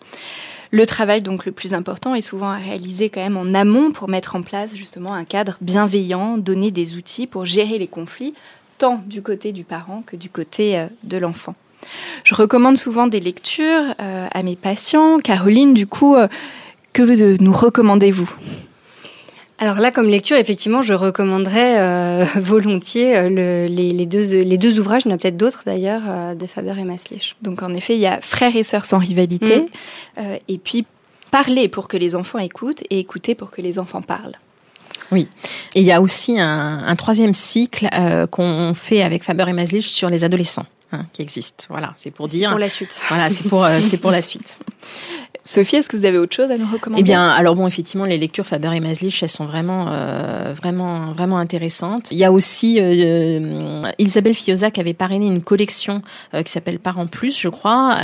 Le 0.71 0.87
travail, 0.87 1.21
donc 1.21 1.47
le 1.47 1.53
plus 1.53 1.75
important, 1.75 2.15
est 2.15 2.21
souvent 2.21 2.51
à 2.51 2.57
réaliser 2.57 3.11
quand 3.11 3.21
même 3.21 3.37
en 3.37 3.55
amont 3.55 3.91
pour 3.91 4.09
mettre 4.09 4.37
en 4.37 4.43
place 4.43 4.75
justement 4.75 5.15
un 5.15 5.25
cadre 5.25 5.57
bienveillant, 5.61 6.39
donner 6.39 6.71
des 6.71 6.95
outils 6.95 7.27
pour 7.27 7.45
gérer 7.45 7.79
les 7.79 7.89
conflits, 7.89 8.35
tant 8.79 9.03
du 9.07 9.23
côté 9.23 9.53
du 9.53 9.65
parent 9.65 10.03
que 10.07 10.17
du 10.17 10.31
côté 10.31 10.79
euh, 10.79 10.87
de 11.05 11.17
l'enfant. 11.17 11.55
Je 12.25 12.35
recommande 12.35 12.77
souvent 12.79 13.07
des 13.07 13.21
lectures 13.21 13.95
à 13.99 14.43
mes 14.43 14.55
patients. 14.55 15.19
Caroline, 15.19 15.73
du 15.73 15.87
coup, 15.87 16.15
que 16.93 17.43
nous 17.43 17.53
recommandez-vous 17.55 18.31
alors 19.61 19.79
là, 19.79 19.91
comme 19.91 20.09
lecture, 20.09 20.39
effectivement, 20.39 20.81
je 20.81 20.95
recommanderais 20.95 21.79
euh, 21.81 22.25
volontiers 22.37 23.15
euh, 23.15 23.69
les, 23.69 24.07
deux, 24.07 24.43
les 24.43 24.57
deux 24.57 24.81
ouvrages, 24.81 25.03
il 25.05 25.11
y 25.11 25.13
en 25.13 25.15
a 25.15 25.19
peut-être 25.19 25.37
d'autres 25.37 25.65
d'ailleurs, 25.67 26.01
euh, 26.09 26.35
de 26.35 26.47
Faber 26.47 26.75
et 26.79 26.85
Maslich. 26.85 27.37
Donc 27.43 27.63
en 27.63 27.75
effet, 27.75 27.95
il 27.95 28.01
y 28.01 28.07
a 28.07 28.21
Frères 28.23 28.57
et 28.57 28.65
sœurs 28.65 28.87
sans 28.87 28.99
rivalité, 28.99 29.67
mm. 30.17 30.23
et 30.49 30.59
puis 30.59 30.87
Parler 31.31 31.69
pour 31.69 31.87
que 31.87 31.97
les 31.97 32.17
enfants 32.17 32.41
écoutent 32.41 32.83
et 32.91 32.99
écouter 32.99 33.37
pour 33.37 33.53
que 33.53 33.63
les 33.63 33.79
enfants 33.79 34.03
parlent. 34.03 34.35
Oui, 35.13 35.29
et 35.77 35.81
il 35.81 35.87
y 35.87 35.93
a 35.93 36.01
aussi 36.01 36.41
un, 36.41 36.97
troisième 36.97 37.35
cycle 37.35 37.89
qu'on 38.33 38.75
fait 38.75 39.03
avec 39.03 39.23
Faber 39.23 39.45
et 39.47 39.53
Maslich 39.53 39.87
sur 39.87 40.11
les 40.11 40.25
adolescents. 40.25 40.67
Hein, 40.91 41.07
qui 41.13 41.23
existe. 41.23 41.67
Voilà, 41.71 41.93
c'est 41.97 42.11
pour 42.11 42.27
dire. 42.27 42.51
pour 42.51 42.59
la 42.59 42.69
suite. 42.69 43.01
Voilà, 43.09 43.31
c'est 43.31 43.49
pour, 43.49 43.65
c'est 43.81 43.99
pour 43.99 44.11
la 44.11 44.23
suite. 44.31 44.59
Sophie, 45.51 45.75
est-ce 45.75 45.89
que 45.89 45.97
vous 45.97 46.05
avez 46.05 46.17
autre 46.17 46.37
chose 46.37 46.49
à 46.53 46.57
nous 46.57 46.67
recommander? 46.73 47.01
Eh 47.01 47.03
bien, 47.03 47.29
alors 47.29 47.57
bon, 47.57 47.67
effectivement, 47.67 48.05
les 48.05 48.19
lectures 48.19 48.47
Faber 48.47 48.71
et 48.73 48.79
Maslich, 48.79 49.21
elles 49.21 49.29
sont 49.29 49.47
vraiment, 49.47 49.87
euh, 49.91 50.55
vraiment, 50.55 51.11
vraiment 51.11 51.39
intéressantes. 51.39 52.07
Il 52.13 52.19
y 52.19 52.25
a 52.25 52.31
aussi 52.31 52.79
euh, 52.79 52.85
euh 52.85 53.91
Isabelle 53.99 54.35
Fioza 54.35 54.71
qui 54.71 54.79
avait 54.79 54.95
parrainé 54.95 55.27
une 55.27 55.43
collection 55.43 56.03
euh, 56.35 56.45
qui 56.45 56.53
s'appelle 56.53 56.79
Parents 56.79 57.09
Plus, 57.09 57.37
je 57.37 57.49
crois, 57.49 57.99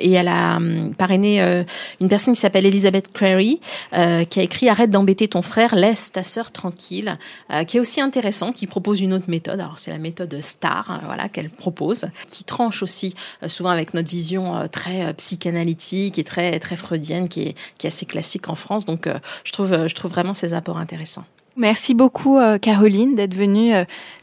et 0.00 0.12
elle 0.12 0.28
a 0.28 0.58
hum, 0.58 0.94
parrainé 0.94 1.64
une 2.00 2.08
personne 2.08 2.34
qui 2.34 2.40
s'appelle 2.40 2.66
Elisabeth 2.66 3.12
Crary, 3.12 3.58
qui 3.90 4.40
a 4.40 4.42
écrit 4.42 4.68
Arrête 4.68 4.90
d'embêter 4.90 5.26
ton 5.26 5.42
frère, 5.42 5.74
laisse 5.74 6.12
ta 6.12 6.22
sœur 6.22 6.52
tranquille, 6.52 7.18
qui 7.66 7.78
est 7.78 7.80
aussi 7.80 8.00
intéressant, 8.00 8.52
qui 8.52 8.68
propose 8.68 9.00
une 9.00 9.12
autre 9.12 9.28
méthode. 9.28 9.58
Alors 9.58 9.80
c'est 9.80 9.90
la 9.90 9.98
méthode 9.98 10.40
STAR, 10.40 11.00
voilà, 11.04 11.28
qu'elle 11.28 11.50
propose, 11.50 12.06
qui 12.30 12.44
tranche 12.44 12.84
aussi 12.84 13.14
souvent 13.48 13.70
avec 13.70 13.92
notre 13.92 14.08
vision 14.08 14.68
très 14.70 15.12
psychanalytique 15.14 16.18
et 16.20 16.24
très 16.24 16.60
très 16.60 16.75
très 16.76 16.86
freudienne 16.86 17.28
qui 17.28 17.42
est, 17.42 17.54
qui 17.78 17.86
est 17.86 17.88
assez 17.88 18.06
classique 18.06 18.48
en 18.48 18.54
France. 18.54 18.86
Donc, 18.86 19.08
je, 19.44 19.52
trouve, 19.52 19.86
je 19.86 19.94
trouve 19.94 20.10
vraiment 20.10 20.34
ces 20.34 20.54
apports 20.54 20.78
intéressants. 20.78 21.24
Merci 21.58 21.94
beaucoup 21.94 22.38
Caroline 22.60 23.14
d'être 23.14 23.34
venue 23.34 23.72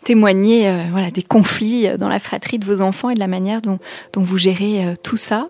témoigner 0.04 0.72
voilà 0.92 1.10
des 1.10 1.24
conflits 1.24 1.88
dans 1.98 2.08
la 2.08 2.20
fratrie 2.20 2.60
de 2.60 2.66
vos 2.66 2.82
enfants 2.82 3.10
et 3.10 3.16
de 3.16 3.20
la 3.20 3.28
manière 3.28 3.60
dont, 3.60 3.80
dont 4.14 4.22
vous 4.22 4.38
gérez 4.38 4.94
tout 5.02 5.18
ça. 5.18 5.50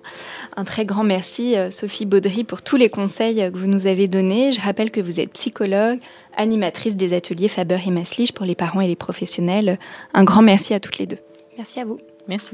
Un 0.56 0.64
très 0.64 0.86
grand 0.86 1.04
merci 1.04 1.56
Sophie 1.72 2.06
Baudry 2.06 2.46
pour 2.46 2.62
tous 2.62 2.78
les 2.78 2.88
conseils 2.88 3.52
que 3.52 3.58
vous 3.58 3.68
nous 3.68 3.86
avez 3.86 4.08
donnés. 4.08 4.54
Je 4.54 4.62
rappelle 4.62 4.92
que 4.92 5.02
vous 5.02 5.20
êtes 5.20 5.34
psychologue, 5.34 6.00
animatrice 6.38 6.96
des 6.96 7.14
ateliers 7.14 7.50
Faber 7.50 7.80
et 7.86 7.92
Maslich 7.92 8.32
pour 8.32 8.46
les 8.46 8.56
parents 8.56 8.80
et 8.80 8.88
les 8.88 8.96
professionnels. 8.96 9.78
Un 10.14 10.24
grand 10.24 10.42
merci 10.42 10.74
à 10.74 10.80
toutes 10.80 11.00
les 11.00 11.06
deux. 11.06 11.20
Merci 11.58 11.82
à 11.82 11.86
vous. 11.86 12.00
Merci. 12.28 12.52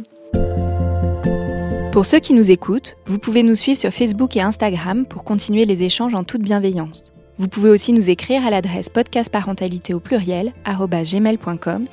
Pour 1.92 2.06
ceux 2.06 2.20
qui 2.20 2.34
nous 2.34 2.52
écoutent, 2.52 2.98
vous 3.08 3.18
pouvez 3.18 3.42
nous 3.42 3.56
suivre 3.56 3.80
sur 3.80 3.92
Facebook 3.92 4.38
et 4.38 4.42
Instagram 4.42 5.08
pour 5.08 5.24
continuer 5.24 5.66
les 5.66 5.82
échanges 5.82 6.14
en 6.14 6.24
toute 6.24 6.44
bienveillance. 6.44 7.12
Vous 7.40 7.48
pouvez 7.48 7.72
aussi 7.72 7.94
nous 7.94 8.12
écrire 8.12 8.46
à 8.46 8.52
l'adresse 8.52 8.90
podcastparentalité 8.90 9.96
au 9.96 10.00
pluriel 10.00 10.54
gmail.com. 10.66 11.86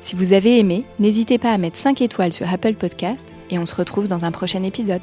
Si 0.00 0.14
vous 0.14 0.32
avez 0.32 0.60
aimé, 0.60 0.84
n'hésitez 1.00 1.38
pas 1.38 1.50
à 1.50 1.58
mettre 1.58 1.76
5 1.76 2.02
étoiles 2.02 2.32
sur 2.32 2.52
Apple 2.52 2.74
Podcast 2.74 3.28
et 3.50 3.58
on 3.58 3.66
se 3.66 3.74
retrouve 3.74 4.06
dans 4.06 4.24
un 4.24 4.30
prochain 4.30 4.62
épisode. 4.62 5.02